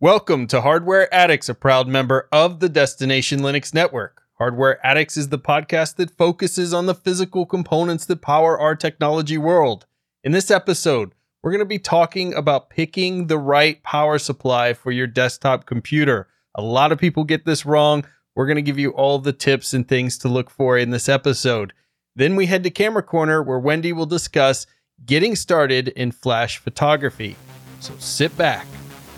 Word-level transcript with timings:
Welcome 0.00 0.46
to 0.48 0.60
Hardware 0.60 1.12
Addicts, 1.12 1.48
a 1.48 1.54
proud 1.56 1.88
member 1.88 2.28
of 2.30 2.60
the 2.60 2.68
Destination 2.68 3.40
Linux 3.40 3.74
Network. 3.74 4.22
Hardware 4.34 4.78
Addicts 4.86 5.16
is 5.16 5.30
the 5.30 5.40
podcast 5.40 5.96
that 5.96 6.16
focuses 6.16 6.72
on 6.72 6.86
the 6.86 6.94
physical 6.94 7.44
components 7.44 8.06
that 8.06 8.22
power 8.22 8.56
our 8.56 8.76
technology 8.76 9.36
world. 9.36 9.86
In 10.22 10.30
this 10.30 10.52
episode, 10.52 11.16
we're 11.42 11.50
going 11.50 11.58
to 11.58 11.64
be 11.64 11.80
talking 11.80 12.32
about 12.32 12.70
picking 12.70 13.26
the 13.26 13.38
right 13.38 13.82
power 13.82 14.20
supply 14.20 14.72
for 14.72 14.92
your 14.92 15.08
desktop 15.08 15.66
computer. 15.66 16.28
A 16.54 16.62
lot 16.62 16.92
of 16.92 17.00
people 17.00 17.24
get 17.24 17.44
this 17.44 17.66
wrong. 17.66 18.04
We're 18.36 18.46
going 18.46 18.54
to 18.54 18.62
give 18.62 18.78
you 18.78 18.90
all 18.90 19.18
the 19.18 19.32
tips 19.32 19.74
and 19.74 19.88
things 19.88 20.16
to 20.18 20.28
look 20.28 20.48
for 20.48 20.78
in 20.78 20.90
this 20.90 21.08
episode. 21.08 21.72
Then 22.14 22.36
we 22.36 22.46
head 22.46 22.62
to 22.62 22.70
Camera 22.70 23.02
Corner 23.02 23.42
where 23.42 23.58
Wendy 23.58 23.92
will 23.92 24.06
discuss 24.06 24.64
getting 25.04 25.34
started 25.34 25.88
in 25.88 26.12
flash 26.12 26.58
photography. 26.58 27.34
So 27.80 27.94
sit 27.98 28.36
back, 28.38 28.68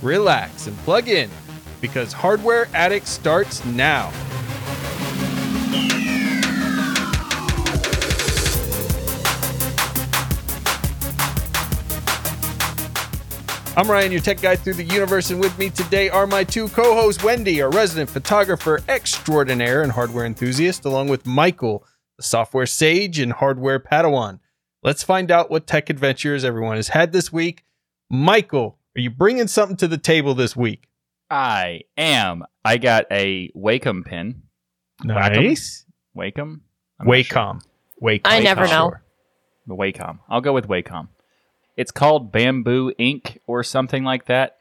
relax, 0.03 0.67
and 0.67 0.77
plug 0.79 1.09
in 1.09 1.31
because 1.81 2.13
Hardware 2.13 2.69
Addict 2.75 3.07
starts 3.07 3.65
now. 3.65 4.13
I'm 13.77 13.89
Ryan, 13.89 14.11
your 14.11 14.21
tech 14.21 14.43
guy 14.43 14.57
through 14.57 14.75
the 14.75 14.85
universe, 14.85 15.31
and 15.31 15.41
with 15.41 15.57
me 15.57 15.71
today 15.71 16.11
are 16.11 16.27
my 16.27 16.43
two 16.45 16.69
co 16.69 16.95
hosts 16.95 17.23
Wendy, 17.23 17.63
our 17.63 17.71
resident 17.71 18.11
photographer 18.11 18.81
extraordinaire 18.89 19.83
and 19.83 19.93
hardware 19.93 20.27
enthusiast, 20.27 20.85
along 20.85 21.09
with 21.09 21.25
Michael, 21.25 21.87
the 22.19 22.25
software 22.25 22.67
sage 22.67 23.21
and 23.21 23.33
hardware 23.33 23.79
padawan. 23.79 24.41
Let's 24.83 25.05
find 25.05 25.31
out 25.31 25.51
what 25.51 25.69
tech 25.69 25.89
adventures 25.89 26.45
everyone 26.45 26.77
has 26.77 26.89
had 26.89 27.13
this 27.13 27.33
week. 27.33 27.65
Michael, 28.11 28.80
are 28.97 29.01
you 29.01 29.11
bringing 29.11 29.47
something 29.49 29.77
to 29.79 29.89
the 29.89 29.99
table 29.99 30.35
this 30.35 30.57
week? 30.57 30.89
I 31.31 31.83
am. 31.97 32.45
I 32.65 32.77
got 32.77 33.07
a 33.11 33.51
Wacom 33.57 34.05
pin. 34.05 34.43
Nice. 35.05 35.85
Wacom? 36.17 36.61
I'm 36.99 37.07
not 37.07 37.25
sure. 37.25 37.37
Wacom. 37.37 37.61
Wacom. 38.03 38.21
I 38.25 38.41
never 38.41 38.67
know. 38.67 38.95
The 39.67 39.77
Wacom. 39.77 40.19
I'll 40.29 40.41
go 40.41 40.53
with 40.53 40.67
Wacom. 40.67 41.09
It's 41.77 41.93
called 41.93 42.33
Bamboo 42.33 42.93
Ink 42.99 43.41
or 43.47 43.63
something 43.63 44.03
like 44.05 44.27
that. 44.27 44.59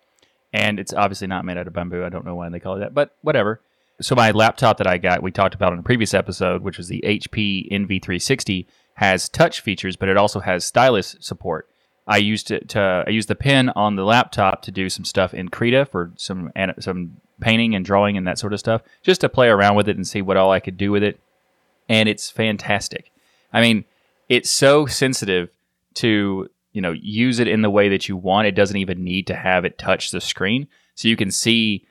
And 0.54 0.80
it's 0.80 0.94
obviously 0.94 1.28
not 1.28 1.46
made 1.46 1.58
out 1.58 1.68
of 1.68 1.74
bamboo. 1.74 2.04
I 2.04 2.10
don't 2.10 2.26
know 2.26 2.36
why 2.36 2.50
they 2.50 2.60
call 2.60 2.78
it 2.78 2.80
that, 2.80 2.94
but 2.94 3.16
whatever. 3.22 3.62
So 4.02 4.16
my 4.16 4.32
laptop 4.32 4.78
that 4.78 4.88
I 4.88 4.98
got, 4.98 5.22
we 5.22 5.32
talked 5.32 5.54
about 5.54 5.74
in 5.74 5.80
a 5.80 5.84
previous 5.84 6.14
episode, 6.14 6.64
which 6.64 6.78
was 6.78 6.88
the 6.88 7.04
HP 7.06 7.68
Envy 7.70 8.00
360, 8.00 8.68
has 8.96 9.30
touch 9.30 9.62
features, 9.62 9.96
but 9.96 10.10
it 10.10 10.18
also 10.18 10.40
has 10.40 10.66
stylus 10.66 11.16
support. 11.20 11.68
I 12.10 12.18
used 12.18 12.50
it 12.50 12.70
to 12.70 13.04
I 13.06 13.12
used 13.12 13.28
the 13.28 13.36
pen 13.36 13.70
on 13.70 13.96
the 13.96 14.04
laptop 14.04 14.64
to 14.64 14.72
do 14.72 14.90
some 14.90 15.06
stuff 15.06 15.32
in 15.32 15.50
Krita 15.50 15.86
for 15.86 16.12
some 16.18 16.52
some 16.80 17.18
painting 17.40 17.76
and 17.76 17.86
drawing 17.86 18.18
and 18.18 18.28
that 18.28 18.40
sort 18.40 18.52
of 18.52 18.60
stuff, 18.60 18.82
just 19.04 19.22
to 19.22 19.30
play 19.30 19.48
around 19.48 19.76
with 19.76 19.88
it 19.88 19.96
and 19.96 20.08
see 20.08 20.24
what 20.24 20.36
all 20.36 20.52
I 20.52 20.60
could 20.60 20.76
do 20.76 20.92
with 20.92 21.04
it. 21.04 21.20
And 21.88 22.10
it's 22.10 22.32
fantastic. 22.32 23.12
I 23.54 23.62
mean, 23.62 23.86
it's 24.28 24.50
so 24.50 24.88
sensitive 24.88 25.50
to 25.96 26.50
you 26.74 26.82
know 26.82 26.94
use 26.94 27.38
it 27.38 27.48
in 27.48 27.62
the 27.62 27.70
way 27.70 27.90
that 27.90 28.10
you 28.10 28.18
want. 28.18 28.48
It 28.48 28.56
doesn't 28.56 28.78
even 28.78 29.04
need 29.04 29.28
to 29.28 29.36
have 29.36 29.64
it 29.64 29.78
touch 29.78 30.10
the 30.10 30.20
screen, 30.20 30.68
so 30.96 31.08
you 31.08 31.16
can 31.16 31.30
see 31.30 31.86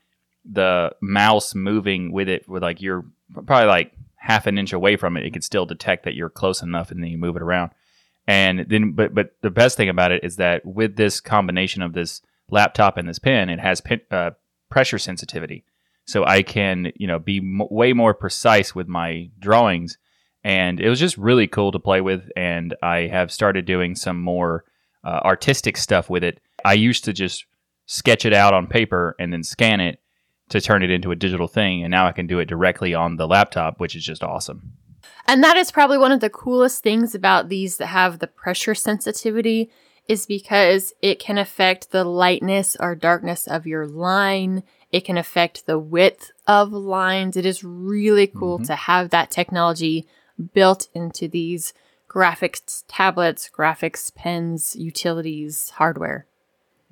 the 0.45 0.97
mouse 1.01 1.55
moving 1.55 2.11
with 2.11 2.29
it 2.29 2.49
with 2.49 2.65
like 2.65 2.83
you're 2.83 3.05
probably 3.47 3.69
like 3.69 3.93
half 4.17 4.49
an 4.49 4.59
inch 4.59 4.73
away 4.73 4.97
from 4.97 5.17
it. 5.17 5.25
It 5.25 5.33
can 5.33 5.43
still 5.43 5.65
detect 5.65 6.05
that 6.07 6.15
you're 6.15 6.29
close 6.29 6.61
enough, 6.61 6.91
and 6.91 7.01
then 7.01 7.11
you 7.11 7.19
move 7.19 7.37
it 7.37 7.43
around. 7.43 7.71
And 8.29 8.67
then, 8.69 8.93
but 8.93 9.15
but 9.15 9.31
the 9.41 9.51
best 9.51 9.79
thing 9.79 9.89
about 9.89 10.13
it 10.13 10.23
is 10.23 10.37
that 10.37 10.65
with 10.65 10.97
this 10.97 11.19
combination 11.19 11.81
of 11.81 11.95
this 11.95 12.21
laptop 12.51 12.99
and 12.99 13.09
this 13.09 13.19
pen, 13.19 13.49
it 13.49 13.59
has 13.59 13.81
pin, 13.81 14.03
uh, 14.11 14.33
pressure 14.71 14.99
sensitivity, 14.99 15.65
so 16.05 16.27
I 16.27 16.43
can 16.43 16.93
you 16.97 17.07
know 17.07 17.19
be 17.19 17.39
m- 17.39 17.63
way 17.71 17.95
more 17.95 18.13
precise 18.13 18.75
with 18.75 18.87
my 18.87 19.31
drawings. 19.41 19.97
And 20.45 20.79
it 20.79 20.91
was 20.91 21.01
just 21.01 21.17
really 21.17 21.47
cool 21.47 21.73
to 21.73 21.79
play 21.79 22.03
with, 22.03 22.31
and 22.37 22.77
I 22.83 23.07
have 23.07 23.33
started 23.33 23.65
doing 23.65 23.97
some 23.97 24.21
more 24.21 24.65
uh, 25.03 25.21
artistic 25.25 25.79
stuff 25.79 26.11
with 26.11 26.23
it. 26.23 26.41
I 26.65 26.75
used 26.75 27.05
to 27.07 27.15
just 27.15 27.47
sketch 27.87 28.27
it 28.27 28.35
out 28.35 28.53
on 28.53 28.67
paper 28.67 29.17
and 29.19 29.33
then 29.33 29.43
scan 29.43 29.81
it 29.81 30.01
to 30.51 30.61
turn 30.61 30.83
it 30.83 30.91
into 30.91 31.13
a 31.13 31.17
digital 31.17 31.49
thing, 31.49 31.83
and 31.83 31.91
now 31.91 32.07
I 32.07 32.13
can 32.13 32.27
do 32.27 32.41
it 32.41 32.45
directly 32.45 32.95
on 32.95 33.17
the 33.17 33.27
laptop, 33.27 33.81
which 33.81 33.97
is 33.97 34.05
just 34.05 34.23
awesome. 34.23 34.75
And 35.27 35.43
that 35.45 35.57
is 35.57 35.71
probably 35.71 35.99
one 35.99 36.13
of 36.13 36.21
the 36.21 36.31
coolest 36.31 36.83
things 36.83 37.15
about 37.15 37.49
these 37.49 37.77
that 37.77 37.87
have 37.87 38.19
the 38.19 38.27
pressure 38.27 38.75
sensitivity 38.75 39.71
is 40.09 40.25
because 40.25 40.95
it 41.03 41.19
can 41.19 41.37
affect 41.37 41.91
the 41.91 42.05
lightness 42.05 42.77
or 42.81 42.95
darkness 42.95 43.47
of 43.47 43.67
your 43.67 43.87
line. 43.87 44.63
It 44.91 45.05
can 45.05 45.19
affect 45.19 45.67
the 45.67 45.79
width 45.79 46.33
of 46.47 46.73
lines. 46.73 47.37
It 47.37 47.45
is 47.45 47.63
really 47.63 48.27
cool 48.27 48.59
Mhm. 48.59 48.67
to 48.67 48.75
have 48.75 49.11
that 49.11 49.31
technology 49.31 50.07
built 50.55 50.89
into 50.95 51.29
these 51.29 51.75
graphics 52.09 52.85
tablets, 52.89 53.51
graphics 53.55 54.15
pens, 54.15 54.75
utilities, 54.77 55.71
hardware. 55.77 56.27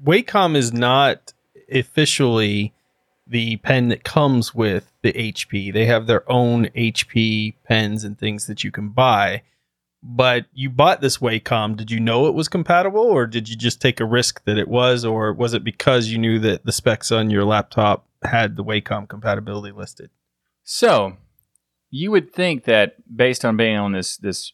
Wacom 0.05 0.55
is 0.55 0.75
not 0.75 1.33
officially 1.72 2.75
the 3.27 3.56
pen 3.56 3.89
that 3.89 4.05
comes 4.05 4.55
with 4.55 4.93
the 5.06 5.33
HP. 5.33 5.72
They 5.72 5.87
have 5.87 6.06
their 6.06 6.31
own 6.31 6.67
HP 6.77 7.55
pens 7.65 8.03
and 8.03 8.19
things 8.19 8.47
that 8.47 8.65
you 8.65 8.72
can 8.72 8.89
buy. 8.89 9.43
But 10.03 10.47
you 10.53 10.69
bought 10.69 11.00
this 11.00 11.19
Wacom. 11.19 11.77
Did 11.77 11.91
you 11.91 12.00
know 12.00 12.27
it 12.27 12.34
was 12.34 12.49
compatible, 12.49 13.03
or 13.03 13.27
did 13.27 13.49
you 13.49 13.56
just 13.56 13.81
take 13.81 14.00
a 14.00 14.05
risk 14.05 14.45
that 14.45 14.59
it 14.59 14.69
was, 14.69 15.05
or 15.05 15.33
was 15.33 15.55
it 15.55 15.65
because 15.65 16.09
you 16.09 16.19
knew 16.19 16.39
that 16.41 16.65
the 16.65 16.72
specs 16.72 17.11
on 17.12 17.31
your 17.31 17.45
laptop 17.45 18.06
had 18.22 18.56
the 18.56 18.65
Wacom 18.65 19.09
compatibility 19.09 19.72
listed? 19.72 20.11
So, 20.62 21.16
you 21.91 22.11
would 22.11 22.33
think 22.33 22.65
that 22.65 22.97
based 23.16 23.45
on 23.45 23.56
being 23.56 23.77
on 23.77 23.93
this 23.93 24.16
this 24.16 24.53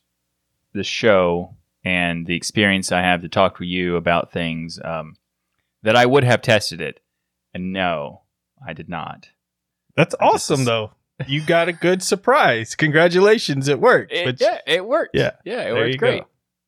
this 0.74 0.86
show 0.86 1.56
and 1.84 2.26
the 2.26 2.36
experience 2.36 2.92
I 2.92 3.00
have 3.02 3.22
to 3.22 3.28
talk 3.28 3.58
to 3.58 3.64
you 3.64 3.96
about 3.96 4.32
things, 4.32 4.78
um, 4.84 5.16
that 5.82 5.96
I 5.96 6.06
would 6.06 6.24
have 6.24 6.40
tested 6.40 6.80
it, 6.80 7.00
and 7.52 7.72
no, 7.72 8.22
I 8.66 8.72
did 8.74 8.88
not. 8.88 9.28
That's 9.96 10.14
I 10.20 10.26
just- 10.32 10.50
awesome, 10.50 10.64
though. 10.64 10.92
You 11.28 11.40
got 11.44 11.68
a 11.68 11.72
good 11.72 12.02
surprise. 12.02 12.74
Congratulations, 12.74 13.68
it 13.68 13.78
worked. 13.78 14.12
It, 14.12 14.24
But- 14.24 14.40
yeah, 14.40 14.58
it 14.66 14.84
worked. 14.84 15.14
Yeah, 15.14 15.32
yeah, 15.44 15.60
it 15.62 15.64
there 15.64 15.74
worked 15.74 15.98
great. 15.98 16.20
go. 16.22 16.26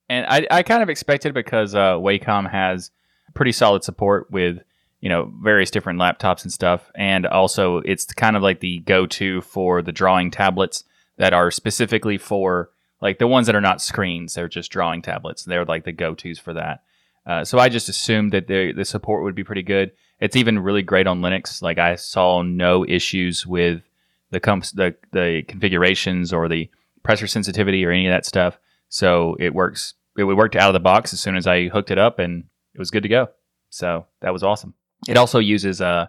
And 0.09 0.27
I, 0.29 0.47
I 0.51 0.63
kind 0.63 0.83
of 0.83 0.89
expected 0.91 1.35
because 1.35 1.75
uh, 1.75 1.95
Wacom 1.95 2.49
has 2.51 2.91
pretty 3.35 3.53
solid 3.53 3.83
support 3.83 4.31
with 4.31 4.59
you 5.01 5.09
know 5.09 5.33
various 5.43 5.71
different 5.71 5.99
laptops 5.99 6.45
and 6.45 6.53
stuff, 6.53 6.93
and 6.95 7.27
also 7.27 7.79
it's 7.79 8.05
kind 8.05 8.37
of 8.37 8.43
like 8.43 8.61
the 8.61 8.79
go-to 8.81 9.41
for 9.41 9.83
the 9.83 9.93
drawing 9.93 10.31
tablets 10.31 10.85
that 11.17 11.33
are 11.33 11.51
specifically 11.51 12.19
for 12.19 12.71
like 13.01 13.19
the 13.19 13.27
ones 13.27 13.47
that 13.47 13.57
are 13.57 13.61
not 13.61 13.81
screens; 13.83 14.35
they're 14.35 14.47
just 14.49 14.71
drawing 14.71 15.03
tablets. 15.03 15.43
They're 15.45 15.65
like 15.65 15.85
the 15.85 15.93
go-tos 15.93 16.39
for 16.39 16.53
that. 16.55 16.83
Uh, 17.27 17.45
so 17.45 17.59
I 17.59 17.69
just 17.69 17.89
assumed 17.89 18.33
that 18.33 18.47
the 18.47 18.73
the 18.73 18.85
support 18.85 19.23
would 19.23 19.35
be 19.35 19.45
pretty 19.45 19.63
good. 19.63 19.93
It's 20.21 20.37
even 20.37 20.59
really 20.59 20.83
great 20.83 21.07
on 21.07 21.21
Linux. 21.21 21.63
Like 21.63 21.79
I 21.79 21.97
saw 21.97 22.43
no 22.43 22.85
issues 22.87 23.47
with 23.47 23.83
the 24.31 24.41
comps 24.41 24.73
the 24.73 24.95
the 25.13 25.43
configurations 25.49 26.33
or 26.33 26.49
the 26.49 26.71
pressure 27.03 27.27
sensitivity 27.27 27.85
or 27.85 27.91
any 27.91 28.07
of 28.07 28.13
that 28.13 28.27
stuff. 28.27 28.59
So 28.89 29.37
it 29.41 29.55
works. 29.55 29.95
It 30.17 30.25
worked 30.25 30.57
out 30.57 30.69
of 30.69 30.75
the 30.75 30.81
box 30.81 31.13
as 31.13 31.21
soon 31.21 31.37
as 31.37 31.47
I 31.47 31.69
hooked 31.69 31.91
it 31.91 31.99
up, 31.99 32.19
and 32.19 32.45
it 32.75 32.79
was 32.79 32.91
good 32.91 33.03
to 33.03 33.09
go. 33.09 33.29
So 33.71 34.07
that 34.21 34.33
was 34.33 34.43
awesome. 34.43 34.75
It 35.09 35.17
also 35.17 35.39
uses 35.39 35.81
uh, 35.81 36.07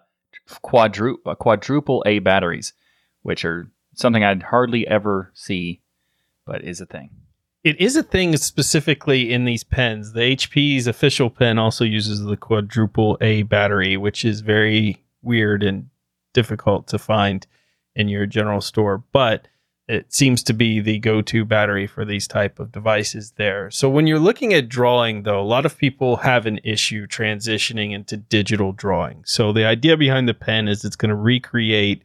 quadru- 0.63 1.17
uh, 1.25 1.35
quadruple 1.35 2.03
A 2.05 2.19
batteries, 2.19 2.73
which 3.23 3.43
are 3.43 3.71
something 3.95 4.23
I'd 4.23 4.43
hardly 4.43 4.87
ever 4.87 5.31
see, 5.33 5.81
but 6.45 6.63
is 6.63 6.81
a 6.81 6.85
thing. 6.85 7.09
It 7.65 7.81
is 7.81 7.95
a 7.95 8.03
thing 8.03 8.37
specifically 8.37 9.33
in 9.33 9.45
these 9.45 9.63
pens. 9.63 10.13
The 10.13 10.35
HP's 10.35 10.85
official 10.85 11.31
pen 11.31 11.57
also 11.57 11.83
uses 11.83 12.23
the 12.23 12.37
quadruple 12.37 13.17
A 13.21 13.41
battery, 13.41 13.97
which 13.97 14.23
is 14.23 14.41
very 14.41 15.03
weird 15.23 15.63
and 15.63 15.89
difficult 16.31 16.85
to 16.89 16.99
find 16.99 17.47
in 17.95 18.07
your 18.07 18.27
general 18.27 18.61
store, 18.61 19.03
but 19.11 19.47
it 19.87 20.13
seems 20.13 20.43
to 20.43 20.53
be 20.53 20.79
the 20.79 20.99
go-to 20.99 21.43
battery 21.43 21.87
for 21.87 22.05
these 22.05 22.27
type 22.27 22.59
of 22.59 22.71
devices 22.71 23.33
there. 23.37 23.71
So 23.71 23.89
when 23.89 24.05
you're 24.05 24.19
looking 24.19 24.53
at 24.53 24.69
drawing 24.69 25.23
though, 25.23 25.41
a 25.41 25.41
lot 25.41 25.65
of 25.65 25.75
people 25.75 26.17
have 26.17 26.45
an 26.45 26.59
issue 26.63 27.07
transitioning 27.07 27.93
into 27.93 28.15
digital 28.15 28.73
drawing. 28.73 29.23
So 29.25 29.51
the 29.51 29.65
idea 29.65 29.97
behind 29.97 30.29
the 30.29 30.35
pen 30.35 30.67
is 30.67 30.85
it's 30.85 30.95
going 30.95 31.09
to 31.09 31.15
recreate 31.15 32.03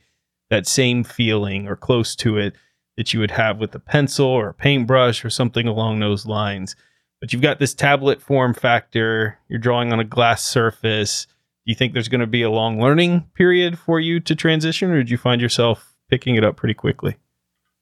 that 0.49 0.67
same 0.67 1.05
feeling 1.05 1.69
or 1.69 1.77
close 1.77 2.17
to 2.17 2.39
it 2.39 2.55
that 3.01 3.15
you 3.15 3.21
would 3.21 3.31
have 3.31 3.57
with 3.57 3.75
a 3.75 3.79
pencil 3.79 4.27
or 4.27 4.51
a 4.51 4.55
paintbrush 4.55 5.25
or 5.25 5.31
something 5.31 5.67
along 5.67 5.99
those 5.99 6.27
lines. 6.27 6.77
But 7.19 7.33
you've 7.33 7.41
got 7.41 7.59
this 7.59 7.73
tablet 7.73 8.21
form 8.21 8.53
factor, 8.53 9.39
you're 9.49 9.59
drawing 9.59 9.91
on 9.91 10.01
a 10.01 10.05
glass 10.05 10.45
surface. 10.45 11.25
Do 11.25 11.71
you 11.71 11.75
think 11.75 11.95
there's 11.95 12.11
going 12.11 12.21
to 12.21 12.27
be 12.27 12.43
a 12.43 12.51
long 12.51 12.79
learning 12.79 13.27
period 13.33 13.79
for 13.79 14.01
you 14.01 14.21
to 14.21 14.35
transition, 14.35 14.91
or 14.91 14.99
did 14.99 15.09
you 15.09 15.17
find 15.17 15.41
yourself 15.41 15.97
picking 16.11 16.37
it 16.37 16.45
up 16.45 16.57
pretty 16.57 16.75
quickly? 16.75 17.17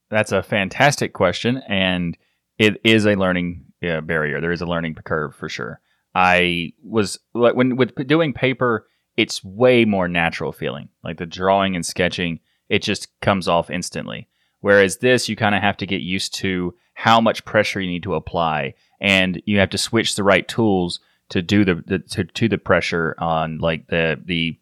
That's 0.08 0.30
a 0.30 0.40
fantastic 0.40 1.14
question, 1.14 1.64
and 1.68 2.16
it 2.56 2.80
is 2.84 3.04
a 3.04 3.16
learning 3.16 3.64
uh, 3.84 4.02
barrier. 4.02 4.40
There 4.40 4.52
is 4.52 4.60
a 4.60 4.66
learning 4.66 4.94
curve 5.04 5.34
for 5.34 5.48
sure. 5.48 5.80
I 6.14 6.74
was 6.84 7.18
like, 7.34 7.56
when 7.56 7.74
with 7.74 8.06
doing 8.06 8.32
paper 8.32 8.86
it's 9.18 9.42
way 9.42 9.84
more 9.84 10.06
natural 10.06 10.52
feeling. 10.52 10.90
Like 11.02 11.16
the 11.16 11.26
drawing 11.26 11.74
and 11.74 11.84
sketching, 11.84 12.38
it 12.68 12.84
just 12.84 13.08
comes 13.20 13.48
off 13.48 13.68
instantly. 13.68 14.28
Whereas 14.60 14.98
this, 14.98 15.28
you 15.28 15.36
kind 15.36 15.54
of 15.54 15.62
have 15.62 15.76
to 15.78 15.86
get 15.86 16.00
used 16.00 16.34
to 16.36 16.74
how 16.94 17.20
much 17.20 17.44
pressure 17.44 17.80
you 17.80 17.90
need 17.90 18.02
to 18.02 18.14
apply, 18.14 18.74
and 19.00 19.40
you 19.46 19.58
have 19.58 19.70
to 19.70 19.78
switch 19.78 20.16
the 20.16 20.24
right 20.24 20.46
tools 20.46 21.00
to 21.28 21.42
do 21.42 21.64
the, 21.64 21.76
the 21.86 21.98
to, 22.00 22.24
to 22.24 22.48
the 22.48 22.58
pressure 22.58 23.14
on 23.18 23.58
like 23.58 23.86
the 23.88 24.20
the 24.24 24.58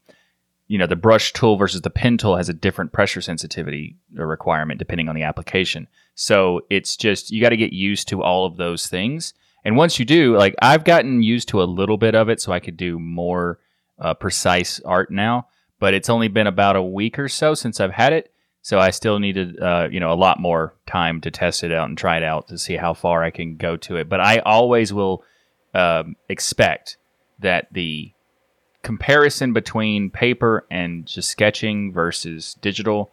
you 0.69 0.79
know 0.79 0.87
the 0.87 0.97
brush 0.97 1.33
tool 1.33 1.57
versus 1.57 1.81
the 1.83 1.91
pen 1.91 2.19
tool 2.19 2.37
has 2.37 2.49
a 2.49 2.55
different 2.55 2.93
pressure 2.93 3.21
sensitivity 3.21 3.97
requirement 4.13 4.79
depending 4.79 5.09
on 5.09 5.15
the 5.15 5.23
application. 5.23 5.87
So 6.15 6.63
it's 6.71 6.97
just 6.97 7.31
you 7.31 7.41
got 7.41 7.51
to 7.51 7.57
get 7.57 7.73
used 7.73 8.09
to 8.09 8.23
all 8.23 8.47
of 8.47 8.57
those 8.57 8.87
things. 8.87 9.33
And 9.65 9.77
once 9.77 9.99
you 9.99 10.05
do, 10.05 10.37
like 10.37 10.55
I've 10.61 10.85
gotten 10.85 11.23
used 11.23 11.49
to 11.49 11.63
a 11.63 11.65
little 11.65 11.97
bit 11.97 12.15
of 12.15 12.29
it, 12.29 12.41
so 12.41 12.53
I 12.53 12.61
could 12.61 12.77
do 12.77 12.99
more 12.99 13.59
uh, 13.99 14.15
precise 14.15 14.81
art 14.81 15.11
now. 15.11 15.49
But 15.79 15.95
it's 15.95 16.11
only 16.11 16.29
been 16.29 16.47
about 16.47 16.77
a 16.77 16.83
week 16.83 17.19
or 17.19 17.29
so 17.29 17.55
since 17.55 17.81
I've 17.81 17.93
had 17.93 18.13
it, 18.13 18.33
so 18.67 18.81
I 18.81 18.91
still 18.91 19.21
needed 19.21 19.61
uh, 19.63 19.87
you 19.93 20.01
know 20.01 20.13
a 20.13 20.19
lot 20.19 20.41
more 20.41 20.75
time 20.87 21.21
to 21.21 21.31
test 21.31 21.63
it 21.63 21.71
out 21.71 21.89
and 21.89 21.97
try 21.97 22.17
it 22.17 22.25
out 22.25 22.49
to 22.49 22.59
see 22.59 22.75
how 22.75 22.95
far 22.95 23.23
I 23.23 23.31
can 23.31 23.55
go 23.55 23.77
to 23.77 23.95
it. 23.95 24.09
But 24.09 24.19
I 24.19 24.41
always 24.41 24.93
will 24.93 25.23
um, 25.73 26.17
expect 26.29 26.97
that 27.39 27.69
the 27.71 28.11
comparison 28.83 29.53
between 29.53 30.11
paper 30.11 30.67
and 30.69 31.07
just 31.07 31.31
sketching 31.31 31.93
versus 31.93 32.55
digital, 32.61 33.13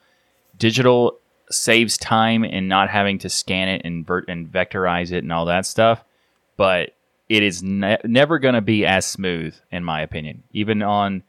digital 0.58 1.20
saves 1.52 2.00
time 2.00 2.44
in 2.44 2.68
not 2.68 2.90
having 2.90 3.20
to 3.20 3.30
scan 3.30 3.68
it 3.68 3.84
and, 3.86 4.10
and 4.28 4.52
vectorize 4.52 5.12
it 5.12 5.20
and 5.20 5.32
all 5.32 5.46
that 5.46 5.68
stuff, 5.68 6.04
but 6.58 6.96
it 7.30 7.44
is 7.44 7.62
ne- 7.62 8.02
never 8.06 8.40
going 8.40 8.56
to 8.56 8.62
be 8.62 8.88
as 8.88 9.06
smooth, 9.06 9.54
in 9.72 9.84
my 9.84 10.02
opinion. 10.02 10.42
Even 10.52 10.82
on, 10.82 11.22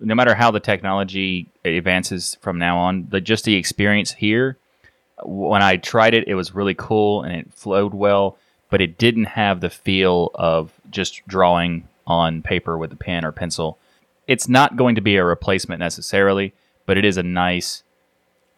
no 0.00 0.14
matter 0.14 0.34
how 0.34 0.50
the 0.50 0.60
technology 0.60 1.48
advances 1.64 2.36
from 2.40 2.58
now 2.58 2.78
on, 2.78 3.08
just 3.22 3.44
the 3.44 3.56
experience 3.56 4.12
here, 4.12 4.56
when 5.24 5.62
I 5.62 5.76
tried 5.76 6.14
it, 6.14 6.28
it 6.28 6.34
was 6.34 6.54
really 6.54 6.74
cool 6.74 7.22
and 7.22 7.34
it 7.34 7.52
flowed 7.52 7.94
well, 7.94 8.38
but 8.70 8.80
it 8.80 8.98
didn't 8.98 9.24
have 9.24 9.60
the 9.60 9.70
feel 9.70 10.30
of 10.34 10.72
just 10.90 11.26
drawing 11.26 11.88
on 12.06 12.42
paper 12.42 12.78
with 12.78 12.92
a 12.92 12.96
pen 12.96 13.24
or 13.24 13.32
pencil. 13.32 13.78
It's 14.26 14.48
not 14.48 14.76
going 14.76 14.94
to 14.94 15.00
be 15.00 15.16
a 15.16 15.24
replacement 15.24 15.80
necessarily, 15.80 16.54
but 16.86 16.96
it 16.96 17.04
is 17.04 17.16
a 17.16 17.22
nice 17.22 17.82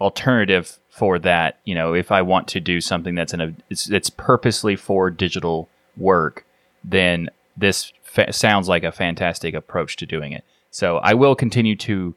alternative 0.00 0.78
for 0.88 1.18
that. 1.20 1.58
You 1.64 1.74
know, 1.74 1.94
if 1.94 2.12
I 2.12 2.22
want 2.22 2.48
to 2.48 2.60
do 2.60 2.80
something 2.80 3.14
that's 3.14 3.32
in 3.32 3.40
a 3.40 3.54
it's, 3.70 3.88
it's 3.88 4.10
purposely 4.10 4.76
for 4.76 5.10
digital 5.10 5.68
work, 5.96 6.44
then 6.84 7.30
this 7.56 7.92
fa- 8.02 8.32
sounds 8.32 8.68
like 8.68 8.84
a 8.84 8.92
fantastic 8.92 9.54
approach 9.54 9.96
to 9.96 10.06
doing 10.06 10.32
it. 10.32 10.44
So 10.70 10.98
I 10.98 11.14
will 11.14 11.34
continue 11.34 11.76
to 11.76 12.14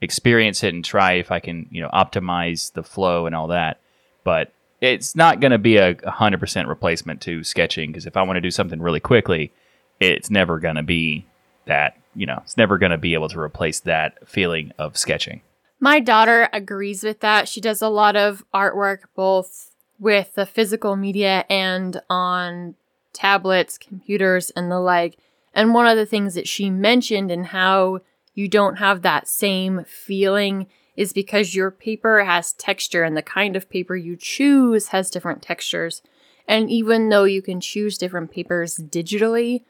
experience 0.00 0.64
it 0.64 0.74
and 0.74 0.84
try 0.84 1.14
if 1.14 1.30
I 1.30 1.40
can, 1.40 1.66
you 1.70 1.82
know, 1.82 1.90
optimize 1.90 2.72
the 2.72 2.82
flow 2.82 3.26
and 3.26 3.34
all 3.34 3.48
that. 3.48 3.80
But 4.24 4.52
it's 4.80 5.14
not 5.14 5.40
going 5.40 5.52
to 5.52 5.58
be 5.58 5.76
a 5.76 5.94
100% 5.94 6.68
replacement 6.68 7.20
to 7.22 7.44
sketching 7.44 7.90
because 7.90 8.06
if 8.06 8.16
I 8.16 8.22
want 8.22 8.36
to 8.38 8.40
do 8.40 8.50
something 8.50 8.80
really 8.80 9.00
quickly, 9.00 9.52
it's 10.00 10.30
never 10.30 10.58
going 10.58 10.76
to 10.76 10.82
be 10.82 11.26
that, 11.66 11.98
you 12.14 12.26
know, 12.26 12.40
it's 12.42 12.56
never 12.56 12.78
going 12.78 12.90
to 12.90 12.98
be 12.98 13.14
able 13.14 13.28
to 13.28 13.38
replace 13.38 13.80
that 13.80 14.26
feeling 14.26 14.72
of 14.78 14.96
sketching. 14.96 15.42
My 15.78 16.00
daughter 16.00 16.48
agrees 16.52 17.02
with 17.02 17.20
that. 17.20 17.48
She 17.48 17.60
does 17.60 17.82
a 17.82 17.88
lot 17.88 18.16
of 18.16 18.44
artwork 18.54 19.00
both 19.14 19.72
with 19.98 20.34
the 20.34 20.46
physical 20.46 20.96
media 20.96 21.44
and 21.50 22.00
on 22.08 22.74
tablets, 23.12 23.76
computers, 23.76 24.50
and 24.50 24.70
the 24.70 24.80
like. 24.80 25.18
And 25.54 25.74
one 25.74 25.86
of 25.86 25.96
the 25.96 26.06
things 26.06 26.34
that 26.34 26.48
she 26.48 26.70
mentioned 26.70 27.30
and 27.30 27.46
how 27.46 28.00
you 28.34 28.48
don't 28.48 28.76
have 28.76 29.02
that 29.02 29.28
same 29.28 29.84
feeling 29.84 30.68
is 30.96 31.12
because 31.12 31.54
your 31.54 31.70
paper 31.70 32.24
has 32.24 32.52
texture 32.52 33.02
and 33.02 33.16
the 33.16 33.22
kind 33.22 33.56
of 33.56 33.70
paper 33.70 33.96
you 33.96 34.16
choose 34.16 34.88
has 34.88 35.10
different 35.10 35.42
textures. 35.42 36.02
And 36.46 36.70
even 36.70 37.08
though 37.08 37.24
you 37.24 37.42
can 37.42 37.60
choose 37.60 37.98
different 37.98 38.30
papers 38.30 38.76
digitally, 38.78 39.64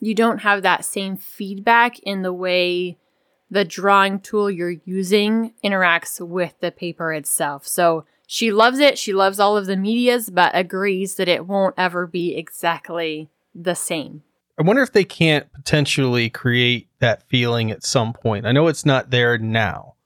you 0.00 0.14
don't 0.14 0.38
have 0.38 0.62
that 0.62 0.84
same 0.84 1.16
feedback 1.16 1.98
in 2.00 2.22
the 2.22 2.32
way 2.32 2.98
the 3.50 3.64
drawing 3.64 4.20
tool 4.20 4.50
you're 4.50 4.76
using 4.84 5.54
interacts 5.64 6.20
with 6.20 6.54
the 6.60 6.70
paper 6.70 7.12
itself. 7.12 7.66
So 7.66 8.04
she 8.26 8.50
loves 8.50 8.78
it. 8.78 8.98
She 8.98 9.12
loves 9.12 9.38
all 9.38 9.56
of 9.56 9.66
the 9.66 9.76
medias, 9.76 10.30
but 10.30 10.50
agrees 10.54 11.14
that 11.14 11.28
it 11.28 11.46
won't 11.46 11.74
ever 11.78 12.06
be 12.06 12.36
exactly 12.36 13.30
the 13.54 13.74
same. 13.74 14.22
I 14.58 14.62
wonder 14.62 14.82
if 14.82 14.92
they 14.92 15.04
can't 15.04 15.52
potentially 15.52 16.30
create 16.30 16.88
that 16.98 17.22
feeling 17.28 17.70
at 17.70 17.84
some 17.84 18.12
point. 18.12 18.46
I 18.46 18.52
know 18.52 18.68
it's 18.68 18.86
not 18.86 19.10
there 19.10 19.36
now, 19.36 19.96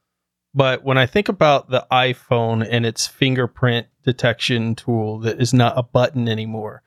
but 0.53 0.83
when 0.83 0.99
I 0.99 1.07
think 1.07 1.29
about 1.29 1.71
the 1.71 1.87
iPhone 1.93 2.67
and 2.69 2.85
its 2.85 3.07
fingerprint 3.07 3.87
detection 4.03 4.75
tool 4.75 5.21
that 5.21 5.41
is 5.41 5.55
not 5.55 5.79
a 5.79 5.85
button 5.85 6.29
anymore, 6.29 6.83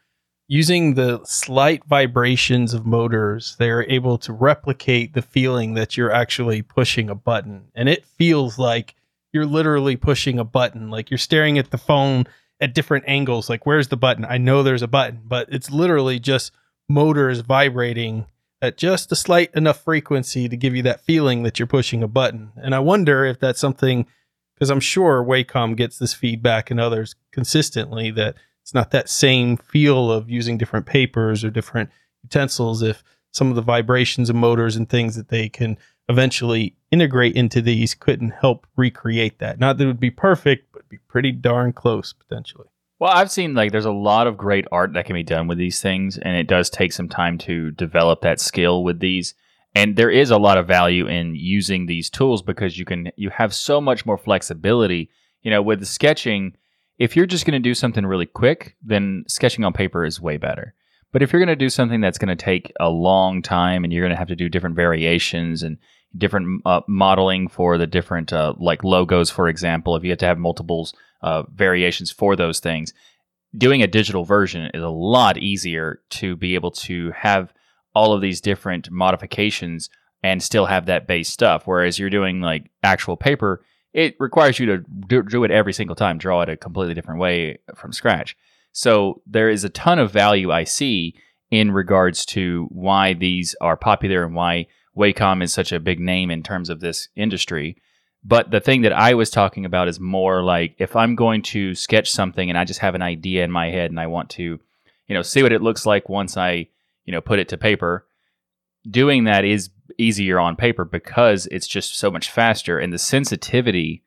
using 0.48 0.96
the 0.96 1.22
slight 1.24 1.86
vibrations 1.86 2.74
of 2.74 2.86
motors, 2.86 3.56
they're 3.60 3.90
able 3.90 4.18
to 4.18 4.34
replicate 4.34 5.14
the 5.14 5.22
feeling 5.22 5.74
that 5.76 5.96
you're 5.96 6.12
actually 6.12 6.62
pushing 6.62 7.10
a 7.10 7.16
button. 7.16 7.70
And 7.74 7.88
it 7.88 8.06
feels 8.06 8.60
like 8.60 8.96
you're 9.32 9.46
literally 9.46 9.96
pushing 9.96 10.38
a 10.38 10.44
button. 10.44 10.90
Like 10.90 11.10
you're 11.10 11.18
staring 11.18 11.58
at 11.58 11.72
the 11.72 11.78
phone 11.78 12.26
at 12.60 12.74
different 12.74 13.06
angles. 13.08 13.50
Like, 13.50 13.66
where's 13.66 13.88
the 13.88 13.98
button? 13.98 14.26
I 14.26 14.38
know 14.38 14.64
there's 14.64 14.84
a 14.84 14.88
button, 14.88 15.22
but 15.26 15.48
it's 15.50 15.72
literally 15.72 16.20
just 16.20 16.52
motors 16.94 17.40
vibrating 17.40 18.28
at 18.62 18.78
just 18.78 19.12
a 19.12 19.16
slight 19.16 19.50
enough 19.56 19.84
frequency 19.84 20.48
to 20.48 20.56
give 20.56 20.76
you 20.76 20.84
that 20.84 21.02
feeling 21.02 21.44
that 21.44 21.60
you're 21.60 21.68
pushing 21.68 22.04
a 22.04 22.08
button. 22.08 22.52
And 22.56 22.74
I 22.74 22.80
wonder 22.80 23.26
if 23.26 23.40
that's 23.40 23.60
something 23.60 24.06
because 24.54 24.70
I'm 24.70 24.80
sure 24.80 25.24
Wacom 25.24 25.76
gets 25.76 25.98
this 25.98 26.14
feedback 26.14 26.72
and 26.72 26.80
others 26.80 27.16
consistently 27.32 28.12
that 28.12 28.36
it's 28.62 28.74
not 28.74 28.92
that 28.92 29.10
same 29.10 29.58
feel 29.58 30.12
of 30.12 30.30
using 30.30 30.58
different 30.58 30.86
papers 30.86 31.44
or 31.44 31.50
different 31.50 31.90
utensils 32.22 32.82
if 32.82 33.04
some 33.32 33.50
of 33.50 33.56
the 33.56 33.62
vibrations 33.62 34.30
and 34.30 34.40
motors 34.40 34.76
and 34.76 34.88
things 34.88 35.16
that 35.16 35.30
they 35.30 35.50
can 35.50 35.78
eventually 36.08 36.76
integrate 36.92 37.36
into 37.36 37.62
these 37.62 37.96
couldn't 37.96 38.30
help 38.30 38.68
recreate 38.78 39.40
that. 39.40 39.60
Not 39.60 39.78
that 39.78 39.86
it 39.86 39.88
would 39.88 40.00
be 40.00 40.12
perfect, 40.12 40.72
but 40.72 40.88
be 40.88 41.00
pretty 41.08 41.32
darn 41.32 41.74
close 41.74 42.14
potentially. 42.14 42.68
Well, 43.04 43.12
I've 43.12 43.32
seen 43.32 43.54
like 43.54 43.74
there's 43.74 43.84
a 43.84 43.92
lot 43.92 44.28
of 44.28 44.38
great 44.38 44.66
art 44.72 44.94
that 44.94 45.06
can 45.06 45.14
be 45.14 45.24
done 45.24 45.50
with 45.50 45.58
these 45.58 45.82
things, 45.82 46.18
and 46.18 46.38
it 46.38 46.48
does 46.48 46.70
take 46.70 46.94
some 46.94 47.10
time 47.10 47.38
to 47.40 47.70
develop 47.72 48.22
that 48.22 48.40
skill 48.40 48.82
with 48.82 49.02
these. 49.02 49.36
And 49.76 49.98
there 49.98 50.10
is 50.10 50.32
a 50.32 50.38
lot 50.38 50.58
of 50.58 50.68
value 50.68 51.08
in 51.08 51.36
using 51.36 51.86
these 51.86 52.10
tools 52.10 52.42
because 52.42 52.80
you 52.80 52.86
can 52.86 53.12
you 53.18 53.30
have 53.30 53.54
so 53.54 53.82
much 53.82 54.06
more 54.06 54.18
flexibility. 54.18 55.10
You 55.42 55.52
know, 55.52 55.62
with 55.62 55.86
sketching, 55.86 56.56
if 56.98 57.18
you're 57.18 57.26
just 57.26 57.46
going 57.46 57.62
to 57.62 57.70
do 57.70 57.74
something 57.74 58.06
really 58.06 58.26
quick, 58.26 58.78
then 58.82 59.26
sketching 59.28 59.66
on 59.66 59.74
paper 59.74 60.06
is 60.06 60.22
way 60.22 60.38
better. 60.38 60.74
But 61.14 61.22
if 61.22 61.32
you're 61.32 61.40
going 61.40 61.48
to 61.48 61.56
do 61.56 61.70
something 61.70 62.02
that's 62.02 62.18
going 62.18 62.36
to 62.36 62.44
take 62.44 62.74
a 62.80 62.90
long 62.90 63.42
time 63.42 63.84
and 63.84 63.94
you're 63.94 64.04
going 64.04 64.16
to 64.16 64.18
have 64.18 64.28
to 64.28 64.36
do 64.36 64.50
different 64.50 64.76
variations 64.76 65.62
and 65.62 65.78
different 66.18 66.64
uh, 66.66 66.82
modeling 66.88 67.48
for 67.48 67.78
the 67.78 67.88
different 67.88 68.34
uh, 68.34 68.56
like 68.58 68.84
logos, 68.84 69.30
for 69.30 69.48
example, 69.48 69.96
if 69.96 70.04
you 70.04 70.10
have 70.10 70.20
to 70.20 70.26
have 70.26 70.40
multiples 70.40 70.94
uh, 71.22 71.44
variations 71.54 72.12
for 72.12 72.36
those 72.36 72.60
things, 72.60 72.94
doing 73.56 73.84
a 73.84 73.88
digital 73.88 74.26
version 74.26 74.72
is 74.74 74.82
a 74.82 74.90
lot 74.90 75.38
easier 75.38 76.02
to 76.10 76.36
be 76.36 76.56
able 76.56 76.72
to 76.72 77.12
have 77.12 77.54
all 77.94 78.14
of 78.14 78.22
these 78.22 78.42
different 78.42 78.90
modifications 78.90 79.92
and 80.24 80.42
still 80.42 80.66
have 80.66 80.88
that 80.88 81.06
base 81.06 81.30
stuff. 81.30 81.68
Whereas 81.68 82.00
you're 82.00 82.10
doing 82.10 82.42
like 82.42 82.72
actual 82.82 83.18
paper, 83.18 83.64
it 83.94 84.16
requires 84.20 84.58
you 84.58 84.66
to 84.66 84.78
do, 85.08 85.22
do 85.22 85.44
it 85.44 85.52
every 85.52 85.74
single 85.74 85.96
time, 85.96 86.18
draw 86.18 86.42
it 86.42 86.50
a 86.50 86.58
completely 86.58 86.96
different 86.96 87.20
way 87.20 87.60
from 87.76 87.94
scratch. 87.94 88.36
So 88.74 89.22
there 89.26 89.50
is 89.50 89.64
a 89.64 89.70
ton 89.70 90.00
of 90.00 90.12
value 90.12 90.52
I 90.52 90.66
see 90.66 91.16
in 91.52 91.72
regards 91.72 92.26
to 92.26 92.68
why 92.72 93.14
these 93.14 93.56
are 93.62 93.78
popular 93.78 94.24
and 94.24 94.36
why 94.36 94.66
Wacom 94.98 95.44
is 95.44 95.54
such 95.54 95.72
a 95.72 95.80
big 95.80 96.00
name 96.00 96.32
in 96.32 96.44
terms 96.44 96.70
of 96.70 96.80
this 96.80 97.08
industry. 97.16 97.78
But 98.24 98.52
the 98.52 98.60
thing 98.60 98.82
that 98.82 98.94
I 98.94 99.14
was 99.14 99.30
talking 99.30 99.66
about 99.66 99.88
is 99.88 100.00
more 100.00 100.42
like 100.42 100.76
if 100.80 100.96
I'm 100.96 101.16
going 101.16 101.44
to 101.44 101.76
sketch 101.76 102.12
something 102.12 102.50
and 102.50 102.58
I 102.58 102.66
just 102.66 102.80
have 102.80 102.96
an 102.96 103.02
idea 103.02 103.44
in 103.44 103.52
my 103.52 103.70
head 103.70 103.92
and 103.92 104.00
I 104.00 104.08
want 104.08 104.30
to, 104.32 104.60
you 105.08 105.14
know, 105.16 105.22
see 105.22 105.44
what 105.44 105.52
it 105.52 105.62
looks 105.62 105.86
like 105.86 106.10
once 106.10 106.36
I, 106.36 106.68
you 107.06 107.12
know, 107.12 107.22
put 107.22 107.40
it 107.40 107.50
to 107.50 107.58
paper, 107.58 108.08
doing 108.90 109.26
that 109.26 109.46
is 109.46 109.70
easier 109.98 110.40
on 110.40 110.56
paper 110.56 110.86
because 110.86 111.48
it's 111.48 111.68
just 111.68 111.98
so 111.98 112.10
much 112.10 112.32
faster 112.32 112.80
and 112.80 112.92
the 112.92 112.98
sensitivity 112.98 114.04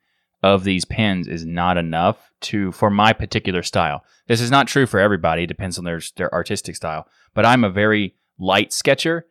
of 0.55 0.65
these 0.65 0.85
pens 0.85 1.29
is 1.29 1.45
not 1.45 1.77
enough 1.77 2.31
to 2.41 2.73
for 2.73 2.91
my 2.91 3.13
particular 3.13 3.63
style. 3.63 4.05
This 4.27 4.41
is 4.41 4.51
not 4.51 4.69
true 4.69 4.87
for 4.87 5.01
everybody, 5.01 5.45
it 5.45 5.49
depends 5.49 5.79
on 5.79 5.85
their 5.85 6.01
their 6.17 6.33
artistic 6.33 6.77
style, 6.77 7.07
but 7.35 7.47
I'm 7.47 7.65
a 7.65 7.71
very 7.71 8.15
light 8.39 8.73
sketcher 8.73 9.27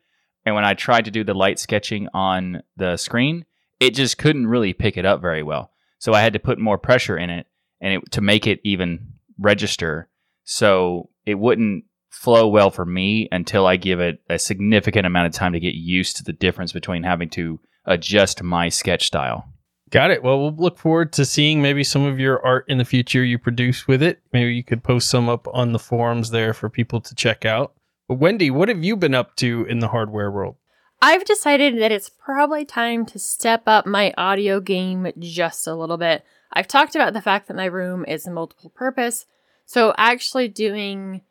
and 0.45 0.53
when 0.53 0.65
I 0.65 0.75
tried 0.75 1.05
to 1.05 1.11
do 1.11 1.23
the 1.23 1.33
light 1.33 1.59
sketching 1.59 2.07
on 2.13 2.61
the 2.77 2.97
screen, 2.97 3.45
it 3.79 3.95
just 3.95 4.17
couldn't 4.17 4.47
really 4.47 4.73
pick 4.73 4.95
it 4.95 5.05
up 5.05 5.21
very 5.21 5.43
well. 5.43 5.71
So 5.97 6.13
I 6.13 6.21
had 6.21 6.33
to 6.33 6.39
put 6.39 6.59
more 6.59 6.77
pressure 6.77 7.17
in 7.17 7.29
it 7.29 7.47
and 7.81 7.95
it, 7.95 8.11
to 8.11 8.21
make 8.21 8.45
it 8.45 8.61
even 8.63 9.13
register. 9.39 10.07
So 10.43 11.09
it 11.25 11.35
wouldn't 11.35 11.85
flow 12.09 12.47
well 12.47 12.69
for 12.69 12.85
me 12.85 13.27
until 13.31 13.65
I 13.65 13.75
give 13.75 13.99
it 13.99 14.19
a 14.29 14.37
significant 14.37 15.07
amount 15.07 15.27
of 15.27 15.33
time 15.33 15.53
to 15.53 15.59
get 15.59 15.73
used 15.73 16.17
to 16.17 16.23
the 16.23 16.31
difference 16.31 16.71
between 16.71 17.03
having 17.03 17.29
to 17.31 17.59
adjust 17.85 18.43
my 18.43 18.69
sketch 18.69 19.07
style. 19.07 19.49
Got 19.95 20.11
it. 20.11 20.23
Well, 20.23 20.41
we'll 20.41 20.55
look 20.57 20.77
forward 20.77 21.13
to 21.13 21.23
seeing 21.23 21.61
maybe 21.61 21.81
some 21.85 22.03
of 22.03 22.19
your 22.19 22.45
art 22.45 22.65
in 22.67 22.79
the 22.79 22.83
future 22.83 23.23
you 23.23 23.39
produce 23.39 23.87
with 23.87 24.03
it. 24.03 24.19
Maybe 24.33 24.53
you 24.53 24.61
could 24.61 24.83
post 24.83 25.09
some 25.09 25.29
up 25.29 25.47
on 25.53 25.71
the 25.71 25.79
forums 25.79 26.31
there 26.31 26.53
for 26.53 26.69
people 26.69 26.99
to 26.99 27.15
check 27.15 27.45
out. 27.45 27.71
But 28.09 28.15
Wendy, 28.15 28.51
what 28.51 28.67
have 28.67 28.83
you 28.83 28.97
been 28.97 29.15
up 29.15 29.37
to 29.37 29.63
in 29.69 29.79
the 29.79 29.87
hardware 29.87 30.29
world? 30.29 30.57
I've 31.01 31.23
decided 31.23 31.79
that 31.81 31.93
it's 31.93 32.09
probably 32.09 32.65
time 32.65 33.05
to 33.05 33.17
step 33.17 33.63
up 33.67 33.85
my 33.85 34.13
audio 34.17 34.59
game 34.59 35.13
just 35.17 35.65
a 35.65 35.75
little 35.75 35.95
bit. 35.95 36.25
I've 36.51 36.67
talked 36.67 36.97
about 36.97 37.13
the 37.13 37.21
fact 37.21 37.47
that 37.47 37.55
my 37.55 37.63
room 37.63 38.03
is 38.05 38.27
multiple 38.27 38.71
purpose, 38.71 39.27
so 39.65 39.93
actually 39.97 40.49
doing 40.49 41.21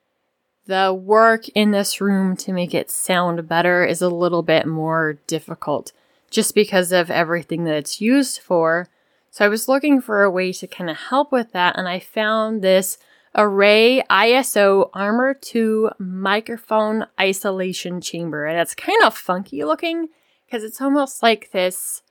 the 0.65 0.95
work 0.95 1.51
in 1.51 1.73
this 1.73 2.01
room 2.01 2.35
to 2.39 2.53
make 2.55 2.73
it 2.73 2.91
sound 2.91 3.47
better 3.47 3.85
is 3.85 4.01
a 4.01 4.09
little 4.09 4.43
bit 4.43 4.67
more 4.67 5.19
difficult 5.27 5.93
just 6.35 6.55
because 6.55 6.93
of 6.93 7.11
everything 7.11 7.65
that 7.65 7.77
it's 7.77 8.01
used 8.01 8.41
for. 8.41 8.89
So 9.31 9.45
I 9.45 9.49
was 9.49 9.69
looking 9.69 10.01
for 10.01 10.23
a 10.23 10.31
way 10.31 10.53
to 10.53 10.67
kind 10.67 10.91
of 10.91 10.97
help 10.97 11.33
with 11.33 11.53
that, 11.53 11.77
and 11.79 11.89
I 11.89 12.01
found 12.01 12.63
this 12.63 12.99
Array 13.37 14.03
ISO 14.09 14.91
Armor 14.95 15.35
2 15.35 15.91
microphone 15.99 17.07
isolation 17.21 18.01
chamber. 18.01 18.47
And 18.47 18.61
it's 18.61 18.75
kind 18.75 19.03
of 19.05 19.17
funky 19.17 19.65
looking 19.65 20.09
because 20.47 20.63
it's 20.63 20.81
almost 20.81 21.23
like 21.23 21.51
this 21.51 22.03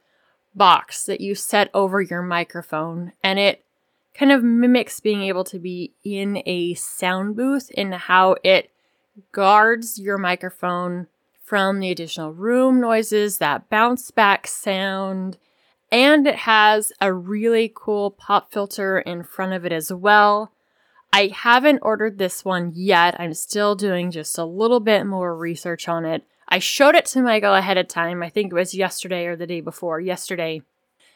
box 0.54 1.06
that 1.06 1.22
you 1.22 1.34
set 1.34 1.70
over 1.74 2.02
your 2.02 2.22
microphone 2.22 3.14
and 3.24 3.40
it 3.40 3.64
kind 4.14 4.32
of 4.32 4.44
mimics 4.44 5.00
being 5.00 5.24
able 5.24 5.44
to 5.46 5.58
be 5.58 5.94
in 6.04 6.44
a 6.46 6.74
sound 6.76 7.36
booth 7.36 7.72
in 7.72 7.92
how 7.94 8.36
it 8.44 8.70
guards 9.32 9.98
your 9.98 10.18
microphone 10.18 11.08
from 11.54 11.80
the 11.80 11.92
additional 11.92 12.34
room 12.34 12.82
noises, 12.82 13.38
that 13.38 13.70
bounce 13.70 14.10
back 14.10 14.48
sound, 14.48 15.38
and 15.92 16.26
it 16.26 16.34
has 16.34 16.92
a 17.00 17.14
really 17.14 17.72
cool 17.76 18.10
pop 18.10 18.52
filter 18.52 18.98
in 18.98 19.22
front 19.22 19.54
of 19.54 19.64
it 19.64 19.72
as 19.72 19.94
well. 19.94 20.52
I 21.14 21.28
haven't 21.28 21.82
ordered 21.84 22.18
this 22.18 22.44
one 22.44 22.72
yet. 22.74 23.16
I'm 23.20 23.36
still 23.36 23.76
doing 23.76 24.10
just 24.10 24.36
a 24.40 24.46
little 24.46 24.80
bit 24.80 25.06
more 25.06 25.38
research 25.38 25.88
on 25.88 26.06
it. 26.06 26.24
I 26.50 26.58
showed 26.58 26.96
it 26.96 27.06
to 27.06 27.22
Michael 27.22 27.54
ahead 27.54 27.78
of 27.78 27.88
time. 27.88 28.24
I 28.24 28.30
think 28.30 28.52
it 28.52 28.56
was 28.56 28.74
yesterday 28.74 29.28
or 29.28 29.36
the 29.36 29.46
day 29.46 29.62
before, 29.62 30.00
yesterday. 30.00 30.64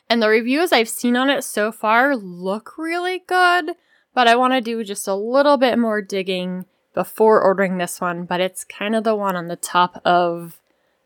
And 0.08 0.22
the 0.22 0.30
reviews 0.30 0.72
I've 0.72 0.88
seen 0.88 1.18
on 1.18 1.32
it 1.32 1.46
so 1.46 1.72
far 1.72 2.16
look 2.16 2.78
really 2.78 3.24
good, 3.26 3.72
but 4.14 4.28
I 4.28 4.36
want 4.36 4.54
to 4.54 4.62
do 4.62 4.84
just 4.84 5.08
a 5.08 5.16
little 5.16 5.58
bit 5.58 5.80
more 5.80 6.00
digging 6.00 6.66
before 6.98 7.40
ordering 7.40 7.78
this 7.78 8.02
one, 8.02 8.26
but 8.26 8.42
it's 8.42 8.64
kind 8.64 8.96
of 8.96 9.04
the 9.04 9.14
one 9.14 9.36
on 9.36 9.50
the 9.50 9.56
top 9.56 10.02
of 10.04 10.60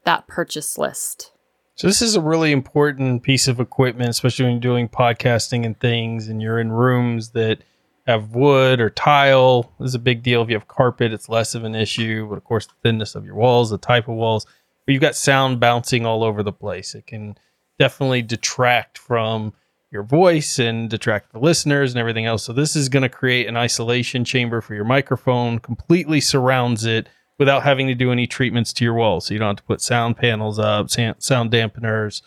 that 0.05 0.25
purchase 0.25 0.77
list. 0.77 1.33
So 1.75 1.85
this 1.85 2.01
is 2.01 2.15
a 2.15 2.21
really 2.21 2.53
important 2.53 3.23
piece 3.23 3.49
of 3.49 3.59
equipment, 3.59 4.09
especially 4.09 4.45
when 4.45 4.53
you're 4.53 4.61
doing 4.61 4.87
podcasting 4.87 5.65
and 5.65 5.77
things 5.77 6.29
and 6.29 6.41
you're 6.41 6.61
in 6.61 6.71
rooms 6.71 7.31
that 7.31 7.59
have 8.07 8.33
wood 8.33 8.79
or 8.79 8.89
tile 8.89 9.73
this 9.79 9.89
is 9.89 9.95
a 9.95 9.99
big 9.99 10.23
deal. 10.23 10.41
If 10.41 10.47
you 10.47 10.55
have 10.55 10.69
carpet, 10.69 11.11
it's 11.11 11.27
less 11.27 11.55
of 11.55 11.65
an 11.65 11.75
issue. 11.75 12.25
But 12.29 12.37
of 12.37 12.45
course, 12.45 12.67
the 12.67 12.73
thinness 12.83 13.13
of 13.13 13.25
your 13.25 13.35
walls, 13.35 13.69
the 13.69 13.77
type 13.77 14.07
of 14.07 14.15
walls. 14.15 14.45
But 14.85 14.93
you've 14.93 15.01
got 15.01 15.17
sound 15.17 15.59
bouncing 15.59 16.05
all 16.05 16.23
over 16.23 16.41
the 16.41 16.53
place. 16.53 16.95
It 16.95 17.05
can 17.05 17.37
definitely 17.77 18.21
detract 18.21 18.97
from 18.97 19.51
your 19.91 20.03
voice 20.03 20.57
and 20.57 20.89
detract 20.89 21.33
the 21.33 21.39
listeners 21.39 21.91
and 21.91 21.99
everything 21.99 22.25
else. 22.25 22.43
So 22.43 22.53
this 22.53 22.75
is 22.75 22.89
going 22.89 23.03
to 23.03 23.09
create 23.09 23.47
an 23.47 23.57
isolation 23.57 24.23
chamber 24.23 24.61
for 24.61 24.73
your 24.73 24.85
microphone, 24.85 25.59
completely 25.59 26.21
surrounds 26.21 26.85
it 26.85 27.09
without 27.37 27.63
having 27.63 27.87
to 27.87 27.95
do 27.95 28.11
any 28.11 28.25
treatments 28.25 28.71
to 28.73 28.85
your 28.85 28.93
walls. 28.93 29.25
So 29.25 29.33
you 29.33 29.39
don't 29.39 29.49
have 29.49 29.57
to 29.57 29.63
put 29.63 29.81
sound 29.81 30.15
panels 30.15 30.59
up, 30.59 30.89
sound 30.89 31.51
dampeners, 31.51 32.21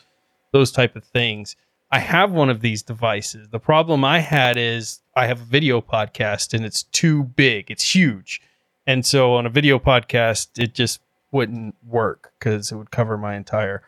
those 0.52 0.70
type 0.70 0.94
of 0.94 1.04
things. 1.04 1.56
I 1.90 2.00
have 2.00 2.32
one 2.32 2.50
of 2.50 2.60
these 2.60 2.82
devices. 2.82 3.48
The 3.48 3.60
problem 3.60 4.04
I 4.04 4.18
had 4.18 4.56
is 4.56 5.00
I 5.16 5.26
have 5.26 5.40
a 5.40 5.44
video 5.44 5.80
podcast 5.80 6.52
and 6.52 6.64
it's 6.64 6.82
too 6.82 7.22
big. 7.22 7.70
It's 7.70 7.94
huge. 7.94 8.42
And 8.86 9.06
so 9.06 9.34
on 9.34 9.46
a 9.46 9.50
video 9.50 9.78
podcast, 9.78 10.58
it 10.58 10.74
just 10.74 11.00
wouldn't 11.30 11.76
work 11.86 12.32
because 12.38 12.70
it 12.70 12.76
would 12.76 12.90
cover 12.90 13.16
my 13.16 13.36
entire 13.36 13.82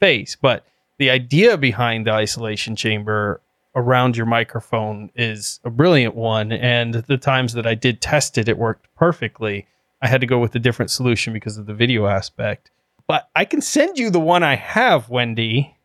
face. 0.00 0.36
But 0.40 0.66
the 1.02 1.10
idea 1.10 1.58
behind 1.58 2.06
the 2.06 2.12
isolation 2.12 2.76
chamber 2.76 3.40
around 3.74 4.16
your 4.16 4.24
microphone 4.24 5.10
is 5.16 5.58
a 5.64 5.70
brilliant 5.70 6.14
one. 6.14 6.52
And 6.52 6.94
the 6.94 7.18
times 7.18 7.54
that 7.54 7.66
I 7.66 7.74
did 7.74 8.00
test 8.00 8.38
it, 8.38 8.48
it 8.48 8.56
worked 8.56 8.86
perfectly. 8.94 9.66
I 10.00 10.06
had 10.06 10.20
to 10.20 10.28
go 10.28 10.38
with 10.38 10.54
a 10.54 10.60
different 10.60 10.92
solution 10.92 11.32
because 11.32 11.58
of 11.58 11.66
the 11.66 11.74
video 11.74 12.06
aspect. 12.06 12.70
But 13.08 13.28
I 13.34 13.44
can 13.44 13.60
send 13.60 13.98
you 13.98 14.10
the 14.10 14.20
one 14.20 14.44
I 14.44 14.54
have, 14.54 15.08
Wendy, 15.08 15.76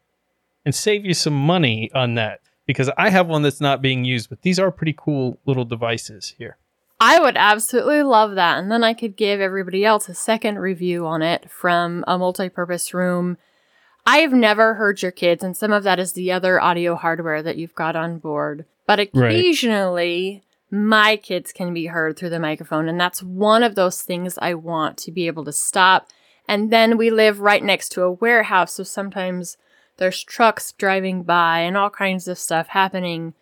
and 0.63 0.75
save 0.75 1.03
you 1.03 1.15
some 1.15 1.33
money 1.33 1.89
on 1.95 2.13
that 2.13 2.41
because 2.67 2.91
I 2.95 3.09
have 3.09 3.25
one 3.25 3.41
that's 3.41 3.59
not 3.59 3.81
being 3.81 4.05
used, 4.05 4.29
but 4.29 4.43
these 4.43 4.59
are 4.59 4.69
pretty 4.69 4.93
cool 4.95 5.39
little 5.47 5.65
devices 5.65 6.35
here. 6.37 6.57
I 6.99 7.19
would 7.19 7.37
absolutely 7.37 8.03
love 8.03 8.35
that. 8.35 8.59
And 8.59 8.71
then 8.71 8.83
I 8.83 8.93
could 8.93 9.15
give 9.15 9.41
everybody 9.41 9.83
else 9.83 10.09
a 10.09 10.13
second 10.13 10.59
review 10.59 11.07
on 11.07 11.23
it 11.23 11.49
from 11.49 12.03
a 12.07 12.19
multi 12.19 12.49
purpose 12.49 12.93
room. 12.93 13.39
I 14.07 14.19
have 14.19 14.31
never 14.31 14.75
heard 14.75 15.01
your 15.01 15.11
kids, 15.11 15.43
and 15.43 15.55
some 15.55 15.73
of 15.73 15.83
that 15.83 15.99
is 15.99 16.13
the 16.13 16.31
other 16.31 16.61
audio 16.61 16.95
hardware 16.95 17.43
that 17.43 17.57
you've 17.57 17.75
got 17.75 17.97
on 17.97 18.19
board. 18.19 18.63
But 18.85 19.01
occasionally, 19.01 20.43
right. 20.71 20.79
my 20.79 21.17
kids 21.17 21.51
can 21.51 21.73
be 21.73 21.87
heard 21.87 22.17
through 22.17 22.29
the 22.29 22.39
microphone. 22.39 22.87
And 22.87 22.97
that's 22.97 23.21
one 23.21 23.63
of 23.63 23.75
those 23.75 24.01
things 24.01 24.39
I 24.41 24.53
want 24.53 24.97
to 24.99 25.11
be 25.11 25.27
able 25.27 25.43
to 25.43 25.51
stop. 25.51 26.07
And 26.47 26.71
then 26.71 26.97
we 26.97 27.09
live 27.09 27.41
right 27.41 27.61
next 27.61 27.89
to 27.89 28.03
a 28.03 28.11
warehouse. 28.11 28.73
So 28.75 28.83
sometimes 28.83 29.57
there's 29.97 30.23
trucks 30.23 30.71
driving 30.71 31.23
by 31.23 31.59
and 31.59 31.75
all 31.75 31.89
kinds 31.89 32.29
of 32.29 32.39
stuff 32.39 32.69
happening. 32.69 33.33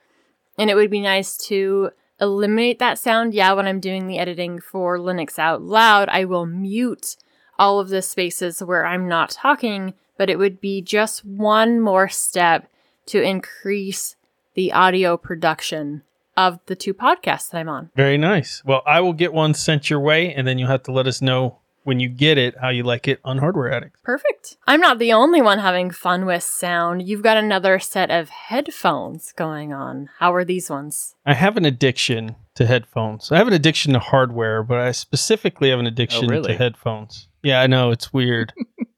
And 0.57 0.71
it 0.71 0.75
would 0.75 0.89
be 0.89 0.99
nice 1.01 1.37
to 1.49 1.91
eliminate 2.19 2.79
that 2.79 2.97
sound. 2.97 3.35
Yeah, 3.35 3.53
when 3.53 3.67
I'm 3.67 3.79
doing 3.79 4.07
the 4.07 4.17
editing 4.17 4.59
for 4.59 4.97
Linux 4.97 5.37
Out 5.37 5.61
Loud, 5.61 6.09
I 6.09 6.25
will 6.25 6.47
mute 6.47 7.17
all 7.59 7.79
of 7.79 7.89
the 7.89 8.01
spaces 8.01 8.63
where 8.63 8.85
I'm 8.85 9.07
not 9.07 9.29
talking, 9.29 9.93
but 10.17 10.29
it 10.29 10.37
would 10.37 10.61
be 10.61 10.81
just 10.81 11.25
one 11.25 11.79
more 11.79 12.07
step 12.07 12.69
to 13.07 13.21
increase 13.21 14.15
the 14.53 14.71
audio 14.71 15.17
production 15.17 16.03
of 16.37 16.59
the 16.65 16.75
two 16.75 16.93
podcasts 16.93 17.51
that 17.51 17.59
I'm 17.59 17.69
on. 17.69 17.91
Very 17.95 18.17
nice. 18.17 18.63
Well, 18.65 18.81
I 18.85 19.01
will 19.01 19.13
get 19.13 19.33
one 19.33 19.53
sent 19.53 19.89
your 19.89 19.99
way, 19.99 20.33
and 20.33 20.47
then 20.47 20.57
you'll 20.57 20.69
have 20.69 20.83
to 20.83 20.91
let 20.91 21.07
us 21.07 21.21
know 21.21 21.59
when 21.83 21.99
you 21.99 22.09
get 22.09 22.37
it 22.37 22.55
how 22.59 22.69
you 22.69 22.83
like 22.83 23.07
it 23.07 23.19
on 23.23 23.37
Hardware 23.37 23.71
Addict. 23.71 24.01
Perfect. 24.03 24.57
I'm 24.67 24.81
not 24.81 24.97
the 24.97 25.13
only 25.13 25.41
one 25.41 25.59
having 25.59 25.91
fun 25.91 26.25
with 26.25 26.43
sound. 26.43 27.07
You've 27.07 27.21
got 27.21 27.37
another 27.37 27.79
set 27.79 28.09
of 28.09 28.29
headphones 28.29 29.31
going 29.33 29.71
on. 29.71 30.09
How 30.17 30.33
are 30.33 30.43
these 30.43 30.69
ones? 30.69 31.15
I 31.25 31.35
have 31.35 31.57
an 31.57 31.65
addiction 31.65 32.35
to 32.55 32.65
headphones. 32.65 33.31
I 33.31 33.37
have 33.37 33.47
an 33.47 33.53
addiction 33.53 33.93
to 33.93 33.99
hardware, 33.99 34.63
but 34.63 34.79
I 34.79 34.91
specifically 34.91 35.69
have 35.69 35.79
an 35.79 35.87
addiction 35.87 36.25
oh, 36.25 36.29
really? 36.29 36.53
to 36.53 36.57
headphones. 36.57 37.27
Yeah, 37.43 37.61
I 37.61 37.67
know 37.67 37.91
it's 37.91 38.11
weird. 38.11 38.51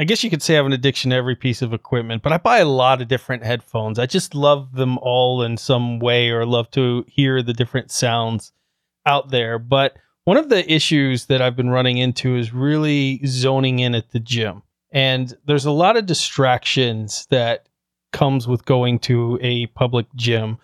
I 0.00 0.04
guess 0.04 0.22
you 0.22 0.30
could 0.30 0.42
say 0.42 0.54
I 0.54 0.58
have 0.58 0.66
an 0.66 0.72
addiction 0.72 1.10
to 1.10 1.16
every 1.16 1.34
piece 1.34 1.60
of 1.60 1.72
equipment, 1.72 2.22
but 2.22 2.32
I 2.32 2.38
buy 2.38 2.58
a 2.58 2.64
lot 2.64 3.02
of 3.02 3.08
different 3.08 3.42
headphones. 3.42 3.98
I 3.98 4.06
just 4.06 4.32
love 4.32 4.72
them 4.72 4.96
all 4.98 5.42
in 5.42 5.56
some 5.56 5.98
way 5.98 6.30
or 6.30 6.46
love 6.46 6.70
to 6.72 7.04
hear 7.08 7.42
the 7.42 7.52
different 7.52 7.90
sounds 7.90 8.52
out 9.06 9.30
there. 9.30 9.58
But 9.58 9.96
one 10.22 10.36
of 10.36 10.50
the 10.50 10.70
issues 10.72 11.26
that 11.26 11.42
I've 11.42 11.56
been 11.56 11.70
running 11.70 11.98
into 11.98 12.36
is 12.36 12.52
really 12.52 13.20
zoning 13.26 13.80
in 13.80 13.96
at 13.96 14.12
the 14.12 14.20
gym. 14.20 14.62
And 14.92 15.36
there's 15.46 15.66
a 15.66 15.72
lot 15.72 15.96
of 15.96 16.06
distractions 16.06 17.26
that 17.30 17.68
comes 18.12 18.46
with 18.46 18.64
going 18.64 19.00
to 19.00 19.38
a 19.42 19.66
public 19.66 20.06
gym. 20.14 20.58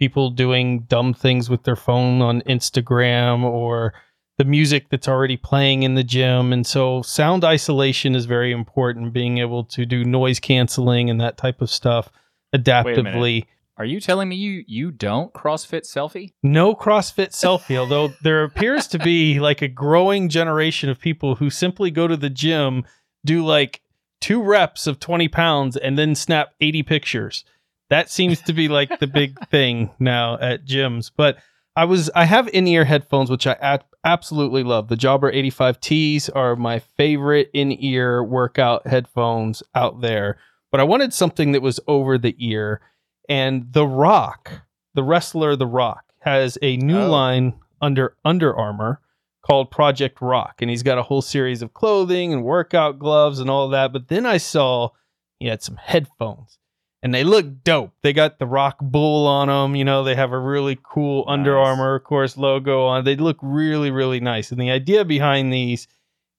People 0.00 0.30
doing 0.30 0.80
dumb 0.80 1.14
things 1.14 1.48
with 1.48 1.62
their 1.62 1.76
phone 1.76 2.22
on 2.22 2.42
Instagram 2.42 3.44
or 3.44 3.94
the 4.40 4.44
music 4.46 4.88
that's 4.88 5.06
already 5.06 5.36
playing 5.36 5.82
in 5.82 5.96
the 5.96 6.02
gym. 6.02 6.50
And 6.50 6.66
so 6.66 7.02
sound 7.02 7.44
isolation 7.44 8.14
is 8.14 8.24
very 8.24 8.52
important, 8.52 9.12
being 9.12 9.36
able 9.36 9.64
to 9.64 9.84
do 9.84 10.02
noise 10.02 10.40
canceling 10.40 11.10
and 11.10 11.20
that 11.20 11.36
type 11.36 11.60
of 11.60 11.68
stuff 11.68 12.10
adaptively. 12.56 13.44
Are 13.76 13.84
you 13.84 14.00
telling 14.00 14.30
me 14.30 14.36
you 14.36 14.64
you 14.66 14.92
don't 14.92 15.30
CrossFit 15.34 15.82
selfie? 15.82 16.32
No 16.42 16.74
CrossFit 16.74 17.32
selfie, 17.32 17.76
although 17.76 18.14
there 18.22 18.42
appears 18.42 18.86
to 18.88 18.98
be 18.98 19.38
like 19.38 19.60
a 19.60 19.68
growing 19.68 20.30
generation 20.30 20.88
of 20.88 20.98
people 20.98 21.34
who 21.34 21.50
simply 21.50 21.90
go 21.90 22.08
to 22.08 22.16
the 22.16 22.30
gym, 22.30 22.86
do 23.26 23.44
like 23.44 23.82
two 24.22 24.42
reps 24.42 24.86
of 24.86 24.98
20 25.00 25.28
pounds, 25.28 25.76
and 25.76 25.98
then 25.98 26.14
snap 26.14 26.54
80 26.62 26.82
pictures. 26.84 27.44
That 27.90 28.08
seems 28.08 28.40
to 28.40 28.54
be 28.54 28.68
like 28.68 29.00
the 29.00 29.06
big 29.06 29.38
thing 29.50 29.90
now 29.98 30.38
at 30.38 30.64
gyms. 30.64 31.10
But 31.14 31.36
I 31.76 31.84
was 31.84 32.10
I 32.14 32.24
have 32.24 32.48
in-ear 32.48 32.86
headphones, 32.86 33.30
which 33.30 33.46
I 33.46 33.80
absolutely 34.04 34.62
love. 34.62 34.88
The 34.88 34.96
Jabra 34.96 35.34
85Ts 35.34 36.34
are 36.34 36.56
my 36.56 36.78
favorite 36.78 37.50
in-ear 37.52 38.22
workout 38.22 38.86
headphones 38.86 39.62
out 39.74 40.00
there. 40.00 40.38
But 40.70 40.80
I 40.80 40.84
wanted 40.84 41.12
something 41.12 41.52
that 41.52 41.62
was 41.62 41.80
over 41.86 42.16
the 42.16 42.36
ear 42.38 42.80
and 43.28 43.72
The 43.72 43.86
Rock, 43.86 44.62
the 44.94 45.02
wrestler 45.02 45.56
The 45.56 45.66
Rock, 45.66 46.04
has 46.20 46.58
a 46.62 46.76
new 46.76 47.00
oh. 47.00 47.10
line 47.10 47.54
under 47.80 48.16
Under 48.24 48.56
Armour 48.56 49.00
called 49.42 49.70
Project 49.70 50.20
Rock. 50.20 50.56
And 50.60 50.70
he's 50.70 50.82
got 50.82 50.98
a 50.98 51.02
whole 51.02 51.22
series 51.22 51.62
of 51.62 51.74
clothing 51.74 52.32
and 52.32 52.44
workout 52.44 52.98
gloves 52.98 53.40
and 53.40 53.50
all 53.50 53.68
that. 53.70 53.92
But 53.92 54.08
then 54.08 54.26
I 54.26 54.36
saw 54.36 54.90
he 55.38 55.46
had 55.46 55.62
some 55.62 55.76
headphones. 55.76 56.58
And 57.02 57.14
they 57.14 57.24
look 57.24 57.64
dope. 57.64 57.92
They 58.02 58.12
got 58.12 58.38
the 58.38 58.46
Rock 58.46 58.76
Bull 58.80 59.26
on 59.26 59.48
them. 59.48 59.74
You 59.74 59.84
know, 59.84 60.04
they 60.04 60.14
have 60.14 60.32
a 60.32 60.38
really 60.38 60.78
cool 60.82 61.24
Under 61.26 61.56
Armour, 61.56 61.94
of 61.94 62.04
course, 62.04 62.36
logo 62.36 62.84
on. 62.84 63.04
They 63.04 63.16
look 63.16 63.38
really, 63.40 63.90
really 63.90 64.20
nice. 64.20 64.52
And 64.52 64.60
the 64.60 64.70
idea 64.70 65.04
behind 65.04 65.52
these 65.52 65.88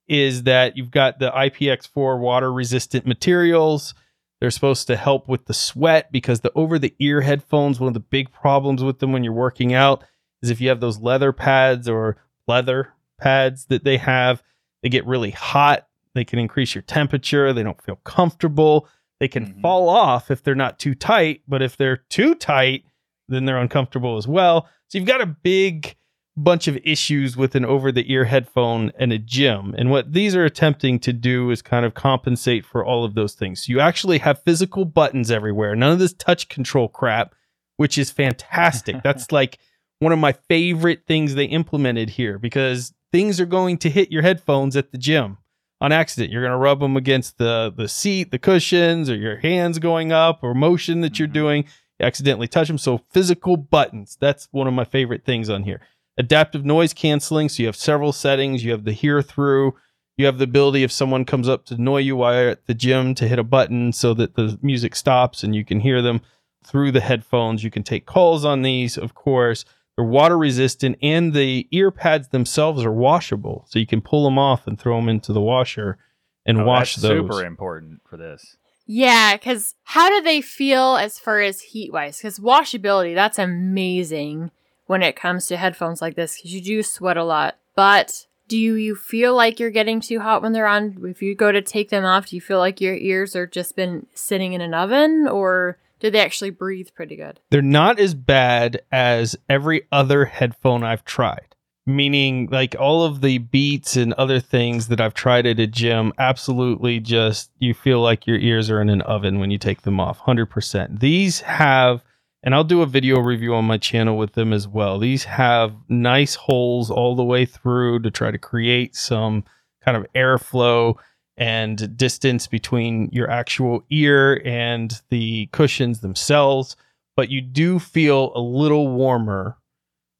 is 0.07 0.43
that 0.43 0.77
you've 0.77 0.91
got 0.91 1.17
the 1.17 1.31
IPX4 1.31 2.19
water 2.19 2.51
resistant 2.53 3.07
materials. 3.07 3.95
They're 4.39 4.51
supposed 4.51 4.87
to 4.87 4.97
help 4.97 5.27
with 5.27 5.45
the 5.45 5.53
sweat 5.53 6.11
because 6.11 6.41
the 6.41 6.51
over 6.53 6.77
the 6.77 6.93
ear 6.99 7.21
headphones, 7.21 7.79
one 7.79 7.87
of 7.87 7.93
the 7.93 7.99
big 7.99 8.31
problems 8.31 8.83
with 8.83 8.99
them 8.99 9.13
when 9.13 9.23
you're 9.23 9.33
working 9.33 9.73
out 9.73 10.03
is 10.41 10.49
if 10.49 10.59
you 10.59 10.69
have 10.69 10.79
those 10.79 10.99
leather 10.99 11.31
pads 11.31 11.87
or 11.87 12.17
leather 12.47 12.93
pads 13.19 13.65
that 13.65 13.83
they 13.83 13.97
have, 13.97 14.43
they 14.83 14.89
get 14.89 15.05
really 15.05 15.31
hot. 15.31 15.87
They 16.13 16.25
can 16.25 16.39
increase 16.39 16.75
your 16.75 16.81
temperature. 16.81 17.53
They 17.53 17.63
don't 17.63 17.81
feel 17.81 17.97
comfortable. 17.97 18.87
They 19.21 19.27
can 19.27 19.45
Mhm. 19.45 19.61
fall 19.61 19.87
off 19.87 20.31
if 20.31 20.41
they're 20.41 20.55
not 20.55 20.79
too 20.79 20.95
tight, 20.95 21.41
but 21.47 21.61
if 21.61 21.77
they're 21.77 21.97
too 22.09 22.33
tight, 22.33 22.85
then 23.29 23.45
they're 23.45 23.59
uncomfortable 23.59 24.17
as 24.17 24.27
well. 24.27 24.67
So 24.87 24.97
you've 24.97 25.07
got 25.07 25.21
a 25.21 25.27
big 25.27 25.95
bunch 26.35 26.67
of 26.67 26.75
issues 26.83 27.37
with 27.37 27.53
an 27.53 27.63
over 27.63 27.91
the 27.91 28.11
ear 28.11 28.25
headphone 28.25 28.91
and 28.97 29.13
a 29.13 29.19
gym. 29.19 29.75
And 29.77 29.91
what 29.91 30.13
these 30.13 30.35
are 30.35 30.43
attempting 30.43 30.97
to 31.01 31.13
do 31.13 31.51
is 31.51 31.61
kind 31.61 31.85
of 31.85 31.93
compensate 31.93 32.65
for 32.65 32.83
all 32.83 33.05
of 33.05 33.13
those 33.13 33.35
things. 33.35 33.61
So 33.67 33.71
you 33.73 33.79
actually 33.79 34.17
have 34.17 34.41
physical 34.41 34.85
buttons 34.85 35.29
everywhere, 35.29 35.75
none 35.75 35.91
of 35.91 35.99
this 35.99 36.13
touch 36.13 36.49
control 36.49 36.87
crap, 36.87 37.35
which 37.77 37.99
is 37.99 38.09
fantastic. 38.09 38.95
That's 39.03 39.31
like 39.31 39.59
one 39.99 40.13
of 40.13 40.17
my 40.17 40.31
favorite 40.31 41.03
things 41.05 41.35
they 41.35 41.45
implemented 41.45 42.09
here 42.09 42.39
because 42.39 42.91
things 43.11 43.39
are 43.39 43.45
going 43.45 43.77
to 43.77 43.89
hit 43.91 44.11
your 44.11 44.23
headphones 44.23 44.75
at 44.75 44.91
the 44.91 44.97
gym 44.97 45.37
on 45.81 45.91
accident. 45.91 46.31
You're 46.31 46.43
going 46.43 46.51
to 46.51 46.57
rub 46.57 46.79
them 46.79 46.95
against 46.95 47.37
the 47.37 47.73
the 47.75 47.89
seat, 47.89 48.31
the 48.31 48.39
cushions, 48.39 49.09
or 49.09 49.15
your 49.15 49.37
hands 49.37 49.79
going 49.79 50.13
up, 50.13 50.39
or 50.43 50.53
motion 50.53 51.01
that 51.01 51.19
you're 51.19 51.27
Mhm. 51.27 51.33
doing. 51.33 51.65
You 51.99 52.05
accidentally 52.05 52.47
touch 52.47 52.67
them. 52.69 52.77
So 52.77 53.01
physical 53.11 53.57
buttons. 53.57 54.17
That's 54.21 54.47
one 54.51 54.67
of 54.67 54.73
my 54.73 54.85
favorite 54.85 55.25
things 55.25 55.49
on 55.49 55.63
here. 55.63 55.81
Adaptive 56.17 56.63
noise 56.63 56.93
canceling. 56.93 57.49
So 57.49 57.63
you 57.63 57.67
have 57.67 57.75
several 57.75 58.11
settings. 58.13 58.63
You 58.63 58.71
have 58.71 58.85
the 58.85 58.93
hear 58.93 59.21
through. 59.21 59.73
You 60.17 60.25
have 60.27 60.37
the 60.37 60.43
ability 60.43 60.83
if 60.83 60.91
someone 60.91 61.25
comes 61.25 61.49
up 61.49 61.65
to 61.65 61.73
annoy 61.75 61.99
you 61.99 62.15
while 62.15 62.33
you're 62.39 62.49
at 62.51 62.67
the 62.67 62.73
gym 62.75 63.15
to 63.15 63.27
hit 63.27 63.39
a 63.39 63.43
button 63.43 63.91
so 63.91 64.13
that 64.13 64.35
the 64.35 64.59
music 64.61 64.95
stops 64.95 65.43
and 65.43 65.55
you 65.55 65.65
can 65.65 65.79
hear 65.79 66.01
them 66.01 66.21
through 66.63 66.91
the 66.91 66.99
headphones. 67.01 67.63
You 67.63 67.71
can 67.71 67.81
take 67.81 68.05
calls 68.05 68.45
on 68.45 68.61
these, 68.61 68.97
of 68.97 69.15
course. 69.15 69.65
They're 69.97 70.05
water 70.05 70.37
resistant 70.37 70.97
and 71.01 71.33
the 71.33 71.67
ear 71.71 71.91
pads 71.91 72.29
themselves 72.29 72.83
are 72.85 72.91
washable. 72.91 73.65
So 73.69 73.77
you 73.79 73.87
can 73.87 74.01
pull 74.01 74.23
them 74.23 74.39
off 74.39 74.67
and 74.67 74.79
throw 74.79 74.95
them 74.97 75.09
into 75.09 75.33
the 75.33 75.41
washer 75.41 75.97
and 76.45 76.61
Oh, 76.61 76.65
wash 76.65 76.95
that's 76.95 77.03
those. 77.03 77.19
super 77.27 77.45
important 77.45 78.01
for 78.09 78.17
this. 78.17 78.57
Yeah, 78.87 79.35
because 79.35 79.75
how 79.83 80.09
do 80.09 80.21
they 80.21 80.41
feel 80.41 80.95
as 80.97 81.19
far 81.19 81.39
as 81.41 81.61
heat 81.61 81.93
wise? 81.93 82.17
Because 82.17 82.39
washability, 82.39 83.13
that's 83.15 83.39
amazing 83.39 84.51
when 84.87 85.01
it 85.03 85.15
comes 85.15 85.47
to 85.47 85.57
headphones 85.57 86.01
like 86.01 86.15
this, 86.15 86.35
because 86.37 86.53
you 86.53 86.61
do 86.61 86.83
sweat 86.83 87.15
a 87.15 87.23
lot. 87.23 87.57
But 87.75 88.25
do 88.49 88.57
you 88.57 88.95
feel 88.95 89.33
like 89.35 89.59
you're 89.59 89.69
getting 89.69 90.01
too 90.01 90.19
hot 90.19 90.41
when 90.41 90.51
they're 90.51 90.67
on? 90.67 90.97
If 91.05 91.21
you 91.21 91.35
go 91.35 91.51
to 91.53 91.61
take 91.61 91.89
them 91.89 92.03
off, 92.03 92.27
do 92.27 92.35
you 92.35 92.41
feel 92.41 92.59
like 92.59 92.81
your 92.81 92.95
ears 92.95 93.33
are 93.35 93.47
just 93.47 93.75
been 93.77 94.07
sitting 94.13 94.51
in 94.53 94.59
an 94.61 94.73
oven, 94.73 95.27
or 95.31 95.77
do 96.01 96.09
they 96.09 96.19
actually 96.19 96.49
breathe 96.49 96.89
pretty 96.93 97.15
good? 97.15 97.39
They're 97.51 97.61
not 97.61 97.99
as 97.99 98.13
bad 98.13 98.81
as 98.91 99.37
every 99.47 99.83
other 99.91 100.25
headphone 100.25 100.83
I've 100.83 101.05
tried. 101.05 101.55
Meaning, 101.85 102.49
like 102.51 102.75
all 102.79 103.03
of 103.05 103.21
the 103.21 103.37
beats 103.39 103.95
and 103.95 104.13
other 104.13 104.39
things 104.39 104.87
that 104.89 104.99
I've 105.01 105.13
tried 105.13 105.45
at 105.45 105.59
a 105.59 105.67
gym, 105.67 106.11
absolutely 106.17 106.99
just 106.99 107.51
you 107.59 107.73
feel 107.73 108.01
like 108.01 108.27
your 108.27 108.37
ears 108.37 108.69
are 108.69 108.81
in 108.81 108.89
an 108.89 109.01
oven 109.01 109.39
when 109.39 109.51
you 109.51 109.57
take 109.57 109.81
them 109.83 109.99
off. 109.99 110.19
100%. 110.19 110.99
These 110.99 111.41
have, 111.41 112.03
and 112.43 112.53
I'll 112.53 112.63
do 112.63 112.81
a 112.81 112.87
video 112.87 113.19
review 113.19 113.55
on 113.55 113.65
my 113.65 113.77
channel 113.77 114.17
with 114.17 114.33
them 114.33 114.53
as 114.53 114.67
well. 114.67 114.99
These 114.99 115.23
have 115.25 115.73
nice 115.89 116.35
holes 116.35 116.91
all 116.91 117.15
the 117.15 117.23
way 117.23 117.45
through 117.45 118.01
to 118.01 118.11
try 118.11 118.29
to 118.31 118.37
create 118.37 118.95
some 118.95 119.43
kind 119.83 119.97
of 119.97 120.05
airflow 120.13 120.95
and 121.41 121.97
distance 121.97 122.45
between 122.45 123.09
your 123.11 123.29
actual 123.29 123.83
ear 123.89 124.41
and 124.45 125.01
the 125.09 125.47
cushions 125.47 125.99
themselves 125.99 126.75
but 127.15 127.29
you 127.29 127.41
do 127.41 127.79
feel 127.79 128.31
a 128.35 128.41
little 128.41 128.87
warmer 128.87 129.57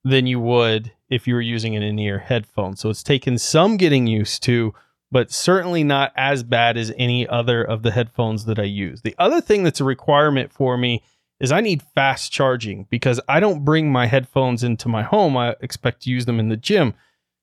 than 0.04 0.28
you 0.28 0.40
would 0.40 0.92
if 1.10 1.28
you 1.28 1.34
were 1.34 1.42
using 1.42 1.76
an 1.76 1.84
in-ear 1.84 2.20
headphone. 2.20 2.76
So 2.76 2.90
it's 2.90 3.04
taken 3.04 3.38
some 3.38 3.78
getting 3.78 4.08
used 4.08 4.44
to, 4.44 4.74
but 5.12 5.32
certainly 5.32 5.84
not 5.84 6.12
as 6.16 6.44
bad 6.44 6.78
as 6.78 6.94
any 6.98 7.28
other 7.28 7.64
of 7.64 7.84
the 7.84 7.92
headphones 7.92 8.46
that 8.46 8.60
I 8.60 8.64
use. 8.64 9.02
The 9.02 9.16
other 9.20 9.42
thing 9.42 9.64
that's 9.64 9.82
a 9.82 9.86
requirement 9.86 10.52
for 10.52 10.78
me 10.78 11.04
is 11.40 11.52
I 11.52 11.62
need 11.62 11.82
fast 11.96 12.32
charging 12.32 12.86
because 12.90 13.20
I 13.28 13.40
don't 13.40 13.66
bring 13.66 13.92
my 13.92 14.06
headphones 14.06 14.64
into 14.64 14.88
my 14.88 15.04
home. 15.04 15.36
I 15.36 15.56
expect 15.62 16.04
to 16.04 16.10
use 16.10 16.26
them 16.26 16.40
in 16.40 16.50
the 16.50 16.58
gym. 16.58 16.94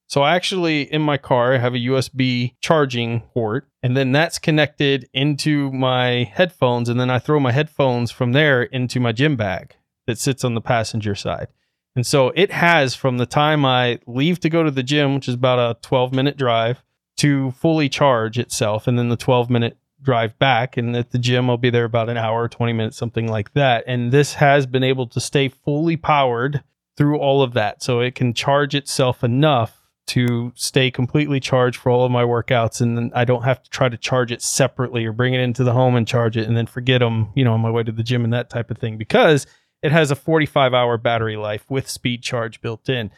So 0.08 0.22
I 0.22 0.34
actually 0.34 0.90
in 0.92 1.02
my 1.02 1.18
car 1.18 1.54
I 1.54 1.58
have 1.58 1.74
a 1.74 1.78
USB 1.78 2.54
charging 2.60 3.20
port 3.20 3.68
and 3.82 3.94
then 3.94 4.10
that's 4.10 4.38
connected 4.38 5.08
into 5.12 5.70
my 5.70 6.24
headphones 6.32 6.88
and 6.88 6.98
then 6.98 7.10
I 7.10 7.18
throw 7.18 7.38
my 7.38 7.52
headphones 7.52 8.10
from 8.10 8.32
there 8.32 8.62
into 8.62 9.00
my 9.00 9.12
gym 9.12 9.36
bag 9.36 9.76
that 10.06 10.18
sits 10.18 10.44
on 10.44 10.54
the 10.54 10.62
passenger 10.62 11.14
side. 11.14 11.48
And 11.94 12.06
so 12.06 12.32
it 12.34 12.50
has 12.52 12.94
from 12.94 13.18
the 13.18 13.26
time 13.26 13.66
I 13.66 13.98
leave 14.06 14.40
to 14.40 14.48
go 14.48 14.62
to 14.62 14.70
the 14.70 14.82
gym, 14.82 15.14
which 15.14 15.28
is 15.28 15.34
about 15.34 15.58
a 15.58 15.78
12 15.82 16.14
minute 16.14 16.38
drive, 16.38 16.82
to 17.18 17.50
fully 17.50 17.90
charge 17.90 18.38
itself 18.38 18.86
and 18.86 18.98
then 18.98 19.10
the 19.10 19.16
12 19.16 19.50
minute 19.50 19.76
drive 20.00 20.38
back 20.38 20.76
and 20.76 20.96
at 20.96 21.10
the 21.10 21.18
gym 21.18 21.50
I'll 21.50 21.56
be 21.58 21.70
there 21.70 21.84
about 21.84 22.08
an 22.08 22.16
hour 22.16 22.48
20 22.48 22.72
minutes 22.72 22.96
something 22.96 23.26
like 23.26 23.52
that 23.54 23.82
and 23.86 24.12
this 24.12 24.34
has 24.34 24.64
been 24.64 24.84
able 24.84 25.08
to 25.08 25.20
stay 25.20 25.48
fully 25.48 25.96
powered 25.96 26.62
through 26.96 27.18
all 27.18 27.42
of 27.42 27.52
that 27.54 27.82
so 27.82 27.98
it 27.98 28.14
can 28.14 28.32
charge 28.32 28.76
itself 28.76 29.24
enough 29.24 29.77
to 30.08 30.52
stay 30.54 30.90
completely 30.90 31.40
charged 31.40 31.78
for 31.78 31.90
all 31.90 32.04
of 32.04 32.10
my 32.10 32.22
workouts 32.24 32.80
and 32.80 32.96
then 32.96 33.10
I 33.14 33.24
don't 33.24 33.44
have 33.44 33.62
to 33.62 33.70
try 33.70 33.88
to 33.88 33.96
charge 33.96 34.32
it 34.32 34.42
separately 34.42 35.04
or 35.04 35.12
bring 35.12 35.34
it 35.34 35.40
into 35.40 35.64
the 35.64 35.72
home 35.72 35.94
and 35.96 36.06
charge 36.06 36.36
it 36.36 36.46
and 36.48 36.56
then 36.56 36.66
forget 36.66 37.00
them, 37.00 37.30
you 37.34 37.44
know, 37.44 37.52
on 37.54 37.60
my 37.60 37.70
way 37.70 37.82
to 37.82 37.92
the 37.92 38.02
gym 38.02 38.24
and 38.24 38.32
that 38.32 38.50
type 38.50 38.70
of 38.70 38.78
thing 38.78 38.98
because 38.98 39.46
it 39.82 39.92
has 39.92 40.10
a 40.10 40.16
45 40.16 40.74
hour 40.74 40.98
battery 40.98 41.36
life 41.36 41.64
with 41.70 41.88
speed 41.88 42.22
charge 42.22 42.60
built 42.60 42.88
in. 42.88 43.10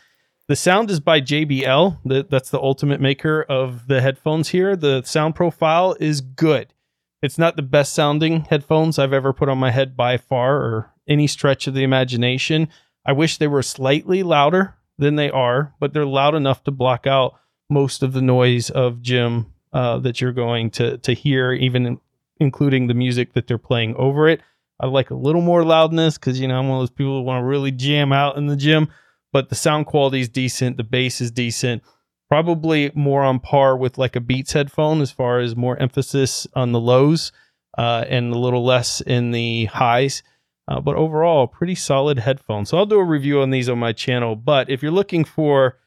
The 0.49 0.57
sound 0.57 0.91
is 0.91 1.01
by 1.01 1.21
JBL. 1.21 1.99
The- 2.05 2.27
That's 2.29 2.51
the 2.51 2.61
ultimate 2.61 3.01
maker 3.01 3.43
of 3.49 3.87
the 3.87 4.01
headphones 4.01 4.49
here. 4.51 4.75
The 4.77 5.03
sound 5.05 5.35
profile 5.37 5.97
is 6.01 6.21
good. 6.21 6.75
It's 7.23 7.39
not 7.39 7.57
the 7.57 7.63
best 7.63 7.93
sounding 7.93 8.47
headphones 8.47 8.99
I've 8.99 9.13
ever 9.13 9.33
put 9.33 9.49
on 9.49 9.59
my 9.59 9.71
head 9.71 9.97
by 9.97 10.17
far 10.17 10.57
or 10.57 10.93
any 11.07 11.27
stretch 11.27 11.67
of 11.67 11.75
the 11.75 11.83
imagination. 11.85 12.69
I 13.07 13.13
wish 13.13 13.37
they 13.37 13.47
were 13.47 13.63
slightly 13.63 14.23
louder 14.23 14.75
than 15.01 15.17
they 15.17 15.31
are, 15.31 15.75
but 15.81 15.93
they're 15.93 16.07
loud 16.07 16.35
enough 16.35 16.63
to 16.65 16.71
block 16.71 17.07
out 17.07 17.35
most 17.69 18.03
of 18.03 18.13
the 18.13 18.23
noise 18.23 18.71
of 18.71 19.03
gym 19.03 19.53
uh, 19.73 19.99
that 19.99 20.21
you're 20.21 20.33
going 20.33 20.71
to 20.71 20.99
to 20.99 21.13
hear, 21.13 21.53
even 21.53 21.87
in, 21.87 22.01
including 22.39 22.87
the 22.87 22.95
music 22.95 23.33
that 23.33 23.47
they're 23.47 23.59
playing 23.59 23.95
over 23.97 24.29
it. 24.29 24.41
I 24.81 24.87
like 24.87 25.11
a 25.11 25.15
little 25.15 25.43
more 25.43 25.65
loudness 25.65 26.17
because 26.17 26.41
you 26.41 26.49
know 26.49 26.59
I'm 26.59 26.69
one 26.69 26.79
of 26.79 26.83
those 26.83 26.97
people 26.97 27.19
who 27.19 27.23
want 27.23 27.43
to 27.43 27.47
really 27.47 27.71
jam 27.71 28.13
out 28.13 28.37
in 28.37 28.47
the 28.47 28.57
gym, 28.57 28.89
but 29.33 29.49
the 29.49 29.55
sound 29.55 29.87
quality 29.87 30.21
is 30.21 30.29
decent, 30.29 30.77
the 30.77 30.85
bass 30.85 31.21
is 31.21 31.31
decent, 31.31 31.83
probably 32.29 32.91
more 32.95 33.23
on 33.23 33.41
par 33.41 33.77
with 33.77 33.99
like 33.99 34.17
a 34.17 34.21
Beats 34.21 34.53
headphone 34.53 35.01
as 35.01 35.11
far 35.11 35.41
as 35.41 35.55
more 35.57 35.77
emphasis 35.77 36.47
on 36.55 36.73
the 36.73 36.81
lows 36.81 37.33
uh, 37.79 38.05
and 38.09 38.33
a 38.33 38.39
little 38.39 38.65
less 38.65 39.01
in 39.01 39.31
the 39.31 39.67
highs. 39.67 40.23
Uh, 40.71 40.81
but 40.81 40.95
overall, 40.95 41.49
pretty 41.49 41.75
solid 41.75 42.21
headphone. 42.21 42.65
So 42.65 42.79
I'll 42.79 42.87
do 42.87 43.01
a 43.01 43.05
review 43.05 43.41
on 43.41 43.51
these 43.51 43.69
on 43.69 43.81
my 43.81 43.93
channel. 43.93 44.37
But 44.37 44.71
if 44.71 44.83
you're 44.83 44.93
looking 44.93 45.25
for 45.25 45.79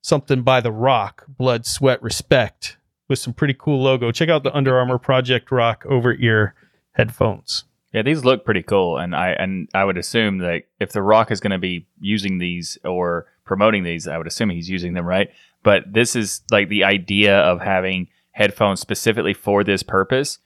something 0.00 0.42
by 0.42 0.62
The 0.62 0.72
Rock, 0.72 1.26
Blood, 1.28 1.66
Sweat, 1.66 2.02
Respect, 2.02 2.78
with 3.08 3.18
some 3.18 3.34
pretty 3.34 3.54
cool 3.58 3.82
logo, 3.82 4.10
check 4.10 4.30
out 4.30 4.42
the 4.42 4.56
Under 4.56 4.78
Armour 4.78 4.98
Project 4.98 5.52
Rock 5.52 5.84
over 5.86 6.14
ear 6.14 6.54
headphones. 6.92 7.64
Yeah, 7.92 8.00
these 8.00 8.24
look 8.24 8.42
pretty 8.42 8.62
cool, 8.62 8.96
and 8.96 9.14
I 9.14 9.32
and 9.32 9.68
I 9.74 9.84
would 9.84 9.98
assume 9.98 10.38
that 10.38 10.62
if 10.80 10.92
The 10.92 11.02
Rock 11.02 11.30
is 11.30 11.40
going 11.40 11.50
to 11.50 11.58
be 11.58 11.86
using 12.00 12.38
these 12.38 12.78
or 12.84 13.26
promoting 13.44 13.84
these, 13.84 14.08
I 14.08 14.16
would 14.16 14.26
assume 14.26 14.48
he's 14.48 14.70
using 14.70 14.94
them 14.94 15.04
right. 15.04 15.28
But 15.62 15.92
this 15.92 16.16
is 16.16 16.40
like 16.50 16.70
the 16.70 16.84
idea 16.84 17.38
of 17.38 17.60
having 17.60 18.08
headphones 18.30 18.80
specifically 18.80 19.34
for 19.34 19.62
this 19.62 19.82
purpose. 19.82 20.38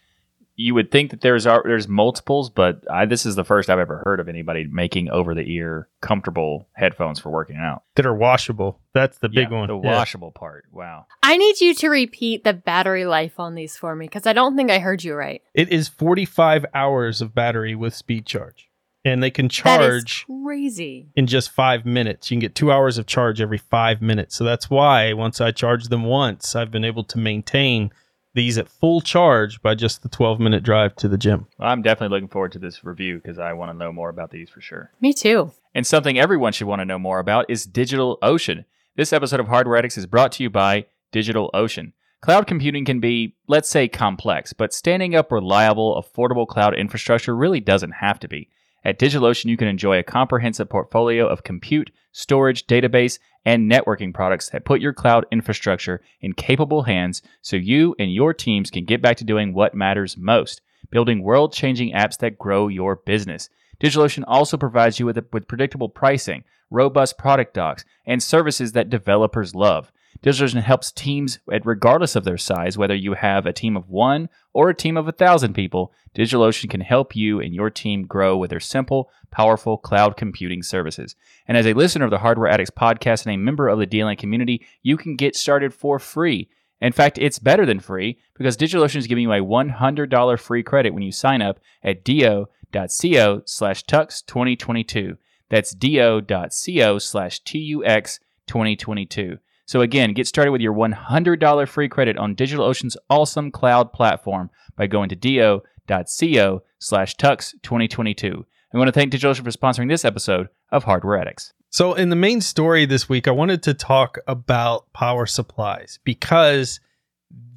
You 0.58 0.74
would 0.74 0.90
think 0.90 1.10
that 1.10 1.20
there's 1.20 1.46
al- 1.46 1.62
there's 1.64 1.86
multiples, 1.86 2.48
but 2.48 2.82
I, 2.90 3.04
this 3.04 3.26
is 3.26 3.34
the 3.36 3.44
first 3.44 3.68
I've 3.68 3.78
ever 3.78 4.00
heard 4.04 4.20
of 4.20 4.28
anybody 4.28 4.66
making 4.70 5.10
over 5.10 5.34
the 5.34 5.42
ear 5.52 5.88
comfortable 6.00 6.66
headphones 6.72 7.20
for 7.20 7.28
working 7.30 7.56
out. 7.56 7.82
that 7.96 8.06
are 8.06 8.14
washable. 8.14 8.80
That's 8.94 9.18
the 9.18 9.28
big 9.28 9.50
Yeah, 9.50 9.58
one. 9.58 9.68
the 9.68 9.78
Yeah. 9.78 9.96
washable 9.96 10.30
part. 10.32 10.64
Wow. 10.72 11.06
I 11.22 11.36
need 11.36 11.60
you 11.60 11.74
to 11.74 11.88
repeat 11.90 12.42
the 12.44 12.54
battery 12.54 13.04
life 13.04 13.38
on 13.38 13.54
these 13.54 13.76
for 13.76 13.94
me 13.94 14.06
because 14.06 14.26
I 14.26 14.32
don't 14.32 14.56
think 14.56 14.70
I 14.70 14.78
heard 14.78 15.04
you 15.04 15.14
right. 15.14 15.42
It 15.54 15.68
is 15.70 15.88
45 15.88 16.64
hours 16.74 17.20
of 17.20 17.34
battery 17.34 17.74
with 17.74 17.94
speed 17.94 18.24
charge, 18.24 18.70
and 19.04 19.22
they 19.22 19.30
can 19.30 19.46
That 19.48 19.80
is 19.82 20.04
charge 20.04 20.26
crazy. 20.26 21.08
in 21.16 21.26
just 21.26 21.50
five 21.50 21.84
minutes. 21.84 22.30
You 22.30 22.36
can 22.36 22.40
get 22.40 22.54
two 22.54 22.72
hours 22.72 22.96
of 22.96 23.06
charge 23.06 23.40
every 23.42 23.58
five 23.58 24.00
minutes. 24.00 24.36
So 24.36 24.44
that's 24.44 24.70
why 24.70 25.12
once 25.12 25.40
I 25.40 25.50
charge 25.50 25.88
them 25.88 26.04
once, 26.04 26.56
I've 26.56 26.70
been 26.70 26.84
able 26.84 27.04
to 27.04 27.18
maintain 27.18 27.90
these 28.37 28.59
at 28.59 28.68
full 28.68 29.01
charge 29.01 29.61
by 29.62 29.75
just 29.75 30.03
the 30.03 30.09
12 30.09 30.38
minute 30.38 30.62
drive 30.62 30.94
to 30.96 31.09
the 31.09 31.18
gym. 31.18 31.46
I'm 31.59 31.83
definitely 31.83 32.14
looking 32.14 32.29
forward 32.29 32.53
to 32.53 32.59
this 32.59 32.85
review 32.85 33.16
because 33.16 33.38
I 33.38 33.55
want 33.55 33.72
to 33.72 33.77
know 33.77 33.90
more 33.90 34.11
about 34.11 34.31
these 34.31 34.51
for 34.51 34.61
sure. 34.61 34.92
Me 35.01 35.12
too. 35.12 35.51
And 35.75 35.87
something 35.87 36.18
everyone 36.18 36.53
should 36.53 36.66
want 36.66 36.81
to 36.81 36.85
know 36.85 36.99
more 36.99 37.18
about 37.18 37.46
is 37.49 37.66
DigitalOcean. 37.66 38.64
This 38.94 39.12
episode 39.12 39.40
of 39.40 39.49
Hardware 39.49 39.79
Addicts 39.79 39.99
is 39.99 40.07
brought 40.07 40.33
to 40.33 40.42
you 40.42 40.51
by 40.51 40.87
DigitalOcean. 41.12 41.92
Cloud 42.20 42.46
computing 42.46 42.85
can 42.85 43.01
be, 43.01 43.37
let's 43.46 43.68
say, 43.68 43.88
complex, 43.88 44.53
but 44.53 44.72
standing 44.72 45.14
up 45.14 45.33
reliable, 45.33 46.03
affordable 46.03 46.46
cloud 46.46 46.79
infrastructure 46.79 47.35
really 47.35 47.61
doesn't 47.61 47.92
have 47.92 48.20
to 48.20 48.29
be. 48.29 48.49
At 48.85 48.99
DigitalOcean, 48.99 49.46
you 49.46 49.57
can 49.57 49.68
enjoy 49.68 49.99
a 49.99 50.03
comprehensive 50.03 50.68
portfolio 50.68 51.27
of 51.27 51.42
compute, 51.42 51.90
storage, 52.16 52.66
database, 52.66 53.18
and 53.44 53.70
networking 53.70 54.12
products 54.12 54.48
that 54.48 54.64
put 54.64 54.81
your 54.81 54.94
cloud 54.94 55.26
infrastructure 55.31 56.00
in 56.22 56.33
capable 56.33 56.83
hands 56.83 57.20
so 57.42 57.57
you 57.57 57.94
and 57.98 58.12
your 58.12 58.33
teams 58.33 58.70
can 58.70 58.87
get 58.87 59.02
back 59.02 59.18
to 59.18 59.24
doing 59.24 59.52
what 59.52 59.74
matters 59.74 60.16
most 60.16 60.62
building 60.90 61.22
world 61.22 61.52
changing 61.52 61.92
apps 61.92 62.16
that 62.16 62.38
grow 62.38 62.68
your 62.68 62.96
business. 62.96 63.50
DigitalOcean 63.81 64.24
also 64.26 64.57
provides 64.57 64.98
you 64.98 65.05
with, 65.05 65.18
with 65.33 65.48
predictable 65.48 65.88
pricing, 65.88 66.44
robust 66.70 67.18
product 67.18 67.52
docs, 67.52 67.85
and 68.07 68.22
services 68.22 68.72
that 68.72 68.88
developers 68.88 69.55
love. 69.55 69.92
DigitalOcean 70.22 70.62
helps 70.62 70.92
teams, 70.92 71.38
regardless 71.46 72.16
of 72.16 72.24
their 72.24 72.38
size, 72.38 72.79
whether 72.79 72.94
you 72.94 73.14
have 73.14 73.46
a 73.46 73.52
team 73.52 73.76
of 73.76 73.88
one 73.88 74.29
or 74.52 74.68
a 74.68 74.74
team 74.74 74.96
of 74.96 75.07
a 75.07 75.12
thousand 75.12 75.55
people, 75.55 75.92
DigitalOcean 76.16 76.70
can 76.70 76.81
help 76.81 77.14
you 77.14 77.40
and 77.40 77.55
your 77.55 77.70
team 77.70 78.07
grow 78.07 78.37
with 78.37 78.50
their 78.50 78.61
simple, 78.61 79.11
powerful 79.31 79.76
cloud 79.76 80.16
computing 80.16 80.62
services. 80.62 81.14
And 81.46 81.57
as 81.57 81.66
a 81.66 81.74
listener 81.74 82.05
of 82.05 82.11
the 82.11 82.18
Hardware 82.18 82.48
Addicts 82.48 82.70
podcast 82.70 83.26
and 83.26 83.35
a 83.35 83.38
member 83.38 83.68
of 83.68 83.79
the 83.79 83.87
DLN 83.87 84.18
community, 84.18 84.64
you 84.83 84.96
can 84.96 85.16
get 85.16 85.37
started 85.37 85.74
for 85.74 85.98
free. 85.98 86.48
In 86.81 86.92
fact, 86.92 87.18
it's 87.18 87.38
better 87.38 87.66
than 87.66 87.81
free 87.81 88.18
because 88.35 88.57
DigitalOcean 88.57 88.96
is 88.96 89.07
giving 89.07 89.22
you 89.22 89.33
a 89.33 89.40
$100 89.40 90.40
free 90.40 90.62
credit 90.62 90.94
when 90.94 91.02
you 91.02 91.12
sign 91.12 91.42
up 91.42 91.59
at 91.83 92.05
do.co 92.05 93.42
slash 93.44 93.85
tux2022. 93.85 95.16
That's 95.48 95.72
do.co 95.72 96.98
slash 96.98 97.42
tux 97.42 98.18
2022. 98.46 99.38
So 99.66 99.81
again, 99.81 100.12
get 100.12 100.29
started 100.29 100.52
with 100.52 100.61
your 100.61 100.72
$100 100.72 101.68
free 101.68 101.88
credit 101.88 102.16
on 102.16 102.37
DigitalOcean's 102.37 102.96
awesome 103.11 103.50
cloud 103.50 103.92
platform 103.92 104.48
by 104.76 104.87
going 104.87 105.09
to 105.09 105.16
do.co 105.16 106.62
slash 106.79 107.16
tux2022. 107.16 108.44
I 108.72 108.79
want 108.79 108.88
to 108.88 108.92
thank 108.92 109.12
DigitalOcean 109.12 109.42
for 109.42 109.50
sponsoring 109.50 109.88
this 109.88 110.05
episode 110.05 110.48
of 110.70 110.85
Hardware 110.85 111.18
Addicts. 111.18 111.52
So, 111.70 111.94
in 111.94 112.11
the 112.11 112.16
main 112.16 112.40
story 112.40 112.87
this 112.87 113.09
week, 113.09 113.26
I 113.26 113.33
wanted 113.33 113.62
to 113.64 113.74
talk 113.74 114.18
about 114.29 114.92
power 114.92 115.26
supplies 115.26 115.98
because 116.05 116.79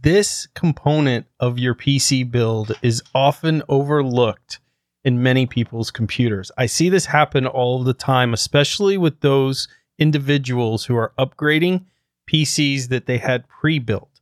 this 0.01 0.47
component 0.55 1.27
of 1.39 1.59
your 1.59 1.75
PC 1.75 2.29
build 2.29 2.71
is 2.81 3.03
often 3.13 3.61
overlooked 3.69 4.59
in 5.03 5.21
many 5.21 5.45
people's 5.45 5.91
computers. 5.91 6.51
I 6.57 6.65
see 6.65 6.89
this 6.89 7.05
happen 7.05 7.45
all 7.45 7.83
the 7.83 7.93
time, 7.93 8.33
especially 8.33 8.97
with 8.97 9.19
those 9.21 9.67
individuals 9.99 10.85
who 10.85 10.95
are 10.95 11.13
upgrading 11.19 11.85
PCs 12.29 12.89
that 12.89 13.05
they 13.05 13.17
had 13.17 13.47
pre 13.47 13.79
built, 13.79 14.21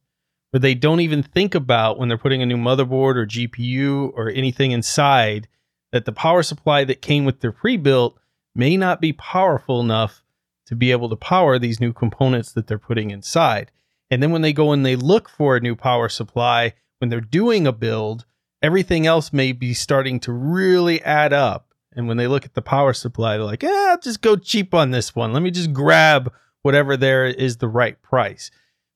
where 0.52 0.60
they 0.60 0.76
don't 0.76 1.02
even 1.02 1.24
think 1.24 1.56
about 1.56 1.98
when 1.98 2.08
they're 2.08 2.17
putting 2.17 2.41
a 2.41 2.46
new 2.46 2.58
motherboard 2.58 3.15
or 3.15 3.26
GPU 3.26 4.12
or 4.13 4.30
anything 4.30 4.72
inside 4.72 5.48
that 5.91 6.06
the 6.06 6.12
power 6.12 6.43
supply 6.43 6.84
that 6.84 7.02
came 7.02 7.26
with 7.26 7.41
their 7.41 7.52
pre 7.52 7.78
built 7.78 8.17
may 8.56 8.78
not 8.78 9.02
be 9.02 9.13
powerful 9.13 9.80
enough 9.80 10.24
to 10.65 10.76
be 10.76 10.91
able 10.91 11.10
to 11.10 11.15
power 11.15 11.58
these 11.58 11.80
new 11.80 11.93
components 11.93 12.52
that 12.52 12.67
they're 12.67 12.78
putting 12.78 13.12
inside. 13.12 13.72
And 14.10 14.22
then 14.22 14.32
when 14.32 14.41
they 14.41 14.54
go 14.54 14.72
and 14.72 14.86
they 14.86 14.96
look 14.96 15.30
for 15.30 15.56
a 15.56 15.62
new 15.62 15.76
power 15.76 16.10
supply, 16.10 16.74
when 17.00 17.10
they're 17.10 17.22
doing 17.22 17.67
a 17.67 17.72
build, 17.72 18.26
everything 18.62 19.06
else 19.06 19.32
may 19.32 19.52
be 19.52 19.74
starting 19.74 20.20
to 20.22 20.32
really 20.32 21.02
add 21.04 21.34
up. 21.34 21.74
And 21.93 22.08
when 22.08 22.17
they 22.17 22.28
look 22.28 22.46
at 22.46 22.54
the 22.54 22.62
power 22.62 22.93
supply, 22.93 23.38
they're 23.38 23.46
like, 23.46 23.63
eh, 23.63 23.88
I'll 23.89 24.00
just 24.00 24.22
go 24.22 24.36
cheap 24.36 24.74
on 24.74 24.91
this 24.91 25.15
one. 25.15 25.34
Let 25.34 25.41
me 25.41 25.52
just 25.52 25.74
grab 25.74 26.32
whatever 26.67 26.97
there 26.97 27.25
is 27.25 27.56
the 27.58 27.67
right 27.69 28.01
price. 28.01 28.51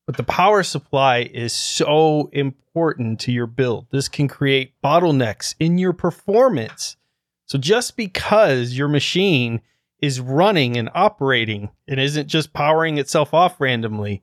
But 0.06 0.18
the 0.18 0.24
power 0.24 0.62
supply 0.62 1.20
is 1.20 1.54
so 1.54 2.30
important 2.34 3.22
to 3.22 3.32
your 3.32 3.48
build. 3.48 3.88
This 3.92 4.10
can 4.10 4.28
create 4.28 4.74
bottlenecks 4.84 5.56
in 5.58 5.78
your 5.78 5.94
performance. 5.94 6.98
So 7.46 7.58
just 7.58 7.96
because 7.96 8.74
your 8.74 8.90
machine 8.90 9.62
is 10.02 10.20
running 10.20 10.76
and 10.76 10.90
operating 10.94 11.70
and 11.88 11.98
isn't 11.98 12.28
just 12.28 12.52
powering 12.52 12.98
itself 12.98 13.34
off 13.34 13.62
randomly 13.62 14.22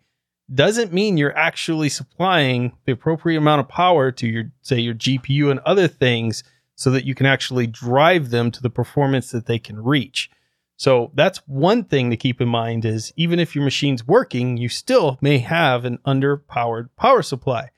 doesn't 0.54 0.92
mean 0.92 1.16
you're 1.16 1.34
actually 1.34 1.88
supplying 1.88 2.76
the 2.84 2.92
appropriate 2.92 3.38
amount 3.38 3.61
of 3.61 3.68
power 3.70 4.12
to 4.12 4.26
your 4.28 4.52
say 4.61 4.78
your 4.78 4.94
GPU 4.94 5.50
and 5.50 5.61
other 5.61 5.88
things 5.88 6.44
so 6.74 6.90
that 6.90 7.06
you 7.06 7.14
can 7.14 7.24
actually 7.24 7.66
drive 7.66 8.28
them 8.28 8.50
to 8.50 8.61
the 8.61 8.68
performance 8.68 9.30
that 9.30 9.46
they 9.46 9.58
can 9.58 9.82
reach. 9.82 10.30
So 10.78 11.10
that's 11.14 11.38
one 11.48 11.82
thing 11.82 12.10
to 12.10 12.16
keep 12.16 12.40
in 12.40 12.48
mind 12.48 12.84
is 12.84 13.12
even 13.16 13.40
if 13.40 13.56
your 13.56 13.64
machine's 13.64 14.06
working, 14.06 14.56
you 14.56 14.68
still 14.68 15.18
may 15.20 15.38
have 15.38 15.84
an 15.84 15.98
underpowered 16.06 16.88
power 16.96 17.20
supply. 17.22 17.70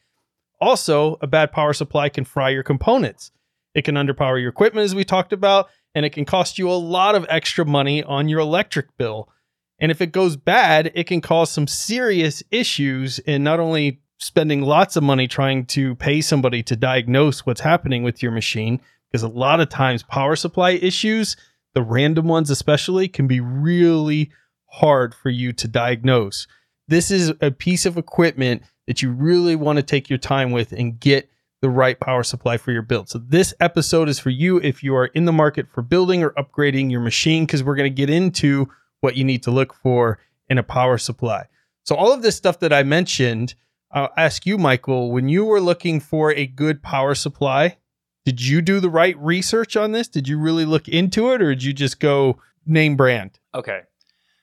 Also, 0.60 1.16
a 1.22 1.26
bad 1.26 1.50
power 1.50 1.72
supply 1.72 2.10
can 2.10 2.26
fry 2.26 2.50
your 2.50 2.62
components. 2.62 3.32
It 3.74 3.86
can 3.86 3.94
underpower 3.94 4.38
your 4.38 4.50
equipment 4.50 4.84
as 4.84 4.94
we 4.94 5.04
talked 5.04 5.32
about, 5.32 5.70
and 5.94 6.04
it 6.04 6.10
can 6.10 6.26
cost 6.26 6.58
you 6.58 6.70
a 6.70 6.74
lot 6.74 7.14
of 7.14 7.24
extra 7.30 7.64
money 7.64 8.04
on 8.04 8.28
your 8.28 8.40
electric 8.40 8.94
bill. 8.98 9.30
And 9.78 9.90
if 9.90 10.02
it 10.02 10.12
goes 10.12 10.36
bad, 10.36 10.92
it 10.94 11.06
can 11.06 11.22
cause 11.22 11.50
some 11.50 11.66
serious 11.66 12.42
issues 12.50 13.18
in 13.20 13.42
not 13.42 13.60
only 13.60 14.02
spending 14.18 14.60
lots 14.60 14.96
of 14.96 15.02
money 15.02 15.26
trying 15.26 15.64
to 15.64 15.94
pay 15.94 16.20
somebody 16.20 16.62
to 16.64 16.76
diagnose 16.76 17.46
what's 17.46 17.62
happening 17.62 18.02
with 18.02 18.22
your 18.22 18.32
machine, 18.32 18.78
because 19.10 19.22
a 19.22 19.28
lot 19.28 19.60
of 19.60 19.70
times 19.70 20.02
power 20.02 20.36
supply 20.36 20.72
issues 20.72 21.36
the 21.74 21.82
random 21.82 22.26
ones 22.26 22.50
especially 22.50 23.08
can 23.08 23.26
be 23.26 23.40
really 23.40 24.30
hard 24.66 25.14
for 25.14 25.30
you 25.30 25.52
to 25.52 25.68
diagnose. 25.68 26.46
This 26.88 27.10
is 27.10 27.32
a 27.40 27.50
piece 27.50 27.86
of 27.86 27.96
equipment 27.96 28.62
that 28.86 29.02
you 29.02 29.12
really 29.12 29.56
want 29.56 29.76
to 29.76 29.82
take 29.82 30.10
your 30.10 30.18
time 30.18 30.50
with 30.50 30.72
and 30.72 30.98
get 30.98 31.30
the 31.62 31.70
right 31.70 32.00
power 32.00 32.22
supply 32.22 32.56
for 32.56 32.72
your 32.72 32.82
build. 32.82 33.08
So 33.08 33.18
this 33.18 33.52
episode 33.60 34.08
is 34.08 34.18
for 34.18 34.30
you 34.30 34.58
if 34.58 34.82
you 34.82 34.94
are 34.96 35.06
in 35.06 35.26
the 35.26 35.32
market 35.32 35.68
for 35.68 35.82
building 35.82 36.22
or 36.22 36.30
upgrading 36.30 36.90
your 36.90 37.00
machine 37.00 37.44
because 37.44 37.62
we're 37.62 37.76
going 37.76 37.90
to 37.90 37.94
get 37.94 38.10
into 38.10 38.68
what 39.00 39.16
you 39.16 39.24
need 39.24 39.42
to 39.44 39.50
look 39.50 39.74
for 39.74 40.18
in 40.48 40.58
a 40.58 40.62
power 40.62 40.98
supply. 40.98 41.46
So 41.84 41.94
all 41.94 42.12
of 42.12 42.22
this 42.22 42.36
stuff 42.36 42.60
that 42.60 42.72
I 42.72 42.82
mentioned, 42.82 43.54
I'll 43.92 44.10
ask 44.16 44.46
you 44.46 44.58
Michael, 44.58 45.12
when 45.12 45.28
you 45.28 45.44
were 45.44 45.60
looking 45.60 46.00
for 46.00 46.32
a 46.32 46.46
good 46.46 46.82
power 46.82 47.14
supply, 47.14 47.76
did 48.24 48.44
you 48.44 48.60
do 48.60 48.80
the 48.80 48.90
right 48.90 49.18
research 49.18 49.76
on 49.76 49.92
this? 49.92 50.08
Did 50.08 50.28
you 50.28 50.38
really 50.38 50.64
look 50.64 50.88
into 50.88 51.32
it 51.32 51.42
or 51.42 51.54
did 51.54 51.64
you 51.64 51.72
just 51.72 52.00
go 52.00 52.38
name 52.66 52.96
brand? 52.96 53.38
Okay. 53.54 53.82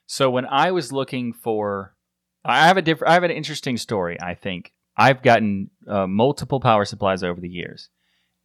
So 0.06 0.30
when 0.30 0.46
I 0.46 0.72
was 0.72 0.92
looking 0.92 1.32
for 1.32 1.94
I 2.44 2.66
have 2.66 2.76
a 2.76 2.82
different 2.82 3.10
I 3.10 3.14
have 3.14 3.24
an 3.24 3.30
interesting 3.30 3.76
story, 3.76 4.18
I 4.20 4.34
think. 4.34 4.72
I've 4.96 5.22
gotten 5.22 5.70
uh, 5.86 6.06
multiple 6.06 6.60
power 6.60 6.84
supplies 6.84 7.22
over 7.22 7.40
the 7.40 7.48
years. 7.48 7.88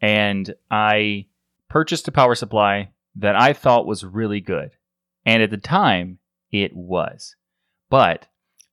And 0.01 0.53
I 0.69 1.27
purchased 1.69 2.07
a 2.07 2.11
power 2.11 2.35
supply 2.35 2.91
that 3.15 3.35
I 3.35 3.53
thought 3.53 3.87
was 3.87 4.03
really 4.03 4.41
good. 4.41 4.71
And 5.25 5.41
at 5.41 5.49
the 5.49 5.57
time, 5.57 6.19
it 6.51 6.75
was. 6.75 7.35
But 7.89 8.27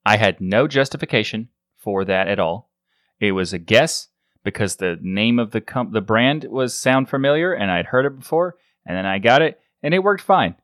I 0.04 0.16
had 0.16 0.40
no 0.40 0.66
justification 0.66 1.48
for 1.78 2.04
that 2.04 2.28
at 2.28 2.38
all. 2.38 2.70
It 3.18 3.32
was 3.32 3.52
a 3.52 3.58
guess 3.58 4.08
because 4.44 4.76
the 4.76 4.98
name 5.00 5.38
of 5.38 5.50
the 5.50 5.60
comp- 5.60 5.92
the 5.92 6.00
brand 6.00 6.44
was 6.44 6.74
sound 6.74 7.08
familiar 7.08 7.52
and 7.52 7.70
I'd 7.70 7.86
heard 7.86 8.06
it 8.06 8.18
before, 8.18 8.56
and 8.86 8.96
then 8.96 9.06
I 9.06 9.18
got 9.18 9.42
it 9.42 9.60
and 9.82 9.94
it 9.94 10.02
worked 10.02 10.22
fine. 10.22 10.54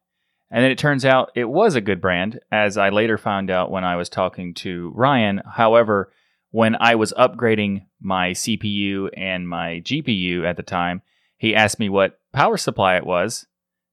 And 0.50 0.62
then 0.62 0.70
it 0.70 0.78
turns 0.78 1.04
out 1.04 1.32
it 1.34 1.48
was 1.48 1.74
a 1.74 1.80
good 1.80 2.00
brand, 2.00 2.38
as 2.52 2.76
I 2.78 2.90
later 2.90 3.18
found 3.18 3.50
out 3.50 3.70
when 3.70 3.82
I 3.84 3.96
was 3.96 4.08
talking 4.08 4.54
to 4.54 4.92
Ryan. 4.94 5.42
However, 5.44 6.12
when 6.50 6.76
I 6.78 6.94
was 6.94 7.12
upgrading 7.18 7.86
my 8.00 8.30
CPU 8.30 9.10
and 9.16 9.48
my 9.48 9.80
GPU 9.84 10.44
at 10.46 10.56
the 10.56 10.62
time, 10.62 11.02
he 11.36 11.54
asked 11.54 11.80
me 11.80 11.88
what 11.88 12.20
power 12.32 12.56
supply 12.56 12.96
it 12.96 13.04
was, 13.04 13.46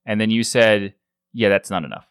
and 0.06 0.22
then 0.22 0.30
you 0.30 0.44
said, 0.44 0.94
"Yeah, 1.34 1.50
that's 1.50 1.72
not 1.72 1.84
enough." 1.86 2.08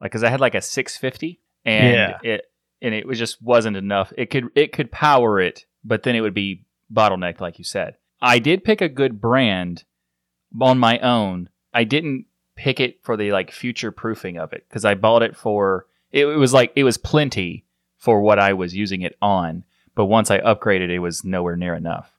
Like, 0.00 0.10
because 0.12 0.22
I 0.24 0.28
had 0.28 0.40
like 0.40 0.54
a 0.54 0.60
650, 0.60 1.40
and 1.64 1.94
Yeah. 1.94 2.18
it 2.22 2.42
and 2.82 2.94
it 2.94 3.06
was 3.06 3.18
just 3.18 3.40
wasn't 3.42 3.78
enough. 3.78 4.12
It 4.18 4.26
could 4.28 4.50
it 4.54 4.72
could 4.72 4.92
power 4.92 5.40
it, 5.40 5.64
but 5.82 6.02
then 6.02 6.14
it 6.14 6.20
would 6.20 6.34
be 6.34 6.65
bottlenecked, 6.92 7.40
like 7.40 7.58
you 7.58 7.64
said. 7.64 7.96
I 8.20 8.38
did 8.38 8.64
pick 8.64 8.80
a 8.80 8.88
good 8.88 9.20
brand 9.20 9.84
on 10.60 10.78
my 10.78 10.98
own. 11.00 11.48
I 11.74 11.84
didn't 11.84 12.26
pick 12.56 12.80
it 12.80 13.02
for 13.02 13.16
the 13.16 13.32
like 13.32 13.50
future 13.50 13.92
proofing 13.92 14.38
of 14.38 14.52
it 14.52 14.64
because 14.68 14.84
I 14.84 14.94
bought 14.94 15.22
it 15.22 15.36
for 15.36 15.86
it, 16.10 16.26
it 16.26 16.36
was 16.36 16.52
like 16.52 16.72
it 16.74 16.84
was 16.84 16.98
plenty 16.98 17.64
for 17.98 18.20
what 18.20 18.38
I 18.38 18.52
was 18.54 18.74
using 18.74 19.02
it 19.02 19.16
on, 19.20 19.64
but 19.94 20.06
once 20.06 20.30
I 20.30 20.38
upgraded, 20.40 20.90
it 20.90 21.00
was 21.00 21.24
nowhere 21.24 21.56
near 21.56 21.74
enough. 21.74 22.12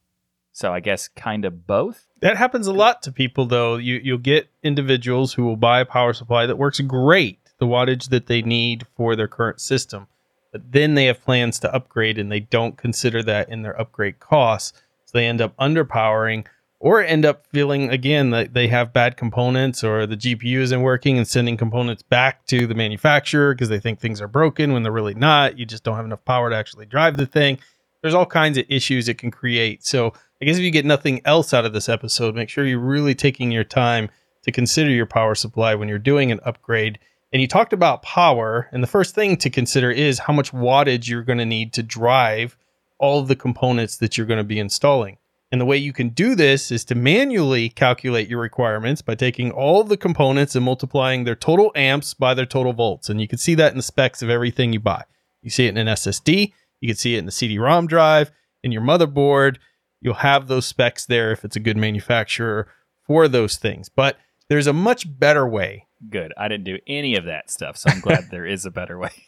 So 0.51 0.73
I 0.73 0.79
guess 0.79 1.07
kind 1.07 1.45
of 1.45 1.67
both. 1.67 2.07
That 2.21 2.37
happens 2.37 2.67
a 2.67 2.73
lot 2.73 3.03
to 3.03 3.11
people 3.11 3.45
though. 3.45 3.75
You 3.75 3.99
you'll 4.03 4.17
get 4.17 4.49
individuals 4.63 5.33
who 5.33 5.43
will 5.43 5.55
buy 5.55 5.81
a 5.81 5.85
power 5.85 6.13
supply 6.13 6.45
that 6.45 6.57
works 6.57 6.79
great, 6.81 7.39
the 7.59 7.67
wattage 7.67 8.09
that 8.09 8.27
they 8.27 8.41
need 8.41 8.85
for 8.95 9.15
their 9.15 9.27
current 9.27 9.61
system. 9.61 10.07
But 10.51 10.71
then 10.71 10.95
they 10.95 11.05
have 11.05 11.23
plans 11.23 11.59
to 11.59 11.73
upgrade 11.73 12.17
and 12.17 12.31
they 12.31 12.39
don't 12.39 12.77
consider 12.77 13.21
that 13.23 13.49
in 13.49 13.61
their 13.61 13.79
upgrade 13.79 14.19
costs. 14.19 14.73
So 15.05 15.17
they 15.17 15.27
end 15.27 15.41
up 15.41 15.55
underpowering 15.57 16.45
or 16.79 17.03
end 17.03 17.25
up 17.25 17.45
feeling 17.47 17.89
again 17.89 18.29
that 18.29 18.53
they 18.53 18.67
have 18.67 18.93
bad 18.93 19.17
components 19.17 19.83
or 19.83 20.05
the 20.05 20.17
GPU 20.17 20.59
isn't 20.59 20.81
working 20.81 21.17
and 21.17 21.27
sending 21.27 21.57
components 21.57 22.03
back 22.03 22.45
to 22.47 22.67
the 22.67 22.75
manufacturer 22.75 23.53
because 23.53 23.69
they 23.69 23.79
think 23.79 23.99
things 23.99 24.21
are 24.21 24.27
broken 24.27 24.73
when 24.73 24.83
they're 24.83 24.91
really 24.91 25.15
not. 25.15 25.57
You 25.57 25.65
just 25.65 25.83
don't 25.83 25.95
have 25.95 26.05
enough 26.05 26.23
power 26.25 26.49
to 26.49 26.55
actually 26.55 26.85
drive 26.85 27.17
the 27.17 27.25
thing. 27.25 27.59
There's 28.01 28.13
all 28.13 28.27
kinds 28.27 28.57
of 28.57 28.65
issues 28.69 29.09
it 29.09 29.17
can 29.17 29.31
create. 29.31 29.83
So 29.83 30.13
I 30.41 30.45
guess 30.45 30.57
if 30.57 30.63
you 30.63 30.71
get 30.71 30.85
nothing 30.85 31.21
else 31.25 31.53
out 31.53 31.65
of 31.65 31.73
this 31.73 31.89
episode, 31.89 32.35
make 32.35 32.49
sure 32.49 32.65
you're 32.65 32.79
really 32.79 33.15
taking 33.15 33.51
your 33.51 33.63
time 33.63 34.09
to 34.43 34.51
consider 34.51 34.91
your 34.91 35.07
power 35.07 35.33
supply 35.33 35.73
when 35.73 35.89
you're 35.89 35.97
doing 35.97 36.31
an 36.31 36.39
upgrade. 36.45 36.99
And 37.31 37.41
you 37.41 37.47
talked 37.47 37.73
about 37.73 38.03
power, 38.03 38.69
and 38.71 38.81
the 38.81 38.87
first 38.87 39.13
thing 39.13 39.35
to 39.37 39.49
consider 39.49 39.91
is 39.91 40.19
how 40.19 40.33
much 40.33 40.53
wattage 40.53 41.09
you're 41.09 41.23
going 41.23 41.39
to 41.39 41.45
need 41.45 41.73
to 41.73 41.83
drive 41.83 42.57
all 42.99 43.19
of 43.19 43.27
the 43.27 43.35
components 43.35 43.97
that 43.97 44.17
you're 44.17 44.27
going 44.27 44.37
to 44.37 44.43
be 44.43 44.59
installing. 44.59 45.17
And 45.51 45.61
the 45.61 45.65
way 45.65 45.77
you 45.77 45.93
can 45.93 46.09
do 46.09 46.35
this 46.35 46.71
is 46.71 46.83
to 46.85 46.95
manually 46.95 47.69
calculate 47.69 48.27
your 48.27 48.39
requirements 48.39 49.01
by 49.01 49.15
taking 49.15 49.51
all 49.51 49.83
the 49.83 49.97
components 49.97 50.55
and 50.55 50.65
multiplying 50.65 51.23
their 51.23 51.35
total 51.35 51.71
amps 51.75 52.13
by 52.13 52.33
their 52.33 52.45
total 52.45 52.73
volts. 52.73 53.09
And 53.09 53.21
you 53.21 53.27
can 53.27 53.37
see 53.37 53.55
that 53.55 53.71
in 53.71 53.77
the 53.77 53.83
specs 53.83 54.21
of 54.21 54.29
everything 54.29 54.73
you 54.73 54.79
buy. 54.79 55.03
You 55.41 55.49
see 55.49 55.65
it 55.65 55.69
in 55.69 55.77
an 55.77 55.87
SSD, 55.87 56.51
you 56.81 56.89
can 56.89 56.97
see 56.97 57.15
it 57.15 57.19
in 57.19 57.25
the 57.25 57.31
CD 57.31 57.57
ROM 57.59 57.87
drive, 57.87 58.31
in 58.63 58.71
your 58.71 58.81
motherboard. 58.81 59.57
You'll 60.01 60.15
have 60.15 60.47
those 60.47 60.65
specs 60.65 61.05
there 61.05 61.31
if 61.31 61.45
it's 61.45 61.55
a 61.55 61.61
good 61.61 61.77
manufacturer 61.77 62.67
for 63.05 63.27
those 63.27 63.55
things. 63.55 63.89
But 63.89 64.17
there's 64.49 64.67
a 64.67 64.73
much 64.73 65.07
better 65.19 65.47
way. 65.47 65.86
Good. 66.09 66.33
I 66.37 66.47
didn't 66.47 66.65
do 66.65 66.77
any 66.87 67.15
of 67.15 67.25
that 67.25 67.49
stuff, 67.49 67.77
so 67.77 67.89
I'm 67.89 67.99
glad 67.99 68.29
there 68.29 68.45
is 68.45 68.65
a 68.65 68.71
better 68.71 68.97
way. 68.97 69.11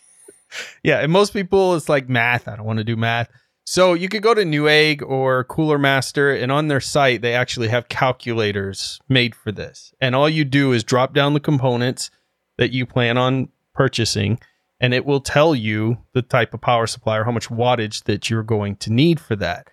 Yeah, 0.83 0.99
and 1.01 1.11
most 1.11 1.31
people 1.31 1.75
it's 1.75 1.89
like 1.89 2.09
math. 2.09 2.47
I 2.47 2.55
don't 2.55 2.65
want 2.65 2.79
to 2.79 2.83
do 2.83 2.95
math. 2.95 3.29
So 3.65 3.93
you 3.93 4.09
could 4.09 4.23
go 4.23 4.33
to 4.33 4.41
Newegg 4.41 5.03
or 5.07 5.43
Cooler 5.43 5.77
Master, 5.77 6.33
and 6.33 6.51
on 6.51 6.69
their 6.69 6.79
site 6.79 7.21
they 7.21 7.35
actually 7.35 7.67
have 7.67 7.87
calculators 7.87 8.99
made 9.07 9.35
for 9.35 9.51
this. 9.51 9.93
And 10.01 10.15
all 10.15 10.27
you 10.27 10.43
do 10.43 10.71
is 10.71 10.83
drop 10.83 11.13
down 11.13 11.35
the 11.35 11.39
components 11.39 12.09
that 12.57 12.71
you 12.71 12.87
plan 12.87 13.15
on 13.15 13.49
purchasing, 13.75 14.39
and 14.79 14.91
it 14.91 15.05
will 15.05 15.21
tell 15.21 15.53
you 15.53 15.99
the 16.13 16.23
type 16.23 16.53
of 16.55 16.61
power 16.61 16.87
supply 16.87 17.17
or 17.17 17.25
how 17.25 17.31
much 17.31 17.49
wattage 17.49 18.05
that 18.05 18.29
you're 18.29 18.41
going 18.41 18.75
to 18.77 18.91
need 18.91 19.19
for 19.19 19.35
that. 19.35 19.67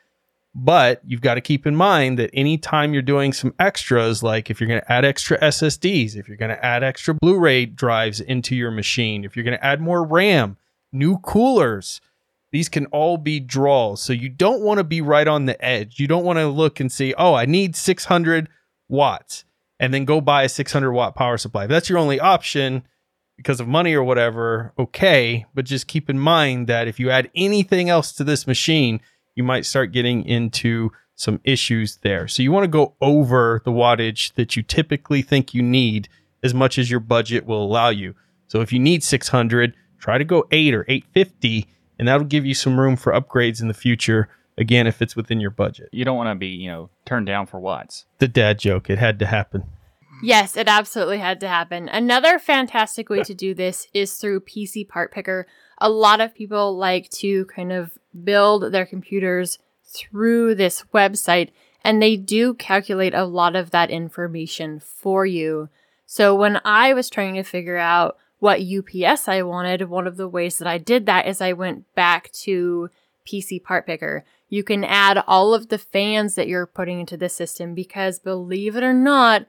But 0.59 1.03
you've 1.05 1.21
got 1.21 1.35
to 1.35 1.43
keep 1.43 1.67
in 1.67 1.77
mind 1.77 2.19
that 2.19 2.31
anytime 2.33 2.95
you're 2.95 3.03
doing 3.03 3.35
some 3.35 3.53
extras, 3.59 4.23
like 4.23 4.49
if 4.49 4.59
you're 4.59 4.69
going 4.69 4.81
to 4.81 4.91
add 4.91 5.05
extra 5.05 5.39
SSDs, 5.39 6.17
if 6.17 6.29
you're 6.29 6.39
going 6.39 6.51
to 6.51 6.65
add 6.65 6.83
extra 6.83 7.13
Blu 7.13 7.39
ray 7.39 7.67
drives 7.67 8.21
into 8.23 8.57
your 8.57 8.71
machine, 8.71 9.23
if 9.23 9.37
you're 9.37 9.45
going 9.45 9.59
to 9.59 9.65
add 9.65 9.83
more 9.83 10.03
RAM, 10.03 10.57
new 10.93 11.19
coolers, 11.19 12.01
these 12.53 12.71
can 12.71 12.87
all 12.87 13.19
be 13.19 13.39
draws. 13.39 14.01
So 14.01 14.15
you 14.15 14.31
don't 14.31 14.63
want 14.63 14.79
to 14.79 14.85
be 14.85 15.03
right 15.03 15.29
on 15.29 15.45
the 15.45 15.63
edge. 15.63 16.01
You 16.01 16.07
don't 16.07 16.25
want 16.25 16.39
to 16.39 16.49
look 16.49 16.81
and 16.81 16.91
see, 16.91 17.13
oh, 17.19 17.35
I 17.35 17.45
need 17.45 17.77
600 17.77 18.49
watts 18.89 19.45
and 19.79 19.93
then 19.93 20.07
go 20.07 20.23
buy 20.23 20.45
a 20.45 20.49
600 20.49 20.91
watt 20.91 21.15
power 21.15 21.37
supply. 21.37 21.65
If 21.65 21.69
that's 21.69 21.91
your 21.91 21.99
only 21.99 22.19
option 22.19 22.83
because 23.37 23.61
of 23.61 23.69
money 23.69 23.93
or 23.93 24.05
whatever, 24.05 24.73
okay. 24.79 25.45
But 25.53 25.67
just 25.67 25.87
keep 25.87 26.09
in 26.09 26.19
mind 26.19 26.67
that 26.69 26.89
if 26.89 26.99
you 26.99 27.11
add 27.11 27.31
anything 27.35 27.91
else 27.91 28.13
to 28.13 28.25
this 28.25 28.47
machine, 28.47 29.03
you 29.37 29.45
might 29.45 29.65
start 29.65 29.93
getting 29.93 30.25
into 30.25 30.91
some 31.15 31.41
issues 31.45 31.99
there. 31.99 32.27
So 32.27 32.43
you 32.43 32.51
want 32.51 32.65
to 32.65 32.69
go 32.69 32.95
over 33.01 33.63
the 33.65 33.71
wattage 33.71 34.35
that 34.35 34.57
you 34.57 34.63
typically 34.63 35.23
think 35.23 35.55
you 35.55 35.63
need 35.63 36.09
as 36.43 36.53
much 36.53 36.79
as 36.79 36.91
your 36.91 37.01
budget 37.01 37.47
will 37.47 37.65
allow 37.65 37.91
you. 37.91 38.15
So 38.49 38.61
if 38.61 38.73
you 38.73 38.79
need 38.79 39.03
600, 39.03 39.75
try 39.99 40.19
to 40.19 40.25
go 40.25 40.47
8 40.51 40.75
or 40.75 40.85
850 40.89 41.69
and 41.99 42.09
that'll 42.09 42.27
give 42.27 42.45
you 42.45 42.55
some 42.55 42.79
room 42.79 42.97
for 42.97 43.13
upgrades 43.13 43.61
in 43.61 43.69
the 43.69 43.75
future. 43.75 44.29
Again, 44.59 44.87
if 44.87 45.03
it's 45.03 45.17
within 45.17 45.41
your 45.41 45.51
budget. 45.51 45.89
You 45.93 46.05
don't 46.05 46.17
want 46.17 46.31
to 46.31 46.35
be, 46.35 46.49
you 46.49 46.71
know, 46.71 46.91
turned 47.05 47.27
down 47.27 47.47
for 47.47 47.61
watts. 47.61 48.07
The 48.19 48.29
dad 48.29 48.59
joke, 48.59 48.89
it 48.89 48.99
had 48.99 49.19
to 49.19 49.27
happen. 49.27 49.65
Yes, 50.23 50.57
it 50.57 50.67
absolutely 50.67 51.19
had 51.19 51.41
to 51.41 51.49
happen. 51.49 51.89
Another 51.91 52.39
fantastic 52.39 53.11
way 53.11 53.23
to 53.23 53.35
do 53.35 53.53
this 53.53 53.87
is 53.93 54.15
through 54.15 54.41
PC 54.41 54.89
Part 54.89 55.13
Picker. 55.13 55.47
A 55.79 55.91
lot 55.91 56.21
of 56.21 56.35
people 56.35 56.77
like 56.77 57.11
to 57.11 57.45
kind 57.47 57.73
of 57.73 57.99
build 58.25 58.73
their 58.73 58.87
computers 58.87 59.59
through 59.85 60.55
this 60.55 60.85
website, 60.95 61.51
and 61.85 62.03
they 62.03 62.17
do 62.17 62.55
calculate 62.55 63.15
a 63.15 63.25
lot 63.25 63.55
of 63.57 63.71
that 63.71 63.91
information 63.91 64.81
for 64.81 65.27
you. 65.27 65.69
So 66.07 66.35
when 66.35 66.61
I 66.65 66.95
was 66.95 67.11
trying 67.11 67.35
to 67.35 67.43
figure 67.43 67.77
out 67.77 68.17
what 68.39 68.61
UPS 68.61 69.29
I 69.29 69.43
wanted, 69.43 69.89
one 69.89 70.07
of 70.07 70.17
the 70.17 70.29
ways 70.29 70.59
that 70.59 70.69
I 70.69 70.79
did 70.79 71.07
that 71.07 71.27
is 71.27 71.41
I 71.41 71.53
went 71.53 71.93
back 71.95 72.31
to 72.33 72.91
PC 73.27 73.63
Part 73.63 73.87
Picker. 73.87 74.25
You 74.49 74.63
can 74.63 74.85
add 74.85 75.23
all 75.27 75.53
of 75.55 75.69
the 75.69 75.79
fans 75.79 76.37
that 76.37 76.49
you're 76.49 76.67
putting 76.67 77.01
into 77.01 77.17
the 77.17 77.29
system 77.29 77.75
because 77.75 78.19
believe 78.19 78.77
it 78.77 78.85
or 78.85 78.95
not, 78.95 79.47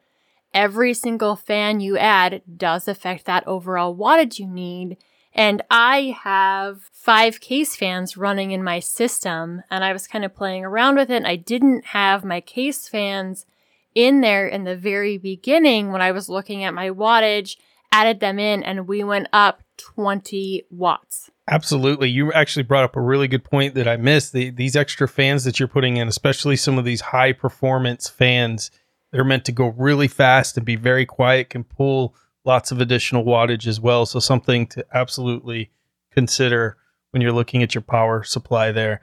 every 0.53 0.93
single 0.93 1.35
fan 1.35 1.79
you 1.79 1.97
add 1.97 2.41
does 2.57 2.87
affect 2.87 3.25
that 3.25 3.47
overall 3.47 3.95
wattage 3.95 4.39
you 4.39 4.47
need. 4.47 4.97
And 5.37 5.61
I 5.69 6.17
have 6.23 6.89
five 6.91 7.39
case 7.39 7.75
fans 7.75 8.17
running 8.17 8.51
in 8.51 8.63
my 8.63 8.79
system 8.79 9.61
and 9.69 9.83
I 9.83 9.93
was 9.93 10.07
kind 10.07 10.25
of 10.25 10.35
playing 10.35 10.65
around 10.65 10.95
with 10.95 11.11
it. 11.11 11.17
And 11.17 11.27
I 11.27 11.35
didn't 11.35 11.85
have 11.85 12.25
my 12.25 12.41
case 12.41 12.89
fans 12.89 13.45
in 13.93 14.21
there 14.21 14.47
in 14.47 14.63
the 14.63 14.75
very 14.75 15.17
beginning 15.17 15.91
when 15.91 16.01
I 16.01 16.11
was 16.11 16.27
looking 16.27 16.63
at 16.63 16.73
my 16.73 16.89
wattage 16.89 17.55
added 17.91 18.19
them 18.19 18.39
in, 18.39 18.63
and 18.63 18.87
we 18.87 19.03
went 19.03 19.27
up 19.33 19.63
20 19.77 20.65
watts. 20.69 21.29
Absolutely. 21.49 22.09
You 22.09 22.33
actually 22.33 22.63
brought 22.63 22.83
up 22.83 22.95
a 22.95 23.01
really 23.01 23.27
good 23.27 23.43
point 23.43 23.75
that 23.75 23.87
I 23.87 23.95
missed. 23.95 24.33
The, 24.33 24.49
these 24.49 24.75
extra 24.75 25.07
fans 25.07 25.45
that 25.45 25.59
you're 25.59 25.67
putting 25.67 25.97
in, 25.97 26.07
especially 26.07 26.57
some 26.57 26.77
of 26.77 26.85
these 26.85 27.01
high 27.01 27.31
performance 27.31 28.09
fans, 28.09 28.69
they're 29.11 29.23
meant 29.23 29.45
to 29.45 29.51
go 29.51 29.69
really 29.69 30.07
fast 30.07 30.57
and 30.57 30.65
be 30.65 30.75
very 30.75 31.05
quiet, 31.05 31.49
can 31.49 31.63
pull 31.63 32.13
lots 32.47 32.71
of 32.71 32.81
additional 32.81 33.23
wattage 33.23 33.67
as 33.67 33.79
well. 33.79 34.07
So, 34.07 34.19
something 34.19 34.65
to 34.67 34.83
absolutely 34.93 35.69
consider 36.11 36.77
when 37.11 37.21
you're 37.21 37.31
looking 37.31 37.61
at 37.61 37.75
your 37.75 37.83
power 37.83 38.23
supply 38.23 38.71
there. 38.71 39.01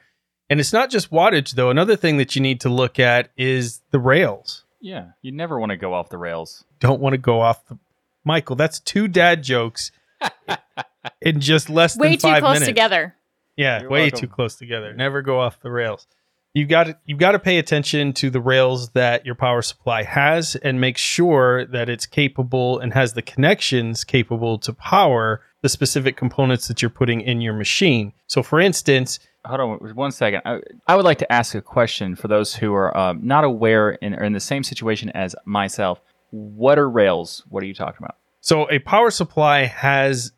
And 0.51 0.59
it's 0.59 0.73
not 0.73 0.91
just 0.91 1.11
wattage, 1.11 1.53
though. 1.53 1.71
Another 1.71 1.95
thing 1.97 2.17
that 2.17 2.35
you 2.35 2.43
need 2.43 2.61
to 2.63 2.69
look 2.69 2.99
at 2.99 3.31
is 3.37 3.81
the 3.93 3.99
rails. 4.01 4.65
Yeah, 4.81 5.11
you 5.23 5.31
never 5.33 5.59
want 5.59 5.71
to 5.71 5.77
go 5.77 5.95
off 5.95 6.11
the 6.11 6.19
rails. 6.19 6.65
Don't 6.81 7.01
want 7.01 7.15
to 7.15 7.19
go 7.19 7.41
off 7.41 7.67
the 7.69 7.79
Michael, 8.25 8.57
that's 8.57 8.81
two 8.81 9.07
dad 9.07 9.43
jokes 9.43 9.91
in 11.21 11.41
just 11.41 11.69
less 11.69 11.97
way 11.97 12.11
than 12.11 12.19
too 12.19 12.29
five 12.29 12.41
close 12.43 12.55
minutes. 12.55 12.69
together. 12.69 13.15
Yeah, 13.57 13.83
You're 13.83 13.91
way 13.91 14.03
welcome. 14.05 14.21
too 14.21 14.27
close 14.29 14.57
together. 14.57 14.95
Never 14.95 15.23
go 15.23 15.41
off 15.41 15.61
the 15.61 15.71
rails. 15.71 16.07
You've 16.55 16.69
got 16.69 16.85
to, 16.85 16.99
you've 17.05 17.19
got 17.19 17.33
to 17.33 17.41
pay 17.41 17.59
attention 17.59 18.13
to 18.15 18.31
the 18.31 18.41
rails 18.41 18.91
that 18.91 19.27
your 19.27 19.35
power 19.35 19.61
supply 19.61 20.05
has 20.05 20.55
and 20.57 20.81
make 20.81 20.97
sure 20.97 21.65
that 21.67 21.89
it's 21.89 22.07
capable 22.07 22.79
and 22.79 22.93
has 22.93 23.15
the 23.15 23.23
connections 23.23 24.05
capable 24.05 24.59
to 24.61 24.73
power 24.73 25.43
the 25.63 25.69
specific 25.69 26.17
components 26.17 26.69
that 26.69 26.81
you're 26.81 26.91
putting 26.91 27.21
in 27.21 27.41
your 27.41 27.55
machine. 27.55 28.13
So 28.29 28.43
for 28.43 28.61
instance, 28.61 29.19
Hold 29.47 29.61
on 29.61 29.95
one 29.95 30.11
second. 30.11 30.41
I, 30.47 30.61
I 30.87 30.97
would 30.97 31.05
like 31.05 31.19
to 31.19 31.31
ask 31.31 31.55
a 31.55 31.61
question 31.61 32.17
for 32.17 32.29
those 32.29 32.55
who 32.55 32.73
are 32.73 32.97
um, 32.97 33.21
not 33.23 33.45
aware 33.45 33.99
and 34.03 34.15
are 34.15 34.25
in 34.25 34.33
the 34.33 34.41
same 34.41 34.63
situation 34.63 35.11
as 35.11 35.37
myself. 35.45 36.01
What 36.31 36.79
are 36.79 36.89
rails? 36.89 37.45
What 37.51 37.63
are 37.63 37.67
you 37.67 37.75
talking 37.75 37.99
about? 37.99 38.17
So 38.41 38.71
a 38.71 38.79
power 38.79 39.11
supply 39.11 39.65
has 39.65 40.33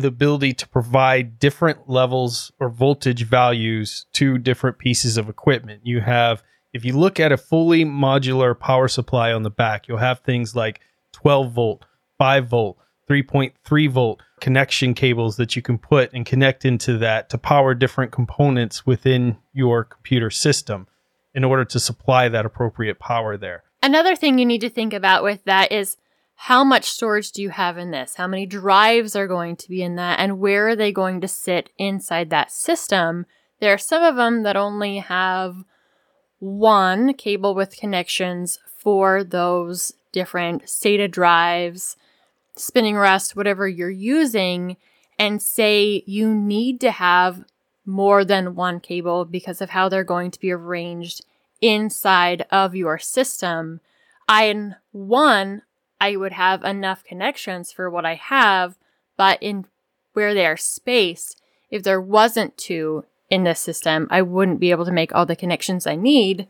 the 0.00 0.08
ability 0.08 0.54
to 0.54 0.68
provide 0.68 1.38
different 1.38 1.88
levels 1.88 2.50
or 2.58 2.70
voltage 2.70 3.24
values 3.24 4.06
to 4.12 4.38
different 4.38 4.78
pieces 4.78 5.18
of 5.18 5.28
equipment. 5.28 5.82
You 5.84 6.00
have, 6.00 6.42
if 6.72 6.84
you 6.84 6.96
look 6.96 7.20
at 7.20 7.32
a 7.32 7.36
fully 7.36 7.84
modular 7.84 8.58
power 8.58 8.88
supply 8.88 9.32
on 9.32 9.42
the 9.42 9.50
back, 9.50 9.88
you'll 9.88 9.98
have 9.98 10.20
things 10.20 10.56
like 10.56 10.80
12 11.12 11.52
volt, 11.52 11.84
5 12.18 12.48
volt, 12.48 12.78
3.3 13.08 13.90
volt 13.90 14.22
connection 14.40 14.94
cables 14.94 15.36
that 15.36 15.54
you 15.54 15.62
can 15.62 15.76
put 15.76 16.12
and 16.12 16.24
connect 16.24 16.64
into 16.64 16.96
that 16.98 17.28
to 17.28 17.38
power 17.38 17.74
different 17.74 18.10
components 18.12 18.86
within 18.86 19.36
your 19.52 19.84
computer 19.84 20.30
system 20.30 20.86
in 21.34 21.44
order 21.44 21.64
to 21.64 21.78
supply 21.78 22.28
that 22.28 22.46
appropriate 22.46 22.98
power 22.98 23.36
there. 23.36 23.62
Another 23.82 24.16
thing 24.16 24.38
you 24.38 24.46
need 24.46 24.60
to 24.60 24.70
think 24.70 24.92
about 24.92 25.22
with 25.22 25.44
that 25.44 25.72
is 25.72 25.96
how 26.46 26.64
much 26.64 26.90
storage 26.90 27.30
do 27.30 27.40
you 27.40 27.50
have 27.50 27.78
in 27.78 27.92
this? 27.92 28.16
How 28.16 28.26
many 28.26 28.46
drives 28.46 29.14
are 29.14 29.28
going 29.28 29.54
to 29.54 29.68
be 29.68 29.80
in 29.80 29.94
that? 29.94 30.18
And 30.18 30.40
where 30.40 30.70
are 30.70 30.74
they 30.74 30.90
going 30.90 31.20
to 31.20 31.28
sit 31.28 31.70
inside 31.78 32.30
that 32.30 32.50
system? 32.50 33.26
There 33.60 33.72
are 33.72 33.78
some 33.78 34.02
of 34.02 34.16
them 34.16 34.42
that 34.42 34.56
only 34.56 34.98
have 34.98 35.62
one 36.40 37.14
cable 37.14 37.54
with 37.54 37.76
connections 37.76 38.58
for 38.76 39.22
those 39.22 39.92
different 40.10 40.64
SATA 40.64 41.08
drives, 41.08 41.96
spinning 42.56 42.96
rust, 42.96 43.36
whatever 43.36 43.68
you're 43.68 43.88
using, 43.88 44.78
and 45.20 45.40
say 45.40 46.02
you 46.08 46.34
need 46.34 46.80
to 46.80 46.90
have 46.90 47.44
more 47.86 48.24
than 48.24 48.56
one 48.56 48.80
cable 48.80 49.24
because 49.24 49.60
of 49.60 49.70
how 49.70 49.88
they're 49.88 50.02
going 50.02 50.32
to 50.32 50.40
be 50.40 50.50
arranged 50.50 51.24
inside 51.60 52.44
of 52.50 52.74
your 52.74 52.98
system. 52.98 53.80
I, 54.28 54.46
in 54.46 54.74
one, 54.90 55.62
I 56.02 56.16
would 56.16 56.32
have 56.32 56.64
enough 56.64 57.04
connections 57.04 57.70
for 57.70 57.88
what 57.88 58.04
I 58.04 58.16
have, 58.16 58.76
but 59.16 59.40
in 59.40 59.66
where 60.14 60.34
they 60.34 60.44
are 60.44 60.56
spaced, 60.56 61.40
if 61.70 61.84
there 61.84 62.00
wasn't 62.00 62.58
two 62.58 63.04
in 63.30 63.44
this 63.44 63.60
system, 63.60 64.08
I 64.10 64.20
wouldn't 64.22 64.58
be 64.58 64.72
able 64.72 64.84
to 64.84 64.90
make 64.90 65.14
all 65.14 65.26
the 65.26 65.36
connections 65.36 65.86
I 65.86 65.94
need 65.94 66.48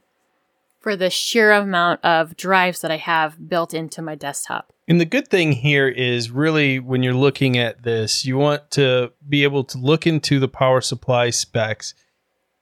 for 0.81 0.97
the 0.97 1.11
sheer 1.11 1.53
amount 1.53 2.03
of 2.03 2.35
drives 2.35 2.81
that 2.81 2.91
I 2.91 2.97
have 2.97 3.47
built 3.51 3.75
into 3.75 4.01
my 4.01 4.15
desktop. 4.15 4.73
And 4.89 4.99
the 4.99 5.05
good 5.05 5.29
thing 5.29 5.53
here 5.53 5.87
is 5.87 6.31
really 6.31 6.79
when 6.79 7.03
you're 7.03 7.13
looking 7.13 7.59
at 7.59 7.83
this, 7.83 8.25
you 8.25 8.39
want 8.39 8.71
to 8.71 9.13
be 9.29 9.45
able 9.45 9.65
to 9.65 9.77
look 9.77 10.07
into 10.07 10.41
the 10.41 10.49
power 10.49 10.81
supply 10.81 11.29
specs, 11.29 11.93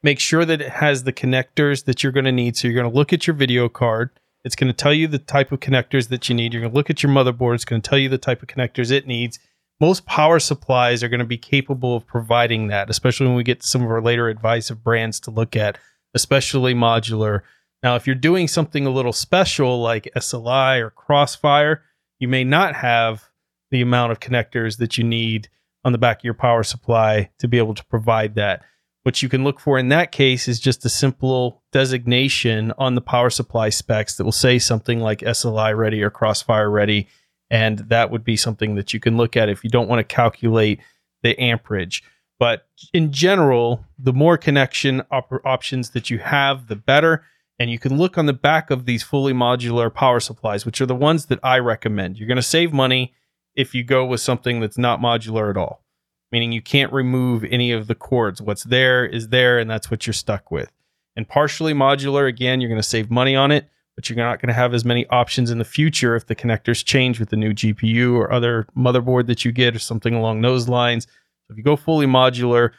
make 0.03 0.19
sure 0.19 0.45
that 0.45 0.61
it 0.61 0.73
has 0.73 1.05
the 1.05 1.13
connectors 1.13 1.85
that 1.85 2.03
you're 2.03 2.11
going 2.11 2.25
to 2.25 2.33
need. 2.33 2.57
So 2.57 2.67
you're 2.67 2.83
going 2.83 2.91
to 2.91 2.99
look 2.99 3.13
at 3.13 3.29
your 3.29 3.37
video 3.37 3.69
card. 3.69 4.11
It's 4.45 4.57
going 4.57 4.69
to 4.69 4.77
tell 4.77 4.95
you 4.95 5.07
the 5.07 5.19
type 5.19 5.53
of 5.53 5.61
connectors 5.61 6.09
that 6.09 6.29
you 6.29 6.35
need. 6.35 6.53
You're 6.53 6.63
going 6.63 6.73
to 6.73 6.77
look 6.77 6.91
at 6.91 7.03
your 7.03 7.13
motherboard. 7.13 7.55
It's 7.55 7.65
going 7.65 7.83
to 7.83 7.89
tell 7.89 7.99
you 7.99 8.09
the 8.09 8.19
type 8.19 8.43
of 8.43 8.49
connectors 8.49 8.91
it 8.91 9.07
needs. 9.07 9.39
Most 9.81 10.07
power 10.07 10.39
supplies 10.39 11.03
are 11.03 11.09
going 11.09 11.21
to 11.21 11.27
be 11.27 11.39
capable 11.39 11.97
of 11.97 12.07
providing 12.07 12.69
that, 12.69 12.91
especially 12.91 13.27
when 13.27 13.37
we 13.37 13.43
get 13.43 13.61
to 13.61 13.67
some 13.67 13.83
of 13.83 13.91
our 13.91 14.03
later 14.03 14.29
advice 14.29 14.71
of 14.71 14.85
brands 14.85 15.21
to 15.21 15.31
look 15.31 15.57
at, 15.57 15.79
especially 16.15 16.75
modular. 16.75 17.43
Now, 17.83 17.97
if 17.97 18.07
you're 18.07 18.15
doing 18.15 18.47
something 18.47 18.87
a 18.87 18.91
little 18.91 19.13
special 19.13 19.81
like 19.81 20.11
SLI 20.17 20.81
or 20.81 20.91
Crossfire, 20.91 21.83
you 22.19 22.29
may 22.29 22.45
not 22.45 22.77
have 22.77 23.31
the 23.71 23.81
amount 23.81 24.13
of 24.13 24.21
connectors 24.21 24.79
that 24.79 24.99
you 24.99 25.05
need 25.05 25.49
on 25.85 25.93
the 25.93 25.99
back 25.99 26.19
of 26.19 26.25
your 26.25 26.35
power 26.35 26.63
supply 26.63 27.31
to 27.39 27.49
be 27.49 27.57
able 27.57 27.75
to 27.75 27.85
provide 27.87 28.35
that. 28.35 28.63
What 29.03 29.23
you 29.23 29.29
can 29.29 29.45
look 29.45 29.61
for 29.61 29.79
in 29.79 29.89
that 29.89 30.13
case 30.13 30.47
is 30.47 30.61
just 30.61 30.85
a 30.85 30.91
simple 30.91 31.63
designation 31.73 32.73
on 32.77 32.95
the 32.95 33.01
power 33.01 33.31
supply 33.31 33.71
specs 33.71 34.17
that 34.17 34.25
will 34.25 34.33
say 34.33 34.59
something 34.59 35.01
like 35.01 35.21
SLI 35.21 35.77
ready 35.77 36.03
or 36.03 36.11
Crossfire 36.11 36.71
ready. 36.71 37.09
And 37.51 37.79
that 37.89 38.11
would 38.11 38.25
be 38.25 38.37
something 38.37 38.75
that 38.75 38.93
you 38.93 39.01
can 39.01 39.17
look 39.17 39.37
at 39.37 39.49
if 39.49 39.65
you 39.65 39.71
don't 39.71 39.89
want 39.89 40.01
to 40.01 40.15
calculate 40.15 40.81
the 41.23 41.39
amperage. 41.41 42.03
But 42.39 42.67
in 42.93 43.13
general, 43.13 43.85
the 43.99 44.13
more 44.13 44.37
connection 44.39 45.03
op- 45.11 45.45
options 45.45 45.91
that 45.91 46.11
you 46.11 46.19
have, 46.19 46.69
the 46.69 46.77
better. 46.77 47.25
And 47.59 47.71
you 47.71 47.79
can 47.79 47.99
look 47.99 48.17
on 48.17 48.27
the 48.27 48.33
back 48.33 48.71
of 48.71 48.87
these 48.87 49.03
fully 49.03 49.35
modular 49.35 49.93
power 49.93 50.21
supplies, 50.21 50.65
which 50.65 50.81
are 50.81 50.87
the 50.87 50.95
ones 50.95 51.27
that 51.27 51.41
I 51.43 51.59
recommend. 51.59 52.17
You're 52.17 52.29
going 52.29 52.37
to 52.37 52.43
save 52.43 52.73
money 52.73 53.15
if 53.55 53.75
you 53.75 53.85
go 53.85 54.07
with 54.07 54.21
something 54.21 54.61
that's 54.61 54.79
not 54.79 55.01
modular 55.01 55.51
at 55.51 55.57
all, 55.59 55.85
meaning 56.33 56.53
you 56.53 56.63
can't 56.63 56.93
remove 56.93 57.45
any 57.45 57.73
of 57.73 57.87
the 57.87 57.95
cords. 57.95 58.41
What's 58.41 58.65
there 58.65 59.05
is 59.05 59.29
there, 59.29 59.59
and 59.59 59.71
that's 59.71 59.91
what 59.91 60.07
you're 60.07 60.15
stuck 60.15 60.51
with. 60.51 60.71
And 61.17 61.29
partially 61.29 61.75
modular, 61.75 62.29
again, 62.29 62.61
you're 62.61 62.71
going 62.71 62.81
to 62.81 62.89
save 62.89 63.11
money 63.11 63.35
on 63.35 63.51
it, 63.51 63.69
but 63.97 64.09
you're 64.09 64.17
not 64.17 64.41
going 64.41 64.49
to 64.49 64.55
have 64.55 64.73
as 64.73 64.85
many 64.85 65.07
options 65.09 65.51
in 65.51 65.59
the 65.59 65.65
future 65.65 66.15
if 66.15 66.27
the 66.27 66.37
connectors 66.37 66.85
change 66.85 67.19
with 67.19 67.31
the 67.31 67.37
new 67.37 67.53
GPU 67.53 68.15
or 68.15 68.33
other 68.33 68.67
motherboard 68.77 69.27
that 69.27 69.45
you 69.45 69.53
get 69.53 69.75
or 69.75 69.81
something 69.81 70.15
along 70.15 70.41
those 70.41 70.69
lines. 70.69 71.07
If 71.49 71.57
you 71.57 71.65
go 71.65 71.77
fully 71.77 72.07
modular, 72.07 72.71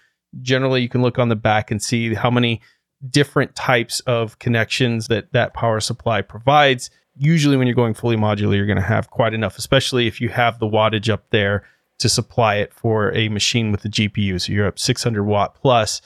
generally 0.42 0.82
you 0.82 0.90
can 0.90 1.02
look 1.02 1.20
on 1.20 1.30
the 1.30 1.36
back 1.36 1.72
and 1.72 1.82
see 1.82 2.14
how 2.14 2.32
many 2.32 2.62
different 3.10 3.56
types 3.56 4.00
of 4.02 4.40
connections 4.40 5.08
that 5.08 5.34
that 5.34 5.54
power 5.54 5.80
supply 5.80 6.22
provides. 6.22 6.90
Usually, 7.18 7.58
when 7.58 7.68
you're 7.68 7.76
going 7.76 7.94
fully 7.94 8.16
modular, 8.16 8.56
you're 8.56 8.66
going 8.66 8.78
to 8.78 8.82
have 8.82 9.10
quite 9.10 9.34
enough, 9.34 9.58
especially 9.58 10.08
if 10.08 10.22
you 10.22 10.30
have 10.30 10.60
the 10.60 10.68
wattage 10.68 11.10
up 11.10 11.26
there 11.32 11.66
to 12.02 12.10
supply 12.10 12.56
it 12.56 12.74
for 12.74 13.14
a 13.14 13.30
machine 13.30 13.72
with 13.72 13.82
the 13.82 13.90
GPU. 13.90 14.42
So 14.42 14.54
you're 14.54 14.68
up 14.68 14.80
600 14.80 15.24
watt 15.24 15.56
plus. 15.56 16.02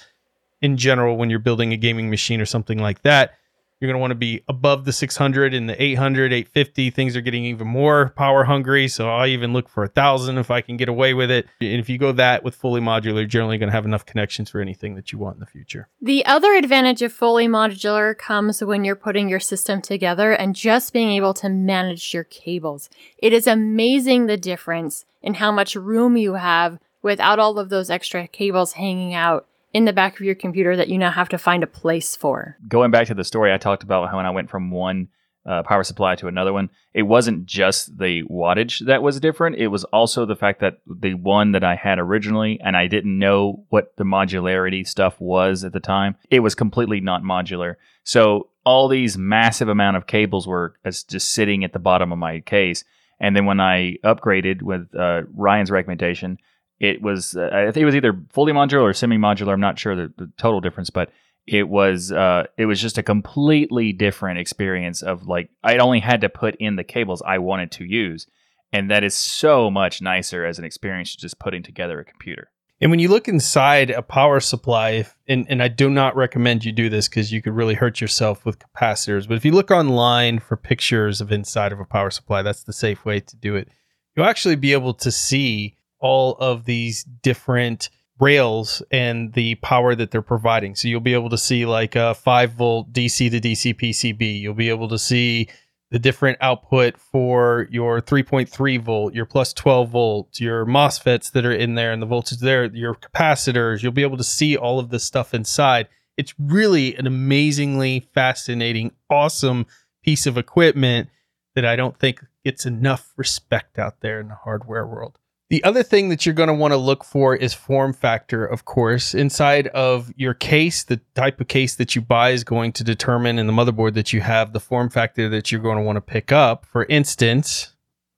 In 0.62 0.78
general, 0.78 1.18
when 1.18 1.30
you're 1.30 1.40
building 1.40 1.74
a 1.74 1.78
gaming 1.78 2.10
machine 2.10 2.40
or 2.40 2.46
something 2.46 2.80
like 2.80 3.02
that, 3.02 3.34
you're 3.80 3.90
going 3.90 3.96
to 3.96 4.02
want 4.02 4.12
to 4.12 4.16
be 4.16 4.42
above 4.48 4.86
the 4.86 4.94
600 4.94 5.54
and 5.54 5.70
the 5.70 5.82
800, 5.82 6.32
850. 6.32 6.92
Things 6.92 7.16
are 7.16 7.22
getting 7.22 7.44
even 7.46 7.68
more 7.68 8.14
power 8.16 8.46
hungry. 8.46 8.88
So 8.88 9.10
I'll 9.10 9.28
even 9.28 9.52
look 9.52 9.68
for 9.68 9.84
a 9.84 9.88
thousand 9.88 10.38
if 10.38 10.50
I 10.50 10.62
can 10.62 10.78
get 10.78 10.88
away 10.88 11.14
with 11.14 11.30
it. 11.30 11.48
And 11.60 11.80
if 11.80 11.90
you 11.90 11.98
go 11.98 12.14
that 12.14 12.44
with 12.44 12.56
fully 12.56 12.80
modular, 12.80 13.16
you're 13.16 13.26
generally 13.26 13.58
going 13.58 13.68
to 13.68 13.74
have 13.74 13.86
enough 13.86 14.06
connections 14.06 14.50
for 14.50 14.62
anything 14.62 14.96
that 14.96 15.12
you 15.12 15.20
want 15.20 15.36
in 15.36 15.40
the 15.42 15.46
future. 15.46 15.90
The 16.02 16.26
other 16.26 16.54
advantage 16.54 17.02
of 17.02 17.12
fully 17.12 17.48
modular 17.48 18.18
comes 18.18 18.64
when 18.64 18.86
you're 18.86 18.96
putting 18.96 19.28
your 19.28 19.42
system 19.42 19.82
together 19.82 20.32
and 20.32 20.56
just 20.56 20.94
being 20.94 21.10
able 21.10 21.34
to 21.36 21.50
manage 21.50 22.14
your 22.14 22.24
cables. 22.24 22.90
It 23.18 23.34
is 23.34 23.46
amazing 23.46 24.28
the 24.28 24.38
difference 24.38 25.06
in 25.22 25.36
how 25.36 25.52
much 25.52 25.76
room 25.76 26.16
you 26.16 26.36
have 26.36 26.80
without 27.02 27.40
all 27.40 27.60
of 27.60 27.70
those 27.70 27.90
extra 27.90 28.28
cables 28.28 28.74
hanging 28.74 29.14
out 29.14 29.48
in 29.76 29.84
the 29.84 29.92
back 29.92 30.16
of 30.16 30.22
your 30.26 30.36
computer 30.36 30.78
that 30.78 30.88
you 30.88 30.98
now 30.98 31.12
have 31.12 31.28
to 31.28 31.38
find 31.38 31.62
a 31.62 31.68
place 31.68 32.16
for. 32.16 32.56
Going 32.66 32.92
back 32.92 33.08
to 33.08 33.14
the 33.14 33.26
story 33.26 33.52
I 33.52 33.58
talked 33.58 33.84
about 33.84 34.10
how 34.10 34.16
when 34.16 34.26
I 34.26 34.30
went 34.30 34.50
from 34.50 34.72
one 34.72 35.10
uh, 35.46 35.64
power 35.64 35.84
supply 35.84 36.16
to 36.16 36.30
another 36.30 36.54
one, 36.54 36.70
it 36.94 37.02
wasn't 37.02 37.46
just 37.46 37.98
the 37.98 38.24
wattage 38.24 38.86
that 38.86 39.04
was 39.04 39.20
different. 39.20 39.58
It 39.58 39.68
was 39.68 39.84
also 39.84 40.26
the 40.26 40.38
fact 40.38 40.62
that 40.62 40.78
the 40.88 41.16
one 41.16 41.52
that 41.52 41.66
I 41.66 41.76
had 41.76 42.00
originally, 42.00 42.58
and 42.64 42.78
I 42.78 42.88
didn't 42.88 43.20
know 43.20 43.66
what 43.68 43.94
the 43.98 44.06
modularity 44.06 44.88
stuff 44.88 45.20
was 45.20 45.66
at 45.66 45.74
the 45.74 45.82
time, 45.82 46.16
it 46.30 46.40
was 46.40 46.56
completely 46.56 47.02
not 47.02 47.24
modular. 47.24 47.76
So 48.06 48.48
all 48.64 48.88
these 48.88 49.18
massive 49.18 49.68
amount 49.68 49.98
of 49.98 50.08
cables 50.08 50.48
were 50.48 50.76
just 50.86 51.34
sitting 51.34 51.66
at 51.66 51.74
the 51.74 51.80
bottom 51.80 52.14
of 52.14 52.18
my 52.18 52.40
case. 52.40 52.86
And 53.20 53.36
then 53.36 53.46
when 53.46 53.60
I 53.60 53.98
upgraded 54.06 54.62
with 54.62 54.88
uh, 54.96 55.24
Ryan's 55.34 55.70
recommendation, 55.70 56.38
it 56.80 57.02
was 57.02 57.36
uh, 57.36 57.50
I 57.52 57.72
think 57.72 57.84
it 57.84 57.86
was 57.86 57.96
either 57.96 58.20
fully 58.32 58.54
modular 58.54 58.82
or 58.82 58.94
semi 58.94 59.18
modular. 59.18 59.54
I'm 59.54 59.60
not 59.60 59.80
sure 59.80 59.96
the, 59.96 60.14
the, 60.18 60.32
total 60.38 60.62
difference, 60.62 60.90
but 60.90 61.12
it 61.48 61.70
was 61.70 62.12
uh, 62.12 62.46
it 62.58 62.66
was 62.66 62.82
just 62.82 62.98
a 62.98 63.04
completely 63.04 63.94
different 63.94 64.40
experience 64.40 65.02
of 65.02 65.28
like 65.28 65.50
I 65.64 65.78
only 65.78 66.00
had 66.00 66.22
to 66.22 66.30
put 66.30 66.56
in 66.56 66.76
the 66.76 66.84
cables 66.84 67.22
I 67.26 67.38
wanted 67.38 67.72
to 67.74 67.86
use, 67.86 68.28
and 68.74 68.92
that 68.92 69.04
is 69.04 69.14
so 69.14 69.72
much 69.72 70.02
nicer 70.02 70.46
as 70.46 70.60
an 70.60 70.66
experience 70.66 71.16
just 71.16 71.40
putting 71.40 71.64
together 71.64 72.00
a 72.00 72.06
computer. 72.06 72.50
And 72.82 72.92
when 72.92 73.00
you 73.00 73.08
look 73.08 73.30
inside 73.30 73.90
a 73.90 74.02
power 74.02 74.42
supply, 74.42 75.06
and, 75.30 75.46
and 75.48 75.64
I 75.64 75.70
do 75.70 75.90
not 75.90 76.16
recommend 76.18 76.66
you 76.66 76.74
do 76.74 76.90
this 76.90 77.08
because 77.08 77.32
you 77.32 77.42
could 77.42 77.54
really 77.54 77.74
hurt 77.74 78.02
yourself 78.02 78.46
with 78.46 78.60
capacitors, 78.60 79.30
but 79.30 79.38
if 79.38 79.46
you 79.46 79.54
look 79.54 79.72
online 79.72 80.40
for 80.40 80.58
pictures 80.58 81.22
of 81.22 81.32
inside 81.32 81.72
of 81.72 81.80
a 81.80 81.86
power 81.86 82.12
supply, 82.12 82.42
that's 82.42 82.64
the 82.64 82.74
safe 82.74 83.06
way 83.06 83.22
to 83.22 83.36
do 83.38 83.56
it. 83.56 83.70
You'll 84.16 84.26
actually 84.26 84.58
be 84.58 84.74
able 84.74 84.94
to 84.96 85.12
see 85.12 85.78
all 86.06 86.36
of 86.36 86.66
these 86.66 87.04
different 87.04 87.90
rails 88.20 88.84
and 88.92 89.34
the 89.34 89.56
power 89.56 89.96
that 89.96 90.12
they're 90.12 90.22
providing. 90.22 90.76
So 90.76 90.88
you'll 90.88 91.00
be 91.00 91.16
able 91.16 91.32
to 91.32 91.38
see 91.38 91.66
like 91.66 91.96
a 91.96 92.14
5 92.14 92.52
volt 92.52 92.94
DC 92.94 93.32
to 93.32 93.42
DC 93.42 93.74
PCB. 93.76 94.40
You'll 94.40 94.54
be 94.54 94.70
able 94.70 94.88
to 94.90 95.00
see 95.00 95.50
the 95.90 95.98
different 95.98 96.38
output 96.42 96.96
for 97.00 97.68
your 97.72 98.02
3.3 98.02 98.80
volt, 98.80 99.16
your 99.16 99.26
plus 99.26 99.52
12 99.54 99.90
volt, 99.90 100.40
your 100.40 100.64
MOSFETs 100.68 101.32
that 101.32 101.44
are 101.44 101.52
in 101.52 101.74
there 101.74 101.92
and 101.92 102.04
the 102.04 102.06
voltage 102.06 102.38
there, 102.38 102.66
your 102.66 102.94
capacitors. 102.94 103.82
You'll 103.82 103.92
be 103.92 104.04
able 104.04 104.18
to 104.18 104.24
see 104.24 104.56
all 104.56 104.78
of 104.78 104.90
this 104.90 105.04
stuff 105.04 105.34
inside. 105.34 105.88
It's 106.18 106.36
really 106.38 106.96
an 106.98 107.08
amazingly 107.08 108.08
fascinating, 108.14 108.92
awesome 109.10 109.66
piece 110.04 110.28
of 110.28 110.38
equipment 110.38 111.10
that 111.56 111.66
I 111.66 111.76
don't 111.76 111.98
think 111.98 112.24
gets 112.44 112.68
enough 112.68 113.12
respect 113.18 113.80
out 113.80 114.02
there 114.02 114.20
in 114.20 114.28
the 114.28 114.36
hardware 114.36 114.86
world. 114.86 115.18
The 115.50 115.64
other 115.64 115.84
thing 115.84 116.10
that 116.10 116.26
you're 116.26 116.34
going 116.34 116.48
to 116.48 116.56
want 116.56 116.72
to 116.72 116.78
look 116.78 117.04
for 117.04 117.36
is 117.36 117.54
form 117.54 117.94
factor, 117.94 118.44
of 118.44 118.66
course. 118.66 119.14
Inside 119.14 119.68
of 119.68 120.12
your 120.16 120.34
case, 120.34 120.84
the 120.84 121.00
type 121.14 121.40
of 121.40 121.48
case 121.48 121.76
that 121.76 121.96
you 121.96 122.02
buy 122.02 122.32
is 122.32 122.44
going 122.44 122.72
to 122.74 122.84
determine 122.84 123.38
in 123.38 123.46
the 123.46 123.54
motherboard 123.54 123.94
that 123.94 124.12
you 124.12 124.22
have 124.22 124.54
the 124.54 124.60
form 124.60 124.90
factor 124.90 125.30
that 125.30 125.52
you're 125.52 125.62
going 125.62 125.78
to 125.78 125.84
want 125.84 125.98
to 125.98 126.02
pick 126.02 126.32
up. 126.32 126.66
For 126.66 126.86
instance, 126.86 127.74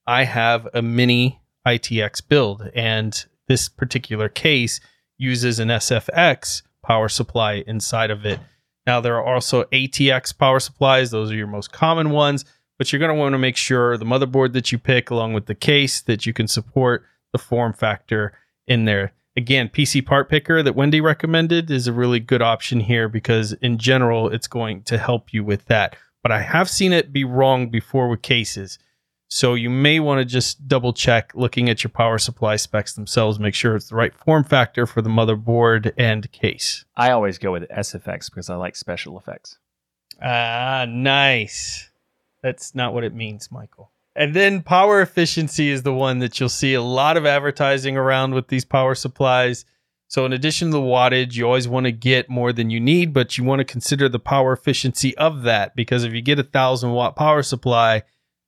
I 0.06 0.24
have 0.24 0.70
a 0.74 0.82
mini 0.82 1.42
ITX 1.68 2.26
build, 2.26 2.70
and 2.74 3.26
this 3.50 3.68
particular 3.68 4.30
case 4.30 4.80
uses 5.18 5.60
an 5.60 5.68
SFX 5.68 6.62
power 6.82 7.10
supply 7.10 7.63
inside 7.68 8.10
of 8.10 8.26
it. 8.26 8.40
Now, 8.86 9.02
there 9.02 9.18
are 9.18 9.36
also 9.36 9.66
ATX 9.66 10.38
power 10.38 10.62
supplies, 10.62 11.12
those 11.12 11.30
are 11.30 11.36
your 11.36 11.48
most 11.48 11.74
common 11.74 12.12
ones, 12.12 12.46
but 12.78 12.94
you're 12.94 13.00
going 13.02 13.13
to 13.13 13.20
want 13.20 13.34
to 13.34 13.38
make 13.38 13.58
sure 13.58 13.98
the 13.98 14.06
motherboard 14.06 14.54
that 14.54 14.72
you 14.72 14.78
pick, 14.78 15.10
along 15.10 15.34
with 15.34 15.48
the 15.48 15.56
case, 15.56 16.00
that 16.04 16.26
you 16.26 16.32
can 16.32 16.48
support 16.48 17.04
the 17.32 17.40
form 17.40 17.74
factor 17.74 18.34
in 18.68 18.86
there. 18.86 19.13
Again, 19.36 19.70
PC 19.70 20.06
part 20.06 20.30
picker 20.30 20.63
that 20.63 20.76
Wendy 20.76 21.00
recommended 21.00 21.70
is 21.70 21.88
a 21.88 21.94
really 21.94 22.20
good 22.20 22.42
option 22.42 22.80
here 22.80 23.08
because 23.08 23.54
in 23.54 23.78
general 23.78 24.30
it's 24.30 24.48
going 24.48 24.82
to 24.84 24.98
help 24.98 25.32
you 25.32 25.44
with 25.44 25.65
that. 25.65 25.96
But 26.23 26.32
I 26.32 26.42
have 26.42 26.69
seen 26.69 26.92
it 26.92 27.13
be 27.13 27.23
wrong 27.23 27.69
before 27.69 28.10
with 28.10 28.23
cases. 28.23 28.80
So 29.30 29.56
you 29.56 29.69
may 29.69 30.00
want 30.00 30.19
to 30.19 30.25
just 30.25 30.67
double 30.67 30.94
check 30.94 31.34
looking 31.36 31.69
at 31.69 31.84
your 31.84 31.92
power 31.92 32.17
supply 32.17 32.56
specs 32.56 32.94
themselves, 32.94 33.40
make 33.40 33.54
sure 33.54 33.75
it's 33.75 33.90
the 33.90 33.96
right 33.96 34.13
form 34.13 34.44
factor 34.44 34.88
for 34.88 35.02
the 35.02 35.10
motherboard 35.10 35.94
and 35.98 36.32
case. 36.32 36.86
I 36.96 37.12
always 37.12 37.38
go 37.38 37.52
with 37.52 37.67
SFX 37.69 38.32
because 38.32 38.50
I 38.50 38.56
like 38.56 38.75
special 38.75 39.19
effects. 39.19 39.60
Ah, 40.21 40.86
nice. 40.88 41.92
That's 42.42 42.73
not 42.73 42.94
what 42.94 43.04
it 43.04 43.13
means, 43.13 43.52
Michael. 43.52 43.92
And 44.18 44.34
then 44.34 44.63
power 44.63 45.00
efficiency 45.00 45.70
is 45.70 45.84
the 45.84 45.94
one 45.94 46.18
that 46.20 46.40
you'll 46.40 46.50
see 46.50 46.74
a 46.74 46.82
lot 46.82 47.18
of 47.18 47.28
advertising 47.28 47.96
around 47.96 48.34
with 48.34 48.48
these 48.48 48.65
power 48.65 48.96
supplies. 48.96 49.63
So, 50.08 50.26
in 50.26 50.34
addition 50.34 50.70
to 50.70 50.72
the 50.72 50.82
wattage, 50.82 51.36
you 51.36 51.46
always 51.46 51.68
want 51.68 51.86
to 51.86 51.92
get 51.92 52.28
more 52.28 52.52
than 52.52 52.72
you 52.72 52.80
need, 52.80 53.13
but 53.13 53.38
you 53.38 53.44
want 53.44 53.60
to 53.60 53.65
consider 53.65 54.10
the 54.10 54.18
power 54.18 54.54
efficiency 54.54 55.15
of 55.18 55.44
that 55.44 55.76
because 55.76 56.04
if 56.04 56.13
you 56.13 56.24
get 56.24 56.40
a 56.40 56.44
thousand 56.44 56.94
watt 56.94 57.15
power 57.15 57.44
supply, 57.44 58.02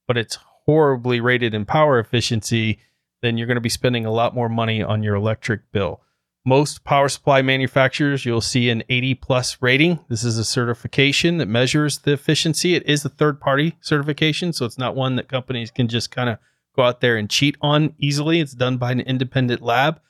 but 0.08 0.18
it's 0.18 0.40
horribly 0.66 1.22
rated 1.22 1.54
in 1.54 1.66
power 1.66 2.00
efficiency, 2.00 2.80
then 3.22 3.38
you're 3.38 3.48
going 3.48 3.56
to 3.56 3.62
be 3.62 3.70
spending 3.70 4.08
a 4.08 4.12
lot 4.12 4.34
more 4.34 4.50
money 4.50 4.82
on 4.82 5.04
your 5.04 5.14
electric 5.14 5.72
bill. 5.72 6.02
Most 6.50 6.84
power 6.84 7.08
supply 7.10 7.44
manufacturers, 7.44 8.26
you'll 8.26 8.42
see 8.42 8.72
an 8.72 8.82
80 8.90 9.14
plus 9.14 9.62
rating. 9.62 10.00
This 10.10 10.24
is 10.24 10.40
a 10.40 10.44
certification 10.44 11.38
that 11.38 11.46
measures 11.46 12.00
the 12.00 12.14
efficiency. 12.14 12.74
It 12.74 12.88
is 12.88 13.06
a 13.06 13.10
third 13.10 13.40
party 13.40 13.78
certification, 13.82 14.52
so 14.52 14.66
it's 14.66 14.80
not 14.80 14.96
one 14.96 15.16
that 15.18 15.28
companies 15.28 15.70
can 15.70 15.88
just 15.88 16.10
kind 16.10 16.28
of 16.28 16.40
go 16.76 16.82
out 16.82 17.02
there 17.02 17.18
and 17.18 17.30
cheat 17.30 17.56
on 17.62 17.94
easily. 18.00 18.40
It's 18.40 18.54
done 18.54 18.78
by 18.78 18.92
an 18.94 19.00
independent 19.02 19.62
lab. 19.62 20.02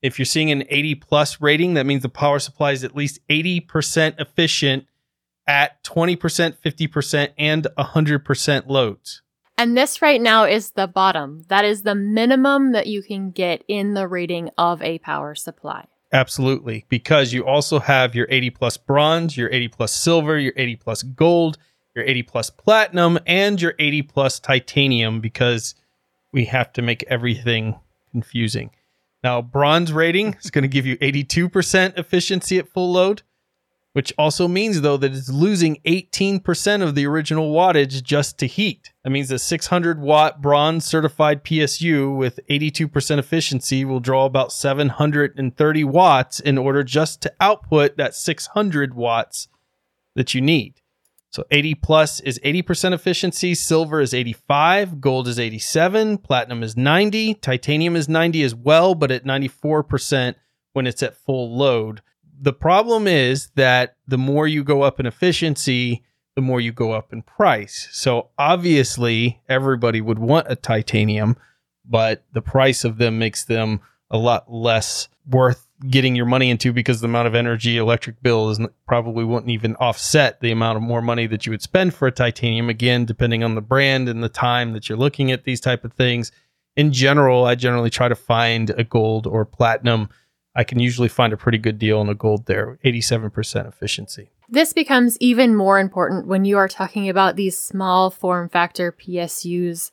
If 0.00 0.16
you're 0.16 0.26
seeing 0.26 0.52
an 0.52 0.62
80 0.68 0.94
plus 0.94 1.40
rating, 1.40 1.74
that 1.74 1.86
means 1.86 2.02
the 2.02 2.08
power 2.08 2.38
supply 2.38 2.70
is 2.70 2.84
at 2.84 2.94
least 2.94 3.18
80% 3.28 4.20
efficient 4.20 4.86
at 5.48 5.82
20%, 5.82 6.16
50%, 6.64 7.28
and 7.36 7.66
100% 7.76 8.68
loads. 8.68 9.22
And 9.60 9.76
this 9.76 10.00
right 10.00 10.22
now 10.22 10.44
is 10.44 10.70
the 10.70 10.86
bottom. 10.86 11.42
That 11.48 11.66
is 11.66 11.82
the 11.82 11.94
minimum 11.94 12.72
that 12.72 12.86
you 12.86 13.02
can 13.02 13.30
get 13.30 13.62
in 13.68 13.92
the 13.92 14.08
rating 14.08 14.48
of 14.56 14.80
a 14.80 14.96
power 15.00 15.34
supply. 15.34 15.84
Absolutely. 16.14 16.86
Because 16.88 17.34
you 17.34 17.44
also 17.44 17.78
have 17.78 18.14
your 18.14 18.26
80 18.30 18.48
plus 18.48 18.78
bronze, 18.78 19.36
your 19.36 19.52
80 19.52 19.68
plus 19.68 19.94
silver, 19.94 20.38
your 20.38 20.54
80 20.56 20.76
plus 20.76 21.02
gold, 21.02 21.58
your 21.94 22.06
80 22.06 22.22
plus 22.22 22.48
platinum, 22.48 23.18
and 23.26 23.60
your 23.60 23.74
80 23.78 24.00
plus 24.00 24.40
titanium 24.40 25.20
because 25.20 25.74
we 26.32 26.46
have 26.46 26.72
to 26.72 26.80
make 26.80 27.04
everything 27.08 27.78
confusing. 28.12 28.70
Now, 29.22 29.42
bronze 29.42 29.92
rating 29.92 30.36
is 30.42 30.50
going 30.50 30.62
to 30.62 30.68
give 30.68 30.86
you 30.86 30.96
82% 30.96 31.98
efficiency 31.98 32.58
at 32.58 32.66
full 32.66 32.92
load 32.92 33.20
which 33.92 34.12
also 34.16 34.46
means 34.46 34.80
though 34.80 34.96
that 34.96 35.12
it's 35.12 35.28
losing 35.28 35.76
18% 35.84 36.82
of 36.82 36.94
the 36.94 37.06
original 37.06 37.52
wattage 37.52 38.02
just 38.02 38.38
to 38.38 38.46
heat. 38.46 38.92
That 39.02 39.10
means 39.10 39.30
a 39.30 39.38
600 39.38 40.00
watt 40.00 40.40
bronze 40.40 40.84
certified 40.84 41.42
PSU 41.44 42.16
with 42.16 42.38
82% 42.48 43.18
efficiency 43.18 43.84
will 43.84 44.00
draw 44.00 44.26
about 44.26 44.52
730 44.52 45.84
watts 45.84 46.40
in 46.40 46.58
order 46.58 46.84
just 46.84 47.20
to 47.22 47.32
output 47.40 47.96
that 47.96 48.14
600 48.14 48.94
watts 48.94 49.48
that 50.14 50.34
you 50.34 50.40
need. 50.40 50.80
So 51.32 51.44
80 51.52 51.76
plus 51.76 52.18
is 52.20 52.40
80% 52.44 52.92
efficiency, 52.92 53.54
silver 53.54 54.00
is 54.00 54.12
85, 54.12 55.00
gold 55.00 55.28
is 55.28 55.38
87, 55.38 56.18
platinum 56.18 56.64
is 56.64 56.76
90, 56.76 57.34
titanium 57.34 57.94
is 57.94 58.08
90 58.08 58.42
as 58.42 58.52
well, 58.52 58.96
but 58.96 59.12
at 59.12 59.24
94% 59.24 60.34
when 60.72 60.88
it's 60.88 61.04
at 61.04 61.16
full 61.16 61.56
load 61.56 62.02
the 62.40 62.52
problem 62.52 63.06
is 63.06 63.50
that 63.54 63.96
the 64.08 64.18
more 64.18 64.48
you 64.48 64.64
go 64.64 64.82
up 64.82 64.98
in 64.98 65.06
efficiency, 65.06 66.02
the 66.34 66.42
more 66.42 66.60
you 66.60 66.72
go 66.72 66.92
up 66.92 67.12
in 67.12 67.22
price. 67.22 67.88
So 67.92 68.30
obviously, 68.38 69.42
everybody 69.48 70.00
would 70.00 70.18
want 70.18 70.46
a 70.48 70.56
titanium, 70.56 71.36
but 71.84 72.24
the 72.32 72.40
price 72.40 72.82
of 72.84 72.96
them 72.96 73.18
makes 73.18 73.44
them 73.44 73.80
a 74.10 74.16
lot 74.16 74.50
less 74.50 75.08
worth 75.28 75.66
getting 75.88 76.14
your 76.14 76.26
money 76.26 76.50
into 76.50 76.72
because 76.72 77.00
the 77.00 77.06
amount 77.06 77.26
of 77.26 77.34
energy 77.34 77.78
electric 77.78 78.22
bill 78.22 78.50
is 78.50 78.60
probably 78.86 79.24
wouldn't 79.24 79.50
even 79.50 79.76
offset 79.76 80.40
the 80.40 80.50
amount 80.50 80.76
of 80.76 80.82
more 80.82 81.00
money 81.00 81.26
that 81.26 81.46
you 81.46 81.52
would 81.52 81.62
spend 81.62 81.94
for 81.94 82.06
a 82.06 82.12
titanium 82.12 82.68
again 82.68 83.06
depending 83.06 83.42
on 83.42 83.54
the 83.54 83.62
brand 83.62 84.06
and 84.06 84.22
the 84.22 84.28
time 84.28 84.72
that 84.74 84.88
you're 84.88 84.98
looking 84.98 85.32
at 85.32 85.44
these 85.44 85.60
type 85.60 85.82
of 85.82 85.92
things 85.94 86.32
in 86.76 86.92
general 86.92 87.46
i 87.46 87.54
generally 87.54 87.88
try 87.88 88.08
to 88.08 88.14
find 88.14 88.68
a 88.70 88.84
gold 88.84 89.26
or 89.26 89.46
platinum 89.46 90.10
I 90.54 90.64
can 90.64 90.80
usually 90.80 91.08
find 91.08 91.32
a 91.32 91.36
pretty 91.36 91.58
good 91.58 91.78
deal 91.78 92.00
on 92.00 92.08
a 92.08 92.14
gold 92.14 92.46
there, 92.46 92.78
87% 92.84 93.68
efficiency. 93.68 94.30
This 94.48 94.72
becomes 94.72 95.16
even 95.20 95.54
more 95.54 95.78
important 95.78 96.26
when 96.26 96.44
you 96.44 96.56
are 96.58 96.68
talking 96.68 97.08
about 97.08 97.36
these 97.36 97.56
small 97.56 98.10
form 98.10 98.48
factor 98.48 98.90
PSUs 98.90 99.92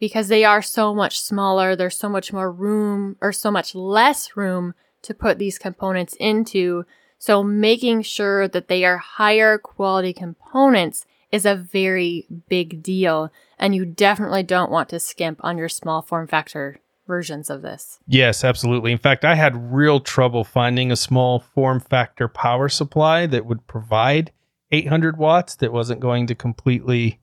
because 0.00 0.26
they 0.28 0.44
are 0.44 0.62
so 0.62 0.94
much 0.94 1.20
smaller. 1.20 1.76
There's 1.76 1.96
so 1.96 2.08
much 2.08 2.32
more 2.32 2.50
room 2.50 3.16
or 3.20 3.32
so 3.32 3.52
much 3.52 3.74
less 3.74 4.36
room 4.36 4.74
to 5.02 5.14
put 5.14 5.38
these 5.38 5.58
components 5.58 6.16
into. 6.18 6.84
So 7.18 7.44
making 7.44 8.02
sure 8.02 8.48
that 8.48 8.66
they 8.66 8.84
are 8.84 8.98
higher 8.98 9.58
quality 9.58 10.12
components 10.12 11.06
is 11.30 11.46
a 11.46 11.54
very 11.54 12.26
big 12.48 12.82
deal. 12.82 13.32
And 13.58 13.74
you 13.74 13.84
definitely 13.84 14.42
don't 14.42 14.72
want 14.72 14.88
to 14.88 14.98
skimp 14.98 15.38
on 15.42 15.56
your 15.56 15.68
small 15.68 16.02
form 16.02 16.26
factor 16.26 16.80
versions 17.06 17.50
of 17.50 17.62
this. 17.62 17.98
Yes, 18.06 18.44
absolutely. 18.44 18.92
In 18.92 18.98
fact, 18.98 19.24
I 19.24 19.34
had 19.34 19.72
real 19.72 20.00
trouble 20.00 20.44
finding 20.44 20.90
a 20.90 20.96
small 20.96 21.40
form 21.40 21.80
factor 21.80 22.28
power 22.28 22.68
supply 22.68 23.26
that 23.26 23.46
would 23.46 23.66
provide 23.66 24.32
800 24.70 25.16
watts 25.16 25.56
that 25.56 25.72
wasn't 25.72 26.00
going 26.00 26.26
to 26.26 26.34
completely 26.34 27.20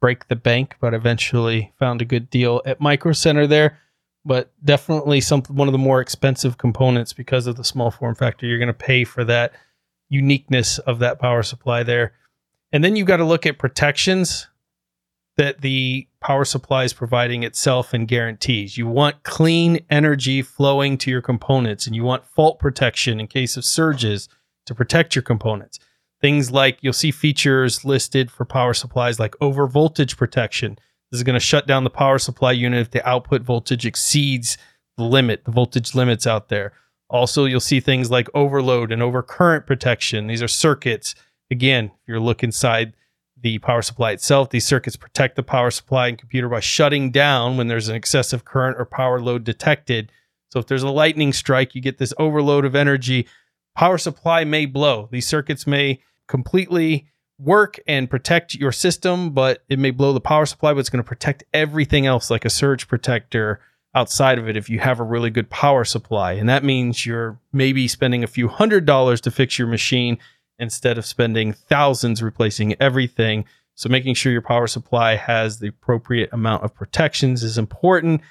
break 0.00 0.28
the 0.28 0.36
bank, 0.36 0.76
but 0.80 0.94
eventually 0.94 1.72
found 1.78 2.02
a 2.02 2.04
good 2.04 2.30
deal 2.30 2.62
at 2.64 2.80
Micro 2.80 3.12
Center 3.12 3.46
there. 3.46 3.78
But 4.24 4.52
definitely 4.64 5.20
some 5.20 5.42
one 5.42 5.68
of 5.68 5.72
the 5.72 5.78
more 5.78 6.00
expensive 6.00 6.58
components 6.58 7.12
because 7.12 7.46
of 7.46 7.56
the 7.56 7.64
small 7.64 7.90
form 7.90 8.14
factor. 8.14 8.46
You're 8.46 8.58
going 8.58 8.66
to 8.66 8.74
pay 8.74 9.04
for 9.04 9.24
that 9.24 9.52
uniqueness 10.08 10.78
of 10.80 10.98
that 10.98 11.20
power 11.20 11.42
supply 11.42 11.82
there. 11.82 12.12
And 12.72 12.82
then 12.82 12.96
you've 12.96 13.06
got 13.06 13.18
to 13.18 13.24
look 13.24 13.46
at 13.46 13.58
protections 13.58 14.48
that 15.36 15.60
the 15.60 16.08
power 16.20 16.44
supply 16.44 16.84
is 16.84 16.92
providing 16.92 17.42
itself 17.42 17.92
and 17.92 18.08
guarantees. 18.08 18.78
You 18.78 18.86
want 18.86 19.22
clean 19.22 19.80
energy 19.90 20.42
flowing 20.42 20.96
to 20.98 21.10
your 21.10 21.20
components 21.20 21.86
and 21.86 21.94
you 21.94 22.04
want 22.04 22.24
fault 22.24 22.58
protection 22.58 23.20
in 23.20 23.26
case 23.26 23.56
of 23.56 23.64
surges 23.64 24.28
to 24.64 24.74
protect 24.74 25.14
your 25.14 25.22
components. 25.22 25.78
Things 26.20 26.50
like 26.50 26.78
you'll 26.80 26.94
see 26.94 27.10
features 27.10 27.84
listed 27.84 28.30
for 28.30 28.46
power 28.46 28.72
supplies 28.72 29.20
like 29.20 29.34
over 29.40 29.66
voltage 29.66 30.16
protection. 30.16 30.78
This 31.10 31.18
is 31.18 31.24
going 31.24 31.34
to 31.34 31.40
shut 31.40 31.66
down 31.66 31.84
the 31.84 31.90
power 31.90 32.18
supply 32.18 32.52
unit 32.52 32.80
if 32.80 32.90
the 32.90 33.06
output 33.06 33.42
voltage 33.42 33.84
exceeds 33.84 34.56
the 34.96 35.04
limit, 35.04 35.44
the 35.44 35.50
voltage 35.50 35.94
limits 35.94 36.26
out 36.26 36.48
there. 36.48 36.72
Also, 37.08 37.44
you'll 37.44 37.60
see 37.60 37.78
things 37.78 38.10
like 38.10 38.28
overload 38.34 38.90
and 38.90 39.02
overcurrent 39.02 39.66
protection. 39.66 40.26
These 40.26 40.42
are 40.42 40.48
circuits. 40.48 41.14
Again, 41.50 41.86
if 41.86 42.08
you're 42.08 42.18
looking 42.18 42.48
inside 42.48 42.94
the 43.40 43.58
power 43.58 43.82
supply 43.82 44.12
itself. 44.12 44.50
These 44.50 44.66
circuits 44.66 44.96
protect 44.96 45.36
the 45.36 45.42
power 45.42 45.70
supply 45.70 46.08
and 46.08 46.18
computer 46.18 46.48
by 46.48 46.60
shutting 46.60 47.10
down 47.10 47.56
when 47.56 47.68
there's 47.68 47.88
an 47.88 47.96
excessive 47.96 48.44
current 48.44 48.76
or 48.78 48.84
power 48.84 49.20
load 49.20 49.44
detected. 49.44 50.10
So 50.50 50.60
if 50.60 50.66
there's 50.66 50.82
a 50.82 50.90
lightning 50.90 51.32
strike, 51.32 51.74
you 51.74 51.80
get 51.80 51.98
this 51.98 52.14
overload 52.18 52.64
of 52.64 52.74
energy. 52.74 53.26
Power 53.74 53.98
supply 53.98 54.44
may 54.44 54.66
blow. 54.66 55.08
These 55.10 55.26
circuits 55.26 55.66
may 55.66 56.00
completely 56.28 57.08
work 57.38 57.78
and 57.86 58.08
protect 58.08 58.54
your 58.54 58.72
system, 58.72 59.30
but 59.30 59.62
it 59.68 59.78
may 59.78 59.90
blow 59.90 60.12
the 60.12 60.20
power 60.20 60.46
supply, 60.46 60.72
but 60.72 60.80
it's 60.80 60.88
going 60.88 61.02
to 61.02 61.08
protect 61.08 61.44
everything 61.52 62.06
else 62.06 62.30
like 62.30 62.44
a 62.44 62.50
surge 62.50 62.88
protector 62.88 63.60
outside 63.94 64.38
of 64.38 64.48
it 64.48 64.56
if 64.56 64.68
you 64.68 64.78
have 64.78 65.00
a 65.00 65.04
really 65.04 65.30
good 65.30 65.50
power 65.50 65.84
supply. 65.84 66.32
And 66.32 66.48
that 66.48 66.64
means 66.64 67.06
you're 67.06 67.38
maybe 67.52 67.88
spending 67.88 68.24
a 68.24 68.28
few 68.28 68.48
hundred 68.48 68.84
dollars 68.84 69.20
to 69.22 69.30
fix 69.30 69.58
your 69.58 69.68
machine 69.68 70.18
instead 70.58 70.98
of 70.98 71.06
spending 71.06 71.52
thousands 71.52 72.22
replacing 72.22 72.74
everything. 72.80 73.44
So 73.74 73.88
making 73.88 74.14
sure 74.14 74.32
your 74.32 74.42
power 74.42 74.66
supply 74.66 75.16
has 75.16 75.58
the 75.58 75.68
appropriate 75.68 76.30
amount 76.32 76.64
of 76.64 76.74
protections 76.74 77.42
is 77.42 77.58
important. 77.58 78.22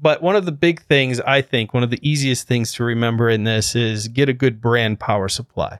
But 0.00 0.22
one 0.22 0.36
of 0.36 0.46
the 0.46 0.52
big 0.52 0.80
things, 0.82 1.20
I 1.20 1.42
think, 1.42 1.74
one 1.74 1.82
of 1.82 1.90
the 1.90 2.08
easiest 2.08 2.46
things 2.46 2.72
to 2.74 2.84
remember 2.84 3.28
in 3.28 3.44
this 3.44 3.74
is 3.74 4.08
get 4.08 4.28
a 4.28 4.32
good 4.32 4.60
brand 4.60 5.00
power 5.00 5.28
supply. 5.28 5.78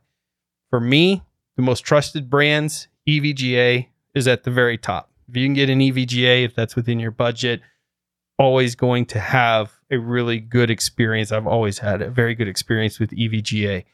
For 0.70 0.80
me, 0.80 1.22
the 1.56 1.62
most 1.62 1.80
trusted 1.80 2.28
brands, 2.28 2.88
EVGA 3.08 3.86
is 4.14 4.28
at 4.28 4.44
the 4.44 4.50
very 4.50 4.76
top. 4.76 5.10
If 5.28 5.36
you 5.36 5.46
can 5.46 5.54
get 5.54 5.70
an 5.70 5.80
EVGA, 5.80 6.44
if 6.44 6.54
that's 6.54 6.74
within 6.74 6.98
your 6.98 7.10
budget, 7.10 7.60
always 8.38 8.74
going 8.74 9.06
to 9.06 9.20
have 9.20 9.72
a 9.90 9.98
really 9.98 10.38
good 10.38 10.70
experience. 10.70 11.32
I've 11.32 11.46
always 11.46 11.78
had 11.78 12.02
a 12.02 12.10
very 12.10 12.34
good 12.34 12.48
experience 12.48 12.98
with 12.98 13.10
EVGA. 13.10 13.84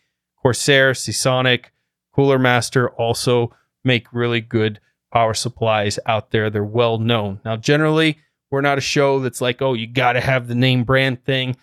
Corsair, 0.45 0.93
Seasonic, 0.93 1.73
Cooler 2.13 2.39
Master 2.39 2.91
also 2.91 3.55
make 3.83 4.13
really 4.13 4.43
good 4.43 4.79
power 5.11 5.33
supplies 5.33 5.99
out 6.05 6.33
there. 6.33 6.51
They're 6.51 6.63
well 6.63 6.99
known. 6.99 7.41
Now, 7.47 7.57
generally, 7.57 8.19
we're 8.51 8.61
not 8.61 8.77
a 8.77 8.83
show 8.83 9.21
that's 9.21 9.41
like, 9.41 9.63
oh, 9.63 9.73
you 9.73 9.87
got 9.87 10.13
to 10.13 10.21
have 10.21 10.47
the 10.47 10.55
name 10.55 10.85
brand 10.85 11.25
thing. 11.25 11.57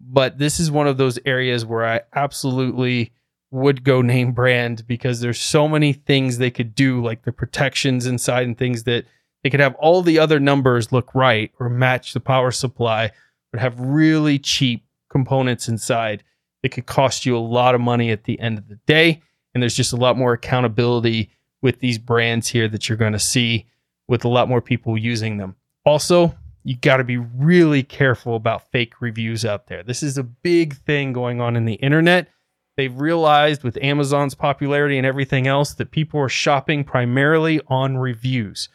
But 0.00 0.38
this 0.38 0.60
is 0.60 0.70
one 0.70 0.86
of 0.86 0.96
those 0.96 1.18
areas 1.26 1.66
where 1.66 1.84
I 1.84 2.02
absolutely 2.14 3.12
would 3.50 3.82
go 3.82 4.00
name 4.00 4.30
brand 4.32 4.86
because 4.86 5.20
there's 5.20 5.40
so 5.40 5.66
many 5.66 5.92
things 5.92 6.38
they 6.38 6.52
could 6.52 6.74
do, 6.74 7.02
like 7.04 7.22
the 7.22 7.32
protections 7.32 8.06
inside 8.06 8.46
and 8.46 8.56
things 8.56 8.84
that 8.84 9.06
they 9.42 9.50
could 9.50 9.60
have 9.60 9.74
all 9.74 10.02
the 10.02 10.20
other 10.20 10.38
numbers 10.38 10.92
look 10.92 11.14
right 11.16 11.50
or 11.58 11.68
match 11.68 12.12
the 12.12 12.20
power 12.20 12.52
supply, 12.52 13.10
but 13.50 13.60
have 13.60 13.80
really 13.80 14.38
cheap 14.38 14.84
components 15.10 15.68
inside 15.68 16.22
it 16.62 16.70
could 16.70 16.86
cost 16.86 17.26
you 17.26 17.36
a 17.36 17.38
lot 17.38 17.74
of 17.74 17.80
money 17.80 18.10
at 18.10 18.24
the 18.24 18.38
end 18.40 18.58
of 18.58 18.68
the 18.68 18.78
day. 18.86 19.22
And 19.54 19.62
there's 19.62 19.76
just 19.76 19.92
a 19.92 19.96
lot 19.96 20.16
more 20.16 20.32
accountability 20.32 21.30
with 21.62 21.80
these 21.80 21.98
brands 21.98 22.48
here 22.48 22.68
that 22.68 22.88
you're 22.88 22.98
going 22.98 23.12
to 23.12 23.18
see 23.18 23.66
with 24.08 24.24
a 24.24 24.28
lot 24.28 24.48
more 24.48 24.60
people 24.60 24.96
using 24.96 25.36
them. 25.36 25.56
Also, 25.84 26.34
you 26.62 26.76
got 26.76 26.98
to 26.98 27.04
be 27.04 27.16
really 27.16 27.82
careful 27.82 28.36
about 28.36 28.70
fake 28.70 29.00
reviews 29.00 29.44
out 29.44 29.66
there. 29.66 29.82
This 29.82 30.02
is 30.02 30.18
a 30.18 30.22
big 30.22 30.76
thing 30.76 31.12
going 31.12 31.40
on 31.40 31.56
in 31.56 31.64
the 31.64 31.74
internet. 31.74 32.28
They've 32.76 32.98
realized 32.98 33.62
with 33.62 33.78
Amazon's 33.82 34.34
popularity 34.34 34.96
and 34.96 35.06
everything 35.06 35.46
else 35.46 35.74
that 35.74 35.90
people 35.90 36.20
are 36.20 36.28
shopping 36.28 36.84
primarily 36.84 37.60
on 37.68 37.98
reviews. 37.98 38.68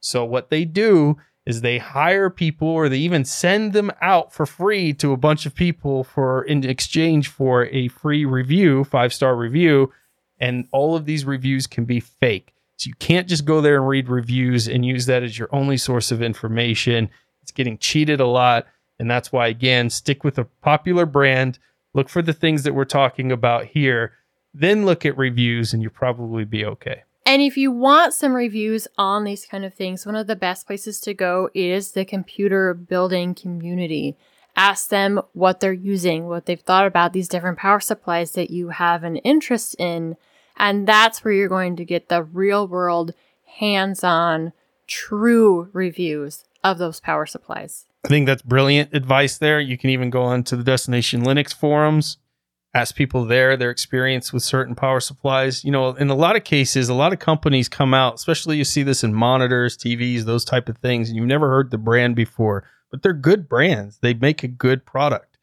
So, 0.00 0.24
what 0.24 0.50
they 0.50 0.64
do 0.64 1.16
is 1.46 1.60
they 1.60 1.78
hire 1.78 2.28
people 2.28 2.68
or 2.68 2.88
they 2.88 2.98
even 2.98 3.24
send 3.24 3.72
them 3.72 3.92
out 4.02 4.32
for 4.32 4.44
free 4.44 4.92
to 4.92 5.12
a 5.12 5.16
bunch 5.16 5.46
of 5.46 5.54
people 5.54 6.02
for 6.02 6.42
in 6.42 6.68
exchange 6.68 7.28
for 7.28 7.66
a 7.66 7.88
free 7.88 8.24
review, 8.24 8.82
five 8.84 9.14
star 9.14 9.36
review, 9.36 9.92
and 10.40 10.66
all 10.72 10.96
of 10.96 11.06
these 11.06 11.24
reviews 11.24 11.66
can 11.66 11.84
be 11.84 12.00
fake. 12.00 12.52
So 12.76 12.88
you 12.88 12.94
can't 12.98 13.28
just 13.28 13.44
go 13.44 13.60
there 13.60 13.76
and 13.76 13.88
read 13.88 14.08
reviews 14.08 14.66
and 14.66 14.84
use 14.84 15.06
that 15.06 15.22
as 15.22 15.38
your 15.38 15.48
only 15.52 15.76
source 15.76 16.10
of 16.10 16.20
information. 16.20 17.08
It's 17.42 17.52
getting 17.52 17.78
cheated 17.78 18.20
a 18.20 18.26
lot, 18.26 18.66
and 18.98 19.10
that's 19.10 19.32
why 19.32 19.46
again, 19.46 19.88
stick 19.88 20.24
with 20.24 20.38
a 20.38 20.44
popular 20.44 21.06
brand, 21.06 21.58
look 21.94 22.08
for 22.08 22.22
the 22.22 22.32
things 22.32 22.64
that 22.64 22.74
we're 22.74 22.84
talking 22.84 23.30
about 23.30 23.66
here, 23.66 24.12
then 24.52 24.84
look 24.84 25.06
at 25.06 25.16
reviews 25.16 25.72
and 25.72 25.82
you'll 25.82 25.92
probably 25.92 26.44
be 26.44 26.64
okay. 26.64 27.04
And 27.26 27.42
if 27.42 27.56
you 27.56 27.72
want 27.72 28.14
some 28.14 28.34
reviews 28.34 28.86
on 28.96 29.24
these 29.24 29.46
kind 29.46 29.64
of 29.64 29.74
things, 29.74 30.06
one 30.06 30.14
of 30.14 30.28
the 30.28 30.36
best 30.36 30.64
places 30.64 31.00
to 31.00 31.12
go 31.12 31.50
is 31.54 31.90
the 31.90 32.04
computer 32.04 32.72
building 32.72 33.34
community. 33.34 34.16
Ask 34.54 34.90
them 34.90 35.20
what 35.32 35.58
they're 35.58 35.72
using, 35.72 36.28
what 36.28 36.46
they've 36.46 36.60
thought 36.60 36.86
about 36.86 37.12
these 37.12 37.28
different 37.28 37.58
power 37.58 37.80
supplies 37.80 38.32
that 38.32 38.50
you 38.50 38.68
have 38.68 39.02
an 39.02 39.16
interest 39.16 39.74
in. 39.80 40.16
And 40.56 40.86
that's 40.86 41.24
where 41.24 41.34
you're 41.34 41.48
going 41.48 41.74
to 41.76 41.84
get 41.84 42.08
the 42.08 42.22
real 42.22 42.68
world, 42.68 43.12
hands 43.58 44.04
on, 44.04 44.52
true 44.86 45.68
reviews 45.72 46.44
of 46.62 46.78
those 46.78 47.00
power 47.00 47.26
supplies. 47.26 47.86
I 48.04 48.08
think 48.08 48.26
that's 48.26 48.42
brilliant 48.42 48.94
advice 48.94 49.36
there. 49.36 49.58
You 49.58 49.76
can 49.76 49.90
even 49.90 50.10
go 50.10 50.22
on 50.22 50.44
to 50.44 50.56
the 50.56 50.62
Destination 50.62 51.24
Linux 51.24 51.52
forums 51.52 52.18
ask 52.76 52.94
people 52.94 53.24
there 53.24 53.56
their 53.56 53.70
experience 53.70 54.34
with 54.34 54.42
certain 54.42 54.74
power 54.74 55.00
supplies. 55.00 55.64
You 55.64 55.70
know, 55.70 55.94
in 55.94 56.10
a 56.10 56.14
lot 56.14 56.36
of 56.36 56.44
cases, 56.44 56.90
a 56.90 56.94
lot 56.94 57.14
of 57.14 57.18
companies 57.18 57.70
come 57.70 57.94
out, 57.94 58.16
especially 58.16 58.58
you 58.58 58.64
see 58.64 58.82
this 58.82 59.02
in 59.02 59.14
monitors, 59.14 59.78
TVs, 59.78 60.24
those 60.24 60.44
type 60.44 60.68
of 60.68 60.76
things, 60.78 61.08
and 61.08 61.16
you've 61.16 61.26
never 61.26 61.48
heard 61.48 61.70
the 61.70 61.78
brand 61.78 62.14
before, 62.14 62.64
but 62.90 63.02
they're 63.02 63.14
good 63.14 63.48
brands. 63.48 63.98
They 64.02 64.12
make 64.12 64.42
a 64.42 64.48
good 64.48 64.84
product. 64.84 65.38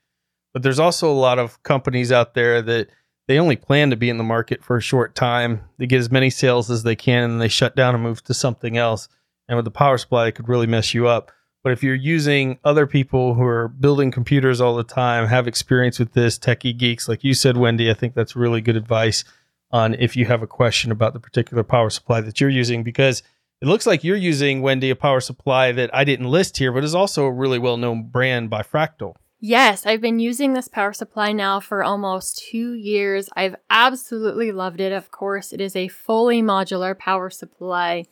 But 0.54 0.62
there's 0.62 0.80
also 0.80 1.12
a 1.12 1.14
lot 1.14 1.40
of 1.40 1.62
companies 1.64 2.12
out 2.12 2.36
there 2.36 2.62
that 2.62 2.90
they 3.28 3.40
only 3.40 3.56
plan 3.56 3.90
to 3.90 3.96
be 3.96 4.12
in 4.12 4.18
the 4.18 4.24
market 4.24 4.64
for 4.64 4.78
a 4.78 4.82
short 4.82 5.16
time. 5.16 5.62
They 5.80 5.88
get 5.88 6.00
as 6.00 6.12
many 6.12 6.30
sales 6.30 6.70
as 6.70 6.84
they 6.84 6.96
can 6.96 7.32
and 7.32 7.42
they 7.42 7.48
shut 7.48 7.76
down 7.76 7.96
and 7.96 8.04
move 8.04 8.24
to 8.26 8.34
something 8.36 8.78
else. 8.78 9.08
And 9.48 9.56
with 9.56 9.66
the 9.66 9.72
power 9.72 9.98
supply, 9.98 10.28
it 10.28 10.36
could 10.36 10.50
really 10.50 10.68
mess 10.68 10.94
you 10.94 11.08
up. 11.08 11.32
But 11.64 11.72
if 11.72 11.82
you're 11.82 11.96
using 11.96 12.60
other 12.66 12.86
people 12.86 13.36
who 13.36 13.44
are 13.44 13.70
building 13.70 14.12
computers 14.12 14.60
all 14.60 14.76
the 14.76 14.84
time, 14.84 15.28
have 15.28 15.48
experience 15.48 15.98
with 15.98 16.12
this, 16.12 16.38
techie 16.38 16.78
geeks, 16.78 17.08
like 17.08 17.24
you 17.24 17.34
said, 17.34 17.56
Wendy, 17.56 17.90
I 17.90 17.94
think 17.94 18.14
that's 18.14 18.36
really 18.36 18.60
good 18.60 18.76
advice 18.76 19.24
on 19.72 19.94
if 19.96 20.16
you 20.16 20.26
have 20.26 20.44
a 20.44 20.48
question 20.48 20.92
about 20.92 21.14
the 21.14 21.20
particular 21.20 21.64
power 21.64 21.90
supply 21.90 22.20
that 22.22 22.42
you're 22.42 22.50
using, 22.50 22.84
because 22.84 23.24
it 23.62 23.68
looks 23.68 23.88
like 23.88 24.04
you're 24.04 24.18
using, 24.18 24.62
Wendy, 24.62 24.90
a 24.90 24.96
power 24.96 25.22
supply 25.22 25.72
that 25.72 25.90
I 25.96 26.04
didn't 26.04 26.30
list 26.30 26.58
here, 26.58 26.74
but 26.74 26.84
is 26.84 26.94
also 26.94 27.24
a 27.24 27.32
really 27.32 27.60
well 27.60 27.78
known 27.78 28.04
brand 28.10 28.50
by 28.50 28.62
Fractal. 28.62 29.16
Yes, 29.40 29.86
I've 29.86 30.02
been 30.02 30.20
using 30.20 30.54
this 30.54 30.68
power 30.68 30.94
supply 30.94 31.32
now 31.32 31.60
for 31.60 31.84
almost 31.84 32.46
two 32.50 32.74
years. 32.74 33.30
I've 33.36 33.56
absolutely 33.70 34.52
loved 34.52 34.80
it. 34.82 34.92
Of 34.92 35.12
course, 35.12 35.52
it 35.54 35.62
is 35.62 35.76
a 35.76 35.88
fully 35.88 36.42
modular 36.42 36.98
power 36.98 37.30
supply. 37.30 38.06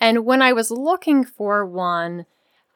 And 0.00 0.24
when 0.24 0.42
I 0.42 0.52
was 0.52 0.70
looking 0.70 1.24
for 1.24 1.64
one, 1.64 2.26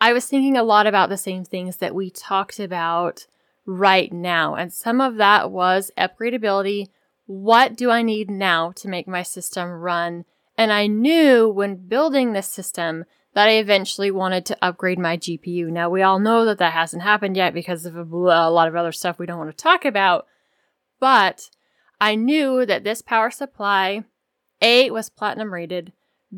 I 0.02 0.12
was 0.12 0.26
thinking 0.26 0.56
a 0.56 0.64
lot 0.64 0.88
about 0.88 1.10
the 1.10 1.16
same 1.16 1.44
things 1.44 1.76
that 1.76 1.94
we 1.94 2.10
talked 2.10 2.58
about 2.58 3.28
right 3.64 4.12
now. 4.12 4.56
And 4.56 4.72
some 4.72 5.00
of 5.00 5.14
that 5.18 5.52
was 5.52 5.92
upgradability. 5.96 6.88
What 7.26 7.76
do 7.76 7.88
I 7.88 8.02
need 8.02 8.28
now 8.28 8.72
to 8.72 8.88
make 8.88 9.06
my 9.06 9.22
system 9.22 9.70
run? 9.70 10.24
And 10.58 10.72
I 10.72 10.88
knew 10.88 11.48
when 11.48 11.86
building 11.86 12.32
this 12.32 12.48
system 12.48 13.04
that 13.34 13.46
I 13.46 13.58
eventually 13.58 14.10
wanted 14.10 14.44
to 14.46 14.58
upgrade 14.60 14.98
my 14.98 15.16
GPU. 15.16 15.68
Now, 15.68 15.88
we 15.88 16.02
all 16.02 16.18
know 16.18 16.44
that 16.46 16.58
that 16.58 16.72
hasn't 16.72 17.04
happened 17.04 17.36
yet 17.36 17.54
because 17.54 17.86
of 17.86 17.94
a, 17.94 18.02
lot 18.02 18.66
of 18.66 18.74
other 18.74 18.90
stuff 18.90 19.20
we 19.20 19.26
don't 19.26 19.38
want 19.38 19.56
to 19.56 19.56
talk 19.56 19.84
about. 19.84 20.26
But 20.98 21.48
I 22.00 22.16
knew 22.16 22.66
that 22.66 22.82
this 22.82 23.02
power 23.02 23.30
supply, 23.30 24.02
A, 24.60 24.90
was 24.90 25.10
platinum 25.10 25.54
rated, 25.54 25.92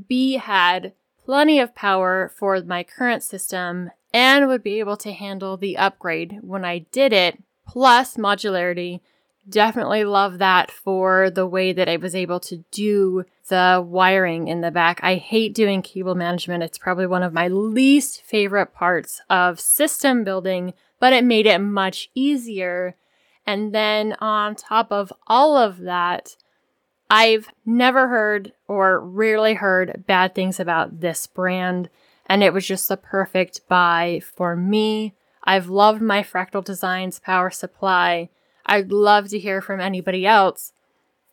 B, 0.07 0.35
had 0.35 0.93
plenty 1.25 1.59
of 1.59 1.75
power 1.75 2.31
for 2.37 2.61
my 2.63 2.83
current 2.85 3.23
system 3.23 3.91
and 4.13 4.47
would 4.47 4.63
be 4.63 4.79
able 4.79 4.97
to 4.99 5.13
handle 5.13 5.57
the 5.57 5.77
upgrade 5.77 6.39
when 6.43 6.65
I 6.65 6.81
did 6.93 7.13
it, 7.13 7.43
plus 7.67 8.17
modularity. 8.17 9.01
Definitely 9.49 10.05
love 10.05 10.39
that 10.39 10.71
for 10.71 11.31
the 11.31 11.47
way 11.47 11.73
that 11.73 11.89
I 11.89 11.97
was 11.97 12.15
able 12.15 12.41
to 12.41 12.65
do 12.71 13.25
the 13.49 13.85
wiring 13.87 14.49
in 14.49 14.63
the 14.63 14.71
back. 14.71 15.01
I 15.03 15.17
hate 15.17 15.55
doing 15.55 15.83
cable 15.83 16.15
management. 16.15 16.63
It's 16.63 16.79
probably 16.79 17.07
one 17.07 17.23
of 17.23 17.33
my 17.33 17.49
least 17.49 18.23
favorite 18.23 18.73
parts 18.73 19.21
of 19.29 19.61
system 19.61 20.25
building, 20.25 20.73
but 20.99 21.13
it 21.13 21.25
made 21.25 21.47
it 21.47 21.59
much 21.59 22.11
easier. 22.15 22.97
And 23.47 23.75
then 23.75 24.15
on 24.21 24.55
top 24.55 24.91
of 24.91 25.13
all 25.27 25.59
of 25.59 25.81
that, 25.81 26.37
I've 27.11 27.49
never 27.65 28.09
heard 28.09 28.53
or 28.67 29.01
rarely 29.01 29.55
heard 29.55 30.05
bad 30.07 30.35
things 30.35 30.59
about 30.59 31.01
this 31.01 31.27
brand, 31.27 31.91
and 32.27 32.43
it 32.43 32.53
was 32.53 32.67
just 32.67 32.89
the 32.89 32.97
perfect 32.97 33.69
buy 33.69 34.21
for 34.37 34.57
me. 34.57 35.15
I've 35.45 35.69
loved 35.69 36.01
my 36.01 36.23
Fractal 36.23 36.65
Designs 36.65 37.19
power 37.19 37.51
supply. 37.51 38.31
I'd 38.67 38.91
love 38.91 39.29
to 39.29 39.39
hear 39.39 39.61
from 39.61 39.81
anybody 39.81 40.27
else 40.27 40.73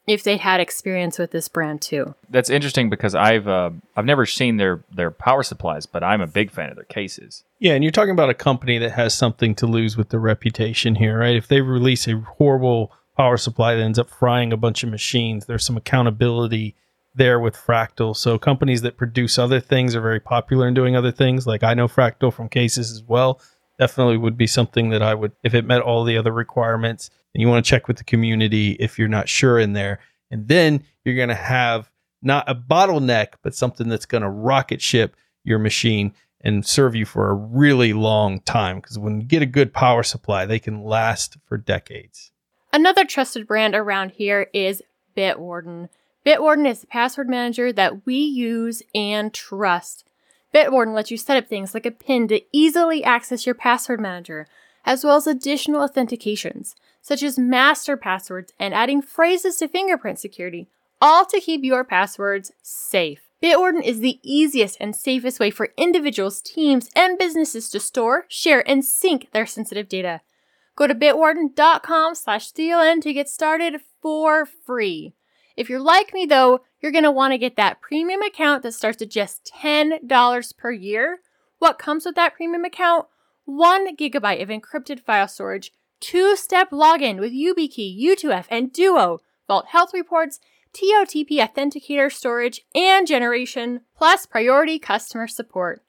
if 0.08 0.24
they 0.24 0.38
had 0.38 0.60
experience 0.60 1.18
with 1.18 1.32
this 1.32 1.48
brand 1.48 1.82
too. 1.82 2.16
That's 2.30 2.50
interesting 2.50 2.90
because 2.90 3.16
I've 3.16 3.48
uh, 3.48 3.72
I've 3.96 4.06
never 4.06 4.26
seen 4.26 4.58
their 4.58 4.84
their 4.92 5.12
power 5.12 5.44
supplies, 5.44 5.86
but 5.86 6.04
I'm 6.04 6.22
a 6.22 6.28
big 6.28 6.52
fan 6.52 6.70
of 6.70 6.76
their 6.76 6.86
cases. 6.86 7.44
Yeah, 7.60 7.74
and 7.74 7.84
you're 7.84 7.92
talking 7.92 8.12
about 8.12 8.30
a 8.30 8.36
company 8.36 8.78
that 8.80 8.92
has 8.92 9.14
something 9.14 9.56
to 9.56 9.68
lose 9.68 9.96
with 9.96 10.10
their 10.10 10.20
reputation 10.20 10.96
here, 10.96 11.20
right? 11.20 11.36
If 11.36 11.48
they 11.48 11.62
release 11.62 12.08
a 12.08 12.20
horrible 12.20 12.92
power 13.22 13.38
supply 13.38 13.76
that 13.76 13.84
ends 13.84 14.00
up 14.00 14.10
frying 14.10 14.52
a 14.52 14.58
bunch 14.58 14.82
of 14.82 14.90
machines. 14.90 15.46
There's 15.46 15.64
some 15.64 15.78
accountability 15.78 16.74
there 17.14 17.40
with 17.40 17.56
Fractal. 17.56 18.18
So 18.18 18.40
companies 18.40 18.82
that 18.82 18.98
produce 18.98 19.38
other 19.38 19.60
things 19.60 19.96
are 19.96 20.02
very 20.02 20.20
popular 20.20 20.68
in 20.68 20.74
doing 20.74 20.96
other 20.96 21.12
things. 21.12 21.46
Like 21.46 21.62
I 21.62 21.76
know 21.76 21.88
Fractal 21.88 22.34
from 22.34 22.50
cases 22.50 22.90
as 22.90 23.04
well. 23.04 23.40
Definitely 23.78 24.18
would 24.18 24.38
be 24.38 24.48
something 24.48 24.90
that 24.90 25.04
I 25.04 25.14
would, 25.14 25.34
if 25.44 25.54
it 25.54 25.66
met 25.66 25.84
all 25.84 26.04
the 26.04 26.18
other 26.18 26.32
requirements. 26.32 27.12
And 27.36 27.42
you 27.44 27.48
want 27.48 27.64
to 27.64 27.70
check 27.70 27.88
with 27.88 27.98
the 27.98 28.04
community 28.04 28.72
if 28.80 28.98
you're 28.98 29.08
not 29.08 29.30
sure 29.30 29.60
in 29.60 29.74
there. 29.74 30.00
And 30.32 30.48
then 30.48 30.84
you're 31.06 31.16
going 31.16 31.30
to 31.30 31.36
have 31.36 31.92
not 32.24 32.50
a 32.50 32.56
bottleneck, 32.56 33.34
but 33.44 33.54
something 33.54 33.88
that's 33.88 34.08
going 34.08 34.24
to 34.24 34.30
rocket 34.32 34.82
ship 34.82 35.16
your 35.44 35.60
machine 35.60 36.12
and 36.44 36.66
serve 36.66 36.96
you 36.96 37.06
for 37.06 37.30
a 37.30 37.36
really 37.36 37.94
long 37.94 38.40
time. 38.40 38.78
Because 38.78 38.98
when 38.98 39.22
you 39.22 39.28
get 39.28 39.44
a 39.44 39.46
good 39.46 39.76
power 39.76 40.02
supply, 40.02 40.48
they 40.48 40.58
can 40.58 40.84
last 40.84 41.38
for 41.46 41.56
decades. 41.56 42.31
Another 42.74 43.04
trusted 43.04 43.48
brand 43.48 43.76
around 43.76 44.12
here 44.12 44.48
is 44.54 44.82
Bitwarden. 45.16 45.90
Bitwarden 46.26 46.66
is 46.66 46.82
the 46.82 46.88
password 46.88 47.28
manager 47.28 47.74
that 47.74 48.06
we 48.06 48.16
use 48.16 48.82
and 48.96 49.34
trust. 49.34 50.06
Bitwarden 50.54 50.94
lets 50.94 51.12
you 51.12 51.18
set 51.18 51.36
up 51.36 51.48
things 51.48 51.74
like 51.74 51.86
a 51.86 51.92
PIN 51.92 52.30
to 52.30 52.42
easily 52.54 53.04
access 53.04 53.46
your 53.46 53.56
password 53.56 54.00
manager, 54.00 54.48
as 54.86 55.04
well 55.04 55.18
as 55.18 55.28
additional 55.28 55.86
authentications, 55.86 56.76
such 57.02 57.24
as 57.24 57.38
master 57.38 57.98
passwords 57.98 58.54
and 58.58 58.74
adding 58.74 59.02
phrases 59.02 59.58
to 59.58 59.68
fingerprint 59.68 60.20
security, 60.20 60.68
all 61.02 61.26
to 61.26 61.42
keep 61.42 61.64
your 61.64 61.84
passwords 61.84 62.54
safe. 62.62 63.22
Bitwarden 63.44 63.84
is 63.84 64.00
the 64.00 64.20
easiest 64.24 64.78
and 64.80 64.96
safest 64.96 65.40
way 65.40 65.50
for 65.50 65.74
individuals, 65.76 66.42
teams, 66.42 66.90
and 66.96 67.18
businesses 67.18 67.70
to 67.70 67.80
store, 67.80 68.26
share, 68.30 68.68
and 68.70 68.86
sync 68.86 69.32
their 69.32 69.46
sensitive 69.48 69.90
data. 69.90 70.22
Go 70.76 70.88
to 70.88 70.96
bitwarden.com 70.96 72.16
slash 72.16 72.52
DLN 72.52 73.02
to 73.02 73.14
get 73.14 73.30
started 73.30 73.82
for 74.02 74.46
free. 74.46 75.14
If 75.58 75.70
you're 75.70 75.80
like 75.80 76.14
me 76.14 76.26
though, 76.26 76.62
you're 76.80 76.92
going 76.92 77.04
to 77.04 77.12
want 77.12 77.34
to 77.34 77.38
get 77.38 77.56
that 77.58 77.82
premium 77.82 78.22
account 78.22 78.64
that 78.64 78.74
starts 78.74 79.02
at 79.02 79.10
just 79.10 79.52
$10 79.62 80.58
per 80.58 80.72
year. 80.72 81.20
What 81.60 81.78
comes 81.78 82.06
with 82.06 82.16
that 82.16 82.36
premium 82.36 82.66
account? 82.66 83.08
One 83.46 83.96
gigabyte 83.96 84.42
of 84.42 84.50
encrypted 84.50 85.00
file 85.00 85.28
storage, 85.28 85.72
two 86.00 86.36
step 86.36 86.72
login 86.72 87.20
with 87.20 87.34
YubiKey, 87.34 88.02
U2F, 88.02 88.46
and 88.50 88.72
Duo, 88.72 89.20
Vault 89.48 89.68
Health 89.68 89.92
Reports, 89.94 90.40
TOTP 90.74 91.32
Authenticator 91.32 92.12
storage 92.12 92.62
and 92.74 93.06
generation, 93.06 93.82
plus 93.96 94.26
priority 94.26 94.80
customer 94.80 95.28
support. 95.28 95.84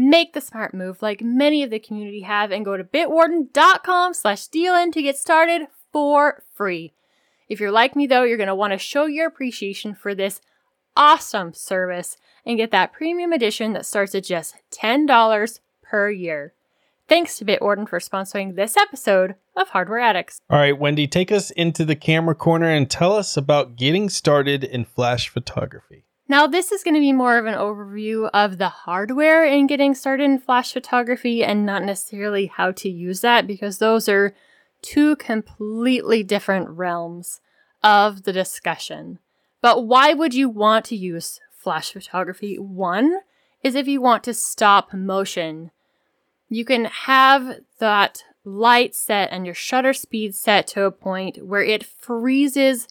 Make 0.00 0.32
the 0.32 0.40
smart 0.40 0.74
move 0.74 1.02
like 1.02 1.22
many 1.22 1.64
of 1.64 1.70
the 1.70 1.80
community 1.80 2.20
have 2.20 2.52
and 2.52 2.64
go 2.64 2.76
to 2.76 2.84
bitwarden.com 2.84 4.14
slash 4.14 4.48
DLN 4.48 4.92
to 4.92 5.02
get 5.02 5.18
started 5.18 5.62
for 5.92 6.44
free. 6.54 6.92
If 7.48 7.58
you're 7.58 7.72
like 7.72 7.96
me 7.96 8.06
though, 8.06 8.22
you're 8.22 8.36
going 8.36 8.46
to 8.46 8.54
want 8.54 8.72
to 8.74 8.78
show 8.78 9.06
your 9.06 9.26
appreciation 9.26 9.96
for 9.96 10.14
this 10.14 10.40
awesome 10.96 11.52
service 11.52 12.16
and 12.46 12.56
get 12.56 12.70
that 12.70 12.92
premium 12.92 13.32
edition 13.32 13.72
that 13.72 13.86
starts 13.86 14.14
at 14.14 14.22
just 14.22 14.54
$10 14.70 15.58
per 15.82 16.10
year. 16.12 16.52
Thanks 17.08 17.36
to 17.38 17.44
Bitwarden 17.44 17.88
for 17.88 17.98
sponsoring 17.98 18.54
this 18.54 18.76
episode 18.76 19.34
of 19.56 19.70
Hardware 19.70 19.98
Addicts. 19.98 20.40
All 20.48 20.60
right, 20.60 20.78
Wendy, 20.78 21.08
take 21.08 21.32
us 21.32 21.50
into 21.50 21.84
the 21.84 21.96
camera 21.96 22.36
corner 22.36 22.68
and 22.68 22.88
tell 22.88 23.16
us 23.16 23.36
about 23.36 23.74
getting 23.74 24.08
started 24.08 24.62
in 24.62 24.84
flash 24.84 25.28
photography. 25.28 26.04
Now, 26.30 26.46
this 26.46 26.72
is 26.72 26.82
going 26.82 26.94
to 26.94 27.00
be 27.00 27.12
more 27.12 27.38
of 27.38 27.46
an 27.46 27.54
overview 27.54 28.28
of 28.34 28.58
the 28.58 28.68
hardware 28.68 29.46
in 29.46 29.66
getting 29.66 29.94
started 29.94 30.24
in 30.24 30.38
flash 30.38 30.74
photography 30.74 31.42
and 31.42 31.64
not 31.64 31.82
necessarily 31.82 32.46
how 32.46 32.70
to 32.72 32.90
use 32.90 33.22
that 33.22 33.46
because 33.46 33.78
those 33.78 34.10
are 34.10 34.34
two 34.82 35.16
completely 35.16 36.22
different 36.22 36.68
realms 36.68 37.40
of 37.82 38.24
the 38.24 38.32
discussion. 38.32 39.18
But 39.62 39.86
why 39.86 40.12
would 40.12 40.34
you 40.34 40.50
want 40.50 40.84
to 40.86 40.96
use 40.96 41.40
flash 41.50 41.92
photography? 41.92 42.58
One 42.58 43.20
is 43.62 43.74
if 43.74 43.88
you 43.88 44.02
want 44.02 44.22
to 44.24 44.34
stop 44.34 44.92
motion. 44.92 45.70
You 46.50 46.66
can 46.66 46.84
have 46.84 47.60
that 47.78 48.24
light 48.44 48.94
set 48.94 49.30
and 49.32 49.46
your 49.46 49.54
shutter 49.54 49.94
speed 49.94 50.34
set 50.34 50.66
to 50.68 50.84
a 50.84 50.90
point 50.90 51.46
where 51.46 51.62
it 51.62 51.84
freezes 51.84 52.86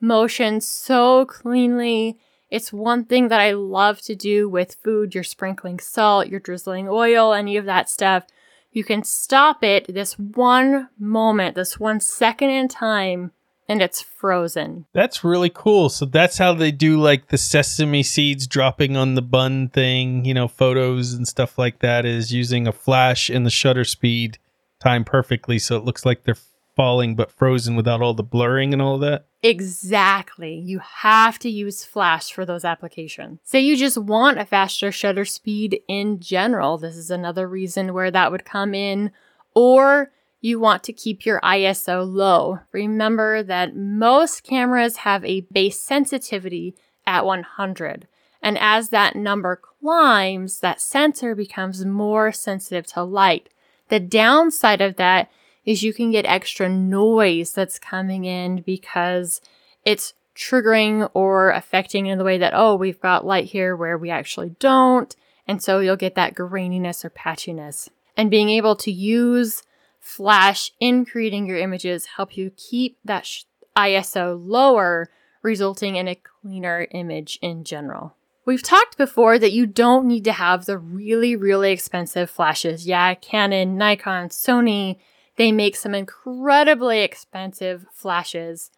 motion 0.00 0.60
so 0.60 1.24
cleanly 1.24 2.18
it's 2.52 2.70
one 2.70 3.06
thing 3.06 3.28
that 3.28 3.40
I 3.40 3.52
love 3.52 4.02
to 4.02 4.14
do 4.14 4.46
with 4.46 4.76
food. 4.84 5.14
You're 5.14 5.24
sprinkling 5.24 5.78
salt, 5.78 6.28
you're 6.28 6.38
drizzling 6.38 6.86
oil, 6.86 7.32
any 7.32 7.56
of 7.56 7.64
that 7.64 7.88
stuff. 7.88 8.26
You 8.72 8.84
can 8.84 9.04
stop 9.04 9.64
it 9.64 9.92
this 9.92 10.18
one 10.18 10.90
moment, 10.98 11.54
this 11.54 11.80
one 11.80 11.98
second 11.98 12.50
in 12.50 12.68
time, 12.68 13.32
and 13.70 13.80
it's 13.80 14.02
frozen. 14.02 14.84
That's 14.92 15.24
really 15.24 15.48
cool. 15.48 15.88
So 15.88 16.04
that's 16.04 16.36
how 16.36 16.52
they 16.52 16.72
do 16.72 17.00
like 17.00 17.28
the 17.28 17.38
sesame 17.38 18.02
seeds 18.02 18.46
dropping 18.46 18.98
on 18.98 19.14
the 19.14 19.22
bun 19.22 19.70
thing, 19.70 20.26
you 20.26 20.34
know, 20.34 20.46
photos 20.46 21.14
and 21.14 21.26
stuff 21.26 21.56
like 21.56 21.78
that 21.78 22.04
is 22.04 22.34
using 22.34 22.66
a 22.66 22.72
flash 22.72 23.30
and 23.30 23.46
the 23.46 23.50
shutter 23.50 23.84
speed 23.84 24.36
time 24.78 25.04
perfectly 25.04 25.58
so 25.58 25.76
it 25.76 25.84
looks 25.84 26.04
like 26.04 26.24
they're 26.24 26.36
falling 26.74 27.14
but 27.14 27.30
frozen 27.30 27.76
without 27.76 28.00
all 28.00 28.14
the 28.14 28.22
blurring 28.22 28.72
and 28.72 28.80
all 28.80 28.98
that? 28.98 29.26
Exactly. 29.42 30.54
You 30.54 30.78
have 30.78 31.38
to 31.40 31.50
use 31.50 31.84
Flash 31.84 32.32
for 32.32 32.46
those 32.46 32.64
applications. 32.64 33.40
Say 33.44 33.60
you 33.60 33.76
just 33.76 33.98
want 33.98 34.38
a 34.38 34.44
faster 34.44 34.92
shutter 34.92 35.24
speed 35.24 35.80
in 35.88 36.20
general. 36.20 36.78
This 36.78 36.96
is 36.96 37.10
another 37.10 37.48
reason 37.48 37.92
where 37.92 38.10
that 38.10 38.30
would 38.30 38.44
come 38.44 38.74
in. 38.74 39.10
Or 39.54 40.12
you 40.40 40.58
want 40.58 40.82
to 40.84 40.92
keep 40.92 41.24
your 41.24 41.40
ISO 41.40 42.06
low. 42.10 42.60
Remember 42.72 43.42
that 43.42 43.76
most 43.76 44.42
cameras 44.42 44.98
have 44.98 45.24
a 45.24 45.46
base 45.52 45.80
sensitivity 45.80 46.74
at 47.06 47.24
100. 47.24 48.08
And 48.42 48.58
as 48.58 48.88
that 48.88 49.14
number 49.14 49.56
climbs, 49.56 50.60
that 50.60 50.80
sensor 50.80 51.34
becomes 51.34 51.84
more 51.84 52.32
sensitive 52.32 52.86
to 52.88 53.04
light. 53.04 53.48
The 53.88 54.00
downside 54.00 54.80
of 54.80 54.96
that 54.96 55.30
is 55.64 55.82
you 55.82 55.92
can 55.92 56.10
get 56.10 56.26
extra 56.26 56.68
noise 56.68 57.52
that's 57.52 57.78
coming 57.78 58.24
in 58.24 58.62
because 58.62 59.40
it's 59.84 60.14
triggering 60.34 61.10
or 61.14 61.50
affecting 61.50 62.06
in 62.06 62.18
the 62.18 62.24
way 62.24 62.38
that, 62.38 62.54
oh, 62.54 62.74
we've 62.74 63.00
got 63.00 63.26
light 63.26 63.46
here 63.46 63.76
where 63.76 63.98
we 63.98 64.10
actually 64.10 64.50
don't. 64.58 65.14
And 65.46 65.62
so 65.62 65.80
you'll 65.80 65.96
get 65.96 66.14
that 66.14 66.34
graininess 66.34 67.04
or 67.04 67.10
patchiness. 67.10 67.88
And 68.16 68.30
being 68.30 68.50
able 68.50 68.76
to 68.76 68.90
use 68.90 69.62
flash 70.00 70.72
in 70.80 71.04
creating 71.04 71.46
your 71.46 71.58
images 71.58 72.06
help 72.16 72.36
you 72.36 72.50
keep 72.56 72.98
that 73.04 73.26
sh- 73.26 73.44
ISO 73.76 74.38
lower, 74.42 75.10
resulting 75.42 75.96
in 75.96 76.08
a 76.08 76.14
cleaner 76.14 76.86
image 76.90 77.38
in 77.40 77.64
general. 77.64 78.14
We've 78.44 78.62
talked 78.62 78.98
before 78.98 79.38
that 79.38 79.52
you 79.52 79.66
don't 79.66 80.06
need 80.06 80.24
to 80.24 80.32
have 80.32 80.66
the 80.66 80.76
really, 80.76 81.36
really 81.36 81.70
expensive 81.70 82.28
flashes. 82.28 82.86
Yeah, 82.86 83.14
Canon, 83.14 83.78
Nikon, 83.78 84.30
Sony, 84.30 84.98
they 85.42 85.50
make 85.50 85.74
some 85.74 85.92
incredibly 85.92 87.00
expensive 87.00 87.84
flashes, 87.92 88.70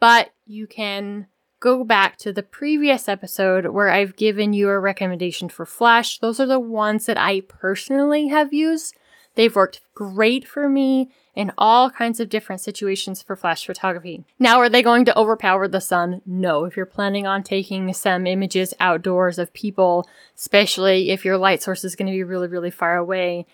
but 0.00 0.30
you 0.44 0.66
can 0.66 1.28
go 1.60 1.84
back 1.84 2.16
to 2.16 2.32
the 2.32 2.42
previous 2.42 3.08
episode 3.08 3.66
where 3.66 3.90
I've 3.90 4.16
given 4.16 4.52
you 4.52 4.68
a 4.70 4.80
recommendation 4.80 5.48
for 5.48 5.64
flash. 5.64 6.18
Those 6.18 6.40
are 6.40 6.46
the 6.46 6.58
ones 6.58 7.06
that 7.06 7.16
I 7.16 7.42
personally 7.42 8.26
have 8.26 8.52
used. 8.52 8.96
They've 9.36 9.54
worked 9.54 9.82
great 9.94 10.48
for 10.48 10.68
me 10.68 11.12
in 11.36 11.52
all 11.56 11.90
kinds 11.90 12.18
of 12.18 12.28
different 12.28 12.60
situations 12.60 13.22
for 13.22 13.36
flash 13.36 13.64
photography. 13.64 14.24
Now, 14.36 14.58
are 14.58 14.68
they 14.68 14.82
going 14.82 15.04
to 15.04 15.16
overpower 15.16 15.68
the 15.68 15.80
sun? 15.80 16.22
No. 16.26 16.64
If 16.64 16.76
you're 16.76 16.86
planning 16.86 17.28
on 17.28 17.44
taking 17.44 17.94
some 17.94 18.26
images 18.26 18.74
outdoors 18.80 19.38
of 19.38 19.52
people, 19.52 20.08
especially 20.36 21.10
if 21.10 21.24
your 21.24 21.38
light 21.38 21.62
source 21.62 21.84
is 21.84 21.94
going 21.94 22.08
to 22.08 22.12
be 22.12 22.24
really, 22.24 22.48
really 22.48 22.72
far 22.72 22.96
away, 22.96 23.46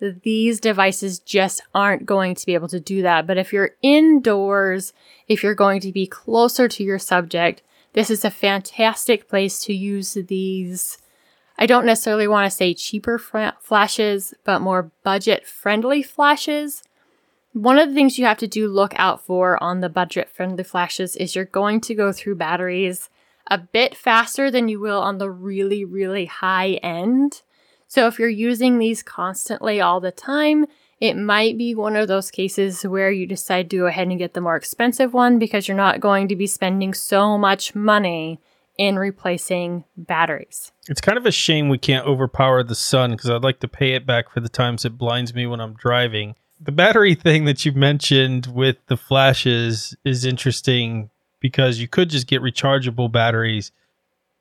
these 0.00 0.60
devices 0.60 1.18
just 1.18 1.62
aren't 1.74 2.06
going 2.06 2.34
to 2.34 2.46
be 2.46 2.54
able 2.54 2.68
to 2.68 2.80
do 2.80 3.02
that. 3.02 3.26
But 3.26 3.38
if 3.38 3.52
you're 3.52 3.76
indoors, 3.82 4.92
if 5.28 5.42
you're 5.42 5.54
going 5.54 5.80
to 5.82 5.92
be 5.92 6.06
closer 6.06 6.68
to 6.68 6.82
your 6.82 6.98
subject, 6.98 7.62
this 7.92 8.10
is 8.10 8.24
a 8.24 8.30
fantastic 8.30 9.28
place 9.28 9.62
to 9.64 9.74
use 9.74 10.14
these. 10.14 10.98
I 11.58 11.66
don't 11.66 11.84
necessarily 11.84 12.28
want 12.28 12.50
to 12.50 12.56
say 12.56 12.72
cheaper 12.72 13.18
flashes, 13.18 14.32
but 14.44 14.60
more 14.60 14.90
budget 15.02 15.46
friendly 15.46 16.02
flashes. 16.02 16.82
One 17.52 17.78
of 17.78 17.88
the 17.88 17.94
things 17.94 18.18
you 18.18 18.24
have 18.26 18.38
to 18.38 18.46
do 18.46 18.68
look 18.68 18.94
out 18.96 19.24
for 19.24 19.62
on 19.62 19.80
the 19.80 19.88
budget 19.88 20.30
friendly 20.30 20.64
flashes 20.64 21.16
is 21.16 21.34
you're 21.34 21.44
going 21.44 21.80
to 21.82 21.94
go 21.94 22.12
through 22.12 22.36
batteries 22.36 23.10
a 23.48 23.58
bit 23.58 23.96
faster 23.96 24.50
than 24.50 24.68
you 24.68 24.78
will 24.78 25.00
on 25.00 25.18
the 25.18 25.30
really, 25.30 25.84
really 25.84 26.26
high 26.26 26.74
end. 26.82 27.42
So 27.90 28.06
if 28.06 28.20
you're 28.20 28.28
using 28.28 28.78
these 28.78 29.02
constantly 29.02 29.80
all 29.80 29.98
the 29.98 30.12
time, 30.12 30.66
it 31.00 31.16
might 31.16 31.58
be 31.58 31.74
one 31.74 31.96
of 31.96 32.06
those 32.06 32.30
cases 32.30 32.84
where 32.84 33.10
you 33.10 33.26
decide 33.26 33.68
to 33.70 33.78
go 33.78 33.86
ahead 33.86 34.06
and 34.06 34.16
get 34.16 34.32
the 34.32 34.40
more 34.40 34.54
expensive 34.54 35.12
one 35.12 35.40
because 35.40 35.66
you're 35.66 35.76
not 35.76 35.98
going 35.98 36.28
to 36.28 36.36
be 36.36 36.46
spending 36.46 36.94
so 36.94 37.36
much 37.36 37.74
money 37.74 38.38
in 38.78 38.96
replacing 38.96 39.82
batteries. 39.96 40.70
It's 40.88 41.00
kind 41.00 41.18
of 41.18 41.26
a 41.26 41.32
shame 41.32 41.68
we 41.68 41.78
can't 41.78 42.06
overpower 42.06 42.62
the 42.62 42.76
sun 42.76 43.10
because 43.10 43.28
I'd 43.28 43.42
like 43.42 43.58
to 43.58 43.68
pay 43.68 43.94
it 43.94 44.06
back 44.06 44.30
for 44.30 44.38
the 44.38 44.48
times 44.48 44.84
it 44.84 44.96
blinds 44.96 45.34
me 45.34 45.48
when 45.48 45.60
I'm 45.60 45.74
driving. 45.74 46.36
The 46.60 46.70
battery 46.70 47.14
thing 47.16 47.44
that 47.46 47.64
you 47.64 47.72
mentioned 47.72 48.46
with 48.46 48.76
the 48.86 48.96
flashes 48.96 49.96
is 50.04 50.24
interesting 50.24 51.10
because 51.40 51.80
you 51.80 51.88
could 51.88 52.08
just 52.08 52.28
get 52.28 52.40
rechargeable 52.40 53.10
batteries 53.10 53.72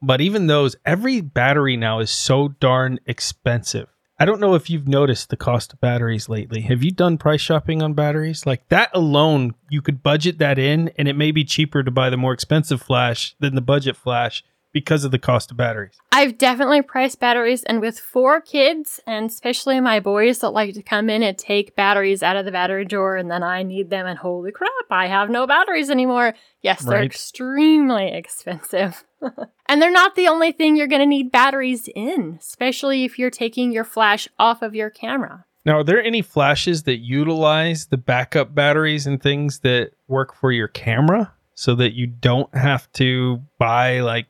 but 0.02 0.22
even 0.22 0.47
those, 0.47 0.76
every 0.86 1.22
battery 1.22 1.78
now 1.78 2.00
is 2.00 2.12
so 2.12 2.50
darn 2.60 3.00
expensive. 3.06 3.88
I 4.22 4.26
don't 4.26 4.41
know 4.41 4.56
if 4.56 4.70
you've 4.70 4.88
noticed 4.88 5.30
the 5.30 5.38
cost 5.38 5.72
of 5.72 5.80
batteries 5.80 6.28
lately. 6.28 6.62
Have 6.62 6.84
you 6.84 6.91
done 6.91 7.18
price 7.18 7.39
shopping 7.39 7.82
on 7.82 7.93
batteries? 7.93 8.45
Like 8.45 8.68
that 8.68 8.89
alone, 8.93 9.56
you 9.70 9.82
could 9.82 10.04
budget 10.04 10.39
that 10.39 10.60
in, 10.60 10.89
and 10.97 11.08
it 11.08 11.16
may 11.16 11.32
be 11.32 11.45
cheaper 11.45 11.84
to 11.84 11.91
buy 11.91 12.10
the 12.10 12.18
more 12.18 12.34
expensive 12.34 12.82
flash 12.82 13.34
than 13.39 13.56
the 13.56 13.62
budget 13.62 13.95
flash 13.95 14.43
because 14.72 15.03
of 15.03 15.11
the 15.11 15.20
cost 15.20 15.51
of 15.51 15.57
batteries. 15.57 15.97
I've 16.11 16.38
definitely 16.38 16.82
priced 16.82 17.20
batteries, 17.20 17.63
and 17.63 17.82
with 17.82 17.99
four 17.99 18.41
kids, 18.41 18.99
and 19.07 19.30
especially 19.30 19.80
my 19.80 19.99
boys 19.99 20.39
that 20.39 20.49
like 20.51 20.74
to 20.74 20.84
come 20.84 21.09
in 21.09 21.24
and 21.24 21.38
take 21.38 21.76
batteries 21.76 22.24
out 22.24 22.36
of 22.36 22.45
the 22.45 22.51
battery 22.51 22.86
drawer, 22.86 23.15
and 23.15 23.30
then 23.30 23.43
I 23.43 23.63
need 23.63 23.89
them, 23.89 24.05
and 24.05 24.20
holy 24.20 24.51
crap, 24.51 24.70
I 24.89 25.07
have 25.07 25.30
no 25.30 25.47
batteries 25.47 25.89
anymore. 25.89 26.34
Yes, 26.61 26.84
they're 26.84 26.99
right. 26.99 27.05
extremely 27.05 28.11
expensive. 28.11 29.03
and 29.67 29.82
they're 29.82 29.91
not 29.91 30.15
the 30.15 30.28
only 30.28 30.51
thing 30.51 30.76
you're 30.76 30.88
going 30.88 31.01
to 31.01 31.05
need 31.05 31.32
batteries 31.32 31.89
in, 31.95 32.38
especially 32.39 33.03
if 33.05 33.17
you're 33.17 33.30
taking 33.30 33.72
your 33.72 33.84
flash 33.84 34.28
off 34.38 34.61
of 34.61 34.76
your 34.76 34.89
camera. 34.89 35.45
Now, 35.65 35.80
are 35.80 35.84
there 35.84 36.01
any 36.01 36.22
flashes 36.22 36.84
that 36.84 36.97
utilize 36.97 37.88
the 37.88 37.97
backup 37.97 38.55
batteries 38.55 39.05
and 39.05 39.22
things 39.22 39.59
that 39.59 39.91
work 40.07 40.34
for 40.34 40.51
your 40.51 40.67
camera 40.67 41.34
so 41.53 41.76
that 41.76 41.93
you 41.93 42.07
don't 42.07 42.53
have 42.55 42.91
to 42.93 43.41
buy 43.57 43.99
like 43.99 44.28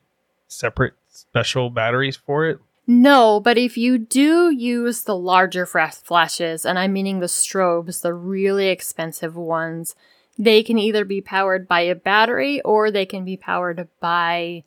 separate 0.50 0.94
special 1.08 1.70
batteries 1.70 2.16
for 2.16 2.46
it? 2.46 2.58
No, 2.86 3.40
but 3.40 3.56
if 3.56 3.76
you 3.76 3.98
do 3.98 4.50
use 4.50 5.04
the 5.04 5.16
larger 5.16 5.64
flashes, 5.64 6.66
and 6.66 6.78
I'm 6.78 6.92
meaning 6.92 7.20
the 7.20 7.26
strobes, 7.26 8.02
the 8.02 8.12
really 8.12 8.68
expensive 8.68 9.36
ones, 9.36 9.94
they 10.38 10.62
can 10.62 10.78
either 10.78 11.04
be 11.04 11.20
powered 11.20 11.68
by 11.68 11.82
a 11.82 11.94
battery 11.94 12.60
or 12.62 12.90
they 12.90 13.06
can 13.06 13.24
be 13.24 13.36
powered 13.36 13.88
by 14.00 14.64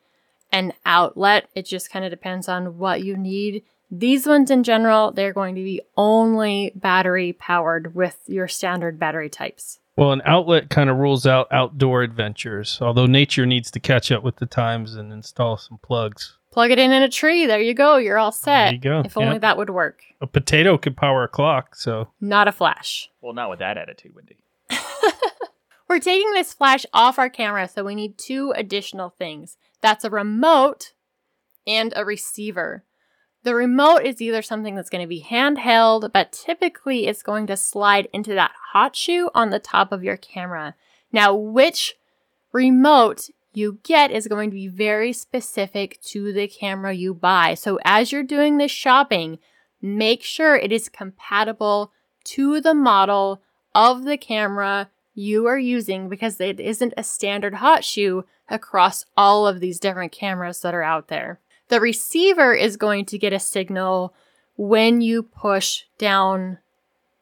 an 0.52 0.72
outlet. 0.86 1.50
It 1.56 1.66
just 1.66 1.92
kind 1.92 2.06
of 2.06 2.12
depends 2.12 2.48
on 2.48 2.78
what 2.78 3.04
you 3.04 3.18
need. 3.18 3.64
These 3.92 4.26
ones 4.26 4.50
in 4.50 4.64
general, 4.64 5.12
they're 5.12 5.34
going 5.34 5.56
to 5.56 5.64
be 5.64 5.82
only 5.98 6.72
battery 6.76 7.34
powered 7.34 7.94
with 7.94 8.20
your 8.28 8.48
standard 8.48 8.98
battery 8.98 9.30
types. 9.30 9.80
Well, 9.96 10.12
an 10.12 10.22
outlet 10.26 10.70
kind 10.70 10.90
of 10.90 10.98
rules 10.98 11.28
out 11.28 11.48
outdoor 11.52 12.02
adventures, 12.02 12.80
although 12.82 13.06
nature 13.06 13.46
needs 13.46 13.70
to 13.72 13.80
catch 13.80 14.12
up 14.12 14.24
with 14.24 14.38
the 14.38 14.48
times 14.48 14.96
and 14.96 15.14
install 15.14 15.58
some 15.58 15.78
plugs. 15.84 16.38
Plug 16.52 16.72
it 16.72 16.80
in 16.80 16.92
in 16.92 17.04
a 17.04 17.10
tree. 17.10 17.46
There 17.46 17.62
you 17.62 17.74
go. 17.74 17.98
You're 17.98 18.18
all 18.18 18.32
set. 18.32 18.66
There 18.66 18.74
you 18.74 18.80
go. 18.80 19.02
If 19.06 19.18
only 19.18 19.38
that 19.40 19.58
would 19.58 19.70
work. 19.70 20.02
A 20.22 20.28
potato 20.28 20.78
could 20.78 20.96
power 20.98 21.24
a 21.24 21.28
clock, 21.28 21.76
so. 21.76 22.10
Not 22.22 22.48
a 22.48 22.52
flash. 22.52 23.10
Well, 23.22 23.34
not 23.34 23.50
with 23.50 23.60
that 23.60 23.78
attitude, 23.78 24.14
Wendy. 24.16 24.38
We're 25.90 26.00
taking 26.00 26.32
this 26.32 26.54
flash 26.54 26.86
off 26.94 27.20
our 27.20 27.30
camera, 27.30 27.68
so 27.68 27.84
we 27.84 27.94
need 27.96 28.18
two 28.18 28.52
additional 28.56 29.10
things. 29.10 29.58
That's 29.82 30.04
a 30.04 30.10
remote 30.10 30.94
and 31.68 31.94
a 31.96 32.06
receiver. 32.06 32.84
The 33.44 33.56
remote 33.56 34.06
is 34.06 34.22
either 34.22 34.42
something 34.42 34.76
that's 34.76 34.90
going 34.90 35.02
to 35.04 35.08
be 35.08 35.22
handheld, 35.30 36.12
but 36.14 36.32
typically 36.32 37.08
it's 37.08 37.22
going 37.22 37.46
to 37.48 37.58
slide 37.58 38.08
into 38.14 38.34
that 38.34 38.54
hot 38.72 38.96
shoe 38.96 39.30
on 39.36 39.50
the 39.50 39.60
top 39.60 39.92
of 39.92 40.04
your 40.04 40.16
camera. 40.16 40.76
Now, 41.12 41.36
which 41.36 41.96
remote 42.54 43.30
you 43.54 43.80
get 43.84 44.12
is 44.12 44.28
going 44.28 44.50
to 44.50 44.56
be 44.56 44.70
very 44.70 45.12
specific 45.12 46.02
to 46.04 46.32
the 46.32 46.48
camera 46.48 46.94
you 46.94 47.14
buy. 47.14 47.54
So 47.54 47.80
as 47.84 48.12
you're 48.12 48.24
doing 48.24 48.58
this 48.58 48.72
shopping, 48.72 49.40
make 49.82 50.24
sure 50.24 50.56
it 50.56 50.72
is 50.72 50.88
compatible 50.88 51.92
to 52.24 52.62
the 52.62 52.74
model 52.74 53.42
of 53.76 54.06
the 54.06 54.18
camera 54.18 54.90
you 55.14 55.46
are 55.48 55.60
using 55.60 56.08
because 56.08 56.40
it 56.40 56.60
isn't 56.60 56.94
a 56.96 57.04
standard 57.04 57.56
hot 57.56 57.84
shoe 57.84 58.26
across 58.50 59.06
all 59.18 59.46
of 59.46 59.60
these 59.60 59.80
different 59.80 60.12
cameras 60.12 60.62
that 60.62 60.74
are 60.74 60.84
out 60.84 61.10
there. 61.10 61.40
The 61.74 61.82
receiver 61.82 62.54
is 62.54 62.78
going 62.78 63.06
to 63.06 63.18
get 63.18 63.34
a 63.34 63.40
signal 63.40 64.14
when 64.56 65.02
you 65.02 65.24
push 65.24 65.86
down 65.98 66.60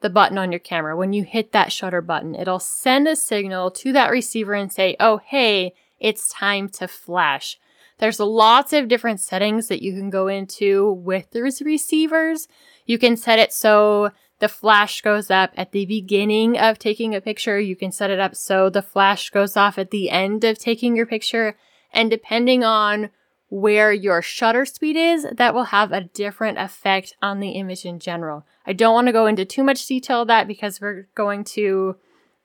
the 0.01 0.09
button 0.09 0.37
on 0.37 0.51
your 0.51 0.59
camera. 0.59 0.97
When 0.97 1.13
you 1.13 1.23
hit 1.23 1.53
that 1.53 1.71
shutter 1.71 2.01
button, 2.01 2.35
it'll 2.35 2.59
send 2.59 3.07
a 3.07 3.15
signal 3.15 3.71
to 3.71 3.93
that 3.93 4.11
receiver 4.11 4.53
and 4.53 4.69
say, 4.69 4.97
oh, 4.99 5.21
hey, 5.25 5.73
it's 6.01 6.33
time 6.33 6.67
to 6.67 6.89
flash. 6.89 7.57
There's 7.99 8.19
lots 8.19 8.73
of 8.73 8.89
different 8.89 9.21
settings 9.21 9.69
that 9.69 9.81
you 9.81 9.93
can 9.93 10.09
go 10.09 10.27
into 10.27 10.91
with 11.01 11.31
those 11.31 11.61
receivers. 11.61 12.49
You 12.85 12.97
can 12.97 13.15
set 13.15 13.39
it 13.39 13.53
so 13.53 14.11
the 14.39 14.49
flash 14.49 14.99
goes 14.99 15.31
up 15.31 15.53
at 15.55 15.71
the 15.71 15.85
beginning 15.85 16.59
of 16.59 16.77
taking 16.77 17.15
a 17.15 17.21
picture. 17.21 17.57
You 17.57 17.77
can 17.77 17.93
set 17.93 18.09
it 18.09 18.19
up 18.19 18.35
so 18.35 18.69
the 18.69 18.81
flash 18.81 19.29
goes 19.29 19.55
off 19.55 19.77
at 19.77 19.91
the 19.91 20.09
end 20.09 20.43
of 20.43 20.59
taking 20.59 20.97
your 20.97 21.05
picture. 21.05 21.55
And 21.93 22.09
depending 22.11 22.65
on 22.65 23.11
where 23.51 23.91
your 23.91 24.21
shutter 24.21 24.63
speed 24.63 24.95
is, 24.95 25.27
that 25.29 25.53
will 25.53 25.65
have 25.65 25.91
a 25.91 26.05
different 26.05 26.57
effect 26.57 27.13
on 27.21 27.41
the 27.41 27.49
image 27.49 27.83
in 27.83 27.99
general. 27.99 28.45
I 28.65 28.71
don't 28.71 28.93
want 28.93 29.07
to 29.07 29.13
go 29.13 29.25
into 29.25 29.43
too 29.43 29.61
much 29.61 29.85
detail 29.85 30.21
of 30.21 30.29
that 30.29 30.47
because 30.47 30.79
we're 30.79 31.09
going 31.15 31.43
to 31.43 31.97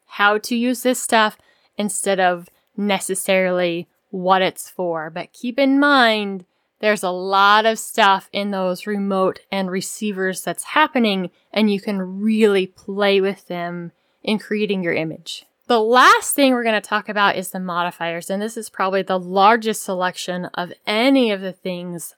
how 0.06 0.38
to 0.38 0.56
use 0.56 0.82
this 0.82 1.00
stuff 1.00 1.38
instead 1.78 2.18
of 2.18 2.48
necessarily 2.76 3.88
what 4.10 4.42
it's 4.42 4.68
for. 4.68 5.08
But 5.08 5.32
keep 5.32 5.60
in 5.60 5.78
mind, 5.78 6.44
there's 6.80 7.04
a 7.04 7.10
lot 7.10 7.66
of 7.66 7.78
stuff 7.78 8.28
in 8.32 8.50
those 8.50 8.84
remote 8.84 9.38
and 9.52 9.70
receivers 9.70 10.42
that's 10.42 10.64
happening, 10.64 11.30
and 11.52 11.70
you 11.70 11.80
can 11.80 12.20
really 12.20 12.66
play 12.66 13.20
with 13.20 13.46
them 13.46 13.92
in 14.24 14.40
creating 14.40 14.82
your 14.82 14.94
image. 14.94 15.46
The 15.68 15.80
last 15.80 16.34
thing 16.34 16.52
we're 16.52 16.62
going 16.62 16.80
to 16.80 16.88
talk 16.88 17.08
about 17.08 17.34
is 17.34 17.50
the 17.50 17.58
modifiers, 17.58 18.30
and 18.30 18.40
this 18.40 18.56
is 18.56 18.70
probably 18.70 19.02
the 19.02 19.18
largest 19.18 19.82
selection 19.82 20.44
of 20.54 20.72
any 20.86 21.32
of 21.32 21.40
the 21.40 21.52
things 21.52 22.14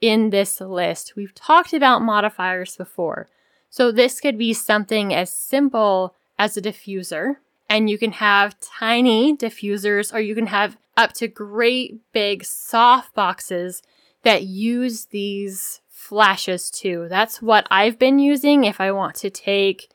in 0.00 0.30
this 0.30 0.60
list. 0.60 1.14
We've 1.14 1.34
talked 1.34 1.72
about 1.72 2.02
modifiers 2.02 2.76
before. 2.76 3.28
So 3.68 3.92
this 3.92 4.20
could 4.20 4.36
be 4.36 4.52
something 4.52 5.14
as 5.14 5.32
simple 5.32 6.16
as 6.36 6.56
a 6.56 6.62
diffuser, 6.62 7.36
and 7.68 7.88
you 7.88 7.96
can 7.96 8.12
have 8.12 8.58
tiny 8.58 9.36
diffusers 9.36 10.12
or 10.12 10.18
you 10.18 10.34
can 10.34 10.48
have 10.48 10.76
up 10.96 11.12
to 11.12 11.28
great 11.28 12.00
big 12.12 12.44
soft 12.44 13.14
boxes 13.14 13.82
that 14.24 14.42
use 14.42 15.06
these 15.06 15.80
flashes 15.88 16.70
too. 16.72 17.06
That's 17.08 17.40
what 17.40 17.68
I've 17.70 18.00
been 18.00 18.18
using 18.18 18.64
if 18.64 18.80
I 18.80 18.90
want 18.90 19.14
to 19.16 19.30
take 19.30 19.92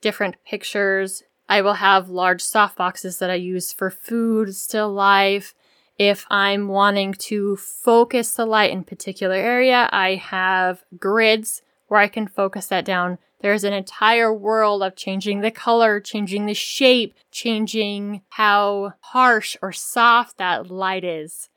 different 0.00 0.36
pictures. 0.46 1.24
I 1.48 1.62
will 1.62 1.74
have 1.74 2.10
large 2.10 2.42
soft 2.42 2.76
boxes 2.76 3.18
that 3.18 3.30
I 3.30 3.34
use 3.34 3.72
for 3.72 3.90
food, 3.90 4.54
still 4.54 4.92
life. 4.92 5.54
If 5.98 6.26
I'm 6.30 6.68
wanting 6.68 7.14
to 7.14 7.56
focus 7.56 8.34
the 8.34 8.46
light 8.46 8.70
in 8.70 8.84
particular 8.84 9.34
area, 9.34 9.88
I 9.90 10.14
have 10.14 10.84
grids 10.98 11.62
where 11.88 12.00
I 12.00 12.08
can 12.08 12.28
focus 12.28 12.66
that 12.66 12.84
down. 12.84 13.18
There's 13.40 13.64
an 13.64 13.72
entire 13.72 14.32
world 14.32 14.82
of 14.82 14.96
changing 14.96 15.40
the 15.40 15.50
color, 15.50 16.00
changing 16.00 16.46
the 16.46 16.54
shape, 16.54 17.14
changing 17.30 18.22
how 18.30 18.94
harsh 19.00 19.56
or 19.62 19.72
soft 19.72 20.38
that 20.38 20.70
light 20.70 21.04
is. 21.04 21.48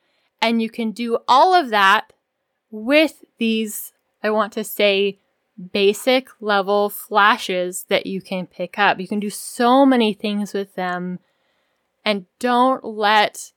And 0.41 0.61
you 0.61 0.69
can 0.69 0.91
do 0.91 1.19
all 1.27 1.53
of 1.53 1.69
that 1.69 2.13
with 2.71 3.23
these, 3.37 3.93
I 4.23 4.29
want 4.29 4.53
to 4.53 4.63
say, 4.63 5.19
basic 5.73 6.29
level 6.39 6.89
flashes 6.89 7.85
that 7.89 8.05
you 8.05 8.21
can 8.21 8.47
pick 8.47 8.79
up. 8.79 8.99
You 8.99 9.07
can 9.07 9.19
do 9.19 9.29
so 9.29 9.85
many 9.85 10.13
things 10.13 10.53
with 10.53 10.75
them. 10.75 11.19
And 12.03 12.25
don't 12.39 12.83
let 12.83 13.51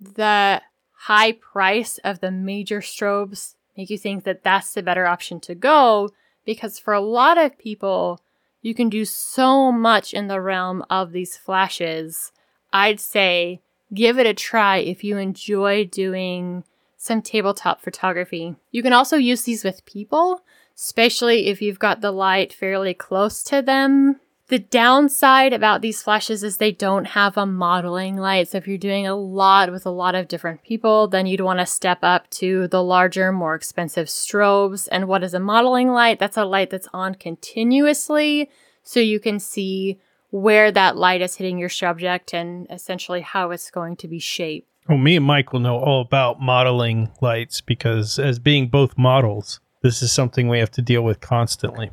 the 0.00 0.60
high 0.92 1.32
price 1.32 1.98
of 2.04 2.20
the 2.20 2.30
major 2.30 2.80
strobes 2.80 3.54
make 3.76 3.90
you 3.90 3.98
think 3.98 4.24
that 4.24 4.44
that's 4.44 4.74
the 4.74 4.82
better 4.82 5.06
option 5.06 5.40
to 5.40 5.54
go. 5.54 6.10
Because 6.44 6.78
for 6.78 6.92
a 6.92 7.00
lot 7.00 7.38
of 7.38 7.58
people, 7.58 8.20
you 8.60 8.74
can 8.74 8.88
do 8.88 9.04
so 9.04 9.72
much 9.72 10.12
in 10.12 10.28
the 10.28 10.40
realm 10.40 10.84
of 10.90 11.12
these 11.12 11.36
flashes. 11.36 12.32
I'd 12.72 13.00
say 13.00 13.60
give 13.92 14.18
it 14.18 14.26
a 14.26 14.34
try 14.34 14.78
if 14.78 15.04
you 15.04 15.16
enjoy 15.16 15.84
doing 15.84 16.64
some 16.96 17.22
tabletop 17.22 17.82
photography. 17.82 18.56
You 18.70 18.82
can 18.82 18.92
also 18.92 19.16
use 19.16 19.42
these 19.42 19.64
with 19.64 19.84
people, 19.84 20.40
especially 20.76 21.46
if 21.46 21.62
you've 21.62 21.78
got 21.78 22.00
the 22.00 22.10
light 22.10 22.52
fairly 22.52 22.94
close 22.94 23.42
to 23.44 23.62
them. 23.62 24.20
The 24.48 24.58
downside 24.58 25.54
about 25.54 25.80
these 25.80 26.02
flashes 26.02 26.44
is 26.44 26.58
they 26.58 26.70
don't 26.70 27.06
have 27.06 27.38
a 27.38 27.46
modeling 27.46 28.18
light. 28.18 28.48
So 28.48 28.58
if 28.58 28.68
you're 28.68 28.76
doing 28.76 29.06
a 29.06 29.14
lot 29.14 29.72
with 29.72 29.86
a 29.86 29.90
lot 29.90 30.14
of 30.14 30.28
different 30.28 30.62
people, 30.62 31.08
then 31.08 31.26
you'd 31.26 31.40
want 31.40 31.60
to 31.60 31.66
step 31.66 32.00
up 32.02 32.28
to 32.30 32.68
the 32.68 32.82
larger, 32.82 33.32
more 33.32 33.54
expensive 33.54 34.08
strobes. 34.08 34.86
And 34.92 35.08
what 35.08 35.24
is 35.24 35.32
a 35.32 35.40
modeling 35.40 35.92
light? 35.92 36.18
That's 36.18 36.36
a 36.36 36.44
light 36.44 36.68
that's 36.68 36.88
on 36.92 37.14
continuously 37.14 38.50
so 38.82 39.00
you 39.00 39.18
can 39.18 39.40
see 39.40 39.98
where 40.30 40.70
that 40.72 40.96
light 40.96 41.22
is 41.22 41.36
hitting 41.36 41.58
your 41.58 41.70
subject 41.70 42.34
and 42.34 42.66
essentially 42.70 43.22
how 43.22 43.50
it's 43.50 43.70
going 43.70 43.96
to 43.96 44.08
be 44.08 44.18
shaped. 44.18 44.68
Well, 44.88 44.98
me 44.98 45.16
and 45.16 45.24
Mike 45.24 45.52
will 45.52 45.60
know 45.60 45.78
all 45.78 46.02
about 46.02 46.40
modeling 46.42 47.10
lights 47.22 47.62
because, 47.62 48.18
as 48.18 48.38
being 48.38 48.68
both 48.68 48.98
models, 48.98 49.60
this 49.84 50.00
is 50.02 50.10
something 50.10 50.48
we 50.48 50.58
have 50.60 50.70
to 50.72 50.82
deal 50.82 51.02
with 51.02 51.20
constantly. 51.20 51.90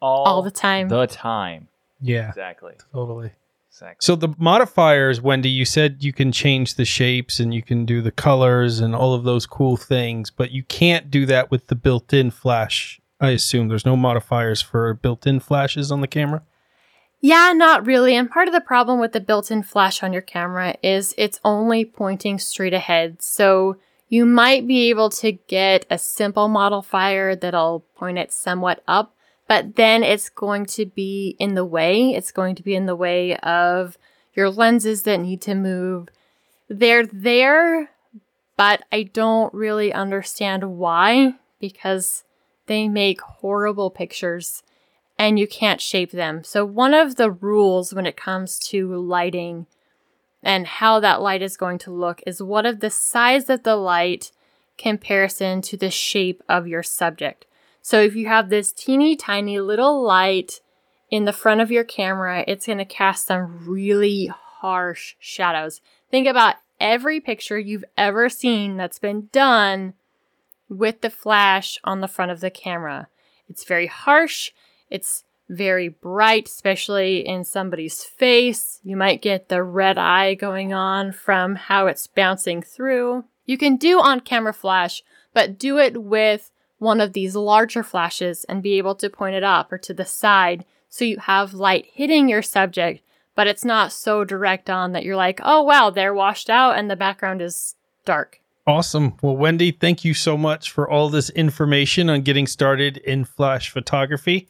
All, 0.00 0.24
All 0.24 0.42
the 0.42 0.50
time. 0.50 0.88
The 0.88 1.06
time. 1.06 1.68
Yeah, 2.00 2.28
Exactly. 2.30 2.72
totally. 2.92 3.32
Exactly. 3.70 3.96
So 4.00 4.16
the 4.16 4.34
modifiers, 4.38 5.20
Wendy, 5.20 5.50
you 5.50 5.66
said 5.66 6.02
you 6.02 6.12
can 6.14 6.32
change 6.32 6.76
the 6.76 6.86
shapes 6.86 7.38
and 7.38 7.52
you 7.52 7.62
can 7.62 7.84
do 7.84 8.00
the 8.00 8.10
colors 8.10 8.80
and 8.80 8.94
all 8.94 9.12
of 9.12 9.24
those 9.24 9.44
cool 9.44 9.76
things, 9.76 10.30
but 10.30 10.52
you 10.52 10.62
can't 10.64 11.10
do 11.10 11.26
that 11.26 11.50
with 11.50 11.66
the 11.66 11.74
built-in 11.74 12.30
flash. 12.30 12.98
I 13.20 13.30
assume 13.30 13.68
there's 13.68 13.84
no 13.84 13.96
modifiers 13.96 14.62
for 14.62 14.94
built-in 14.94 15.40
flashes 15.40 15.92
on 15.92 16.00
the 16.00 16.08
camera. 16.08 16.42
Yeah, 17.20 17.52
not 17.54 17.84
really. 17.84 18.16
And 18.16 18.30
part 18.30 18.48
of 18.48 18.54
the 18.54 18.60
problem 18.60 19.00
with 19.00 19.12
the 19.12 19.20
built 19.20 19.50
in 19.50 19.62
flash 19.62 20.02
on 20.02 20.14
your 20.14 20.22
camera 20.22 20.76
is 20.82 21.14
it's 21.18 21.40
only 21.44 21.84
pointing 21.84 22.38
straight 22.38 22.74
ahead. 22.74 23.20
So 23.20 23.76
you 24.08 24.24
might 24.24 24.66
be 24.66 24.88
able 24.88 25.10
to 25.10 25.32
get 25.32 25.86
a 25.90 25.98
simple 25.98 26.48
modifier 26.48 27.36
that'll 27.36 27.80
point 27.96 28.18
it 28.18 28.32
somewhat 28.32 28.82
up, 28.88 29.14
but 29.46 29.76
then 29.76 30.02
it's 30.02 30.28
going 30.28 30.66
to 30.66 30.86
be 30.86 31.36
in 31.38 31.54
the 31.54 31.64
way. 31.64 32.14
It's 32.14 32.32
going 32.32 32.54
to 32.56 32.62
be 32.62 32.74
in 32.74 32.86
the 32.86 32.96
way 32.96 33.36
of 33.38 33.98
your 34.34 34.50
lenses 34.50 35.02
that 35.02 35.20
need 35.20 35.42
to 35.42 35.54
move. 35.54 36.08
They're 36.68 37.06
there, 37.06 37.90
but 38.56 38.82
I 38.90 39.04
don't 39.04 39.52
really 39.52 39.92
understand 39.92 40.78
why 40.78 41.34
because 41.60 42.24
they 42.66 42.88
make 42.88 43.20
horrible 43.20 43.90
pictures 43.90 44.62
and 45.18 45.38
you 45.38 45.48
can't 45.48 45.80
shape 45.80 46.12
them. 46.12 46.44
So, 46.44 46.64
one 46.64 46.94
of 46.94 47.16
the 47.16 47.30
rules 47.30 47.92
when 47.92 48.06
it 48.06 48.16
comes 48.16 48.58
to 48.68 48.94
lighting 48.94 49.66
and 50.42 50.66
how 50.66 51.00
that 51.00 51.20
light 51.20 51.42
is 51.42 51.56
going 51.56 51.78
to 51.78 51.90
look 51.90 52.22
is 52.26 52.42
what 52.42 52.66
of 52.66 52.80
the 52.80 52.90
size 52.90 53.50
of 53.50 53.62
the 53.62 53.76
light 53.76 54.30
comparison 54.76 55.60
to 55.62 55.76
the 55.76 55.90
shape 55.90 56.42
of 56.48 56.68
your 56.68 56.82
subject. 56.82 57.44
So, 57.82 58.00
if 58.00 58.14
you 58.14 58.26
have 58.26 58.48
this 58.48 58.72
teeny 58.72 59.16
tiny 59.16 59.58
little 59.60 60.02
light 60.02 60.60
in 61.10 61.24
the 61.24 61.32
front 61.32 61.60
of 61.60 61.70
your 61.70 61.84
camera, 61.84 62.44
it's 62.46 62.66
going 62.66 62.78
to 62.78 62.84
cast 62.84 63.26
some 63.26 63.66
really 63.66 64.26
harsh 64.60 65.14
shadows. 65.18 65.80
Think 66.10 66.26
about 66.26 66.56
every 66.80 67.20
picture 67.20 67.58
you've 67.58 67.84
ever 67.96 68.28
seen 68.28 68.76
that's 68.76 68.98
been 68.98 69.28
done 69.32 69.94
with 70.68 71.00
the 71.00 71.10
flash 71.10 71.78
on 71.84 72.00
the 72.00 72.08
front 72.08 72.30
of 72.30 72.40
the 72.40 72.50
camera. 72.50 73.08
It's 73.48 73.64
very 73.64 73.86
harsh. 73.86 74.52
It's 74.90 75.24
very 75.48 75.88
bright, 75.88 76.48
especially 76.48 77.26
in 77.26 77.44
somebody's 77.44 78.04
face. 78.04 78.80
You 78.82 78.96
might 78.96 79.22
get 79.22 79.48
the 79.48 79.62
red 79.62 79.98
eye 79.98 80.34
going 80.34 80.72
on 80.72 81.12
from 81.12 81.54
how 81.54 81.86
it's 81.86 82.06
bouncing 82.06 82.62
through. 82.62 83.24
You 83.46 83.56
can 83.56 83.76
do 83.76 84.00
on 84.00 84.20
camera 84.20 84.52
flash, 84.52 85.02
but 85.32 85.58
do 85.58 85.78
it 85.78 86.02
with 86.02 86.50
one 86.78 87.00
of 87.00 87.12
these 87.12 87.34
larger 87.34 87.82
flashes 87.82 88.44
and 88.44 88.62
be 88.62 88.78
able 88.78 88.94
to 88.96 89.10
point 89.10 89.34
it 89.34 89.44
up 89.44 89.72
or 89.72 89.78
to 89.78 89.94
the 89.94 90.04
side 90.04 90.64
so 90.88 91.04
you 91.04 91.18
have 91.18 91.54
light 91.54 91.86
hitting 91.92 92.28
your 92.28 92.42
subject, 92.42 93.02
but 93.34 93.46
it's 93.46 93.64
not 93.64 93.92
so 93.92 94.24
direct 94.24 94.70
on 94.70 94.92
that 94.92 95.04
you're 95.04 95.16
like, 95.16 95.40
oh 95.42 95.62
wow, 95.62 95.90
they're 95.90 96.14
washed 96.14 96.48
out 96.48 96.78
and 96.78 96.90
the 96.90 96.96
background 96.96 97.42
is 97.42 97.74
dark. 98.04 98.40
Awesome. 98.66 99.14
Well, 99.22 99.36
Wendy, 99.36 99.70
thank 99.70 100.04
you 100.04 100.12
so 100.12 100.36
much 100.36 100.70
for 100.70 100.88
all 100.88 101.08
this 101.08 101.30
information 101.30 102.10
on 102.10 102.22
getting 102.22 102.46
started 102.46 102.98
in 102.98 103.24
flash 103.24 103.70
photography. 103.70 104.48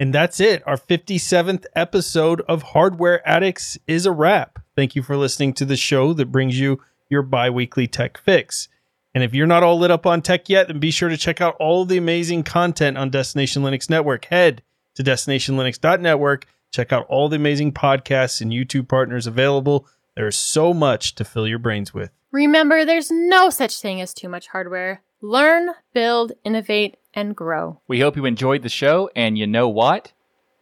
And 0.00 0.14
that's 0.14 0.38
it. 0.38 0.62
Our 0.66 0.76
57th 0.76 1.64
episode 1.74 2.40
of 2.42 2.62
Hardware 2.62 3.26
Addicts 3.28 3.76
is 3.86 4.06
a 4.06 4.12
wrap. 4.12 4.60
Thank 4.76 4.94
you 4.94 5.02
for 5.02 5.16
listening 5.16 5.54
to 5.54 5.64
the 5.64 5.76
show 5.76 6.12
that 6.12 6.30
brings 6.30 6.58
you 6.58 6.80
your 7.10 7.22
bi 7.22 7.50
weekly 7.50 7.88
tech 7.88 8.18
fix. 8.18 8.68
And 9.14 9.24
if 9.24 9.34
you're 9.34 9.46
not 9.46 9.64
all 9.64 9.78
lit 9.78 9.90
up 9.90 10.06
on 10.06 10.22
tech 10.22 10.48
yet, 10.48 10.68
then 10.68 10.78
be 10.78 10.92
sure 10.92 11.08
to 11.08 11.16
check 11.16 11.40
out 11.40 11.56
all 11.58 11.84
the 11.84 11.96
amazing 11.96 12.44
content 12.44 12.96
on 12.96 13.10
Destination 13.10 13.62
Linux 13.62 13.90
Network. 13.90 14.26
Head 14.26 14.62
to 14.94 15.02
destinationlinux.network, 15.02 16.46
check 16.70 16.92
out 16.92 17.06
all 17.08 17.28
the 17.28 17.36
amazing 17.36 17.72
podcasts 17.72 18.40
and 18.40 18.52
YouTube 18.52 18.88
partners 18.88 19.26
available. 19.26 19.88
There 20.14 20.28
is 20.28 20.36
so 20.36 20.72
much 20.74 21.14
to 21.16 21.24
fill 21.24 21.48
your 21.48 21.58
brains 21.58 21.92
with. 21.92 22.10
Remember, 22.30 22.84
there's 22.84 23.10
no 23.10 23.50
such 23.50 23.80
thing 23.80 24.00
as 24.00 24.12
too 24.12 24.28
much 24.28 24.48
hardware. 24.48 25.02
Learn, 25.20 25.70
build, 25.94 26.32
innovate, 26.44 26.97
and 27.14 27.34
grow. 27.36 27.80
We 27.88 28.00
hope 28.00 28.16
you 28.16 28.24
enjoyed 28.24 28.62
the 28.62 28.68
show, 28.68 29.10
and 29.16 29.38
you 29.38 29.46
know 29.46 29.68
what? 29.68 30.12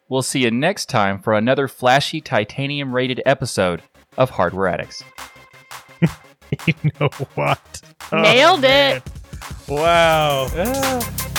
We'll 0.09 0.23
see 0.23 0.45
you 0.45 0.51
next 0.51 0.87
time 0.89 1.19
for 1.19 1.35
another 1.35 1.67
flashy 1.69 2.21
titanium 2.21 2.95
rated 2.95 3.21
episode 3.27 3.83
of 4.17 4.31
Hardware 4.31 4.69
Addicts. 4.69 5.03
you 6.67 6.75
know 7.01 7.09
what? 7.35 7.83
Nailed 8.13 8.61
it. 8.61 8.63
man. 8.65 9.03
Wow. 9.69 10.49
Ah. 10.55 11.33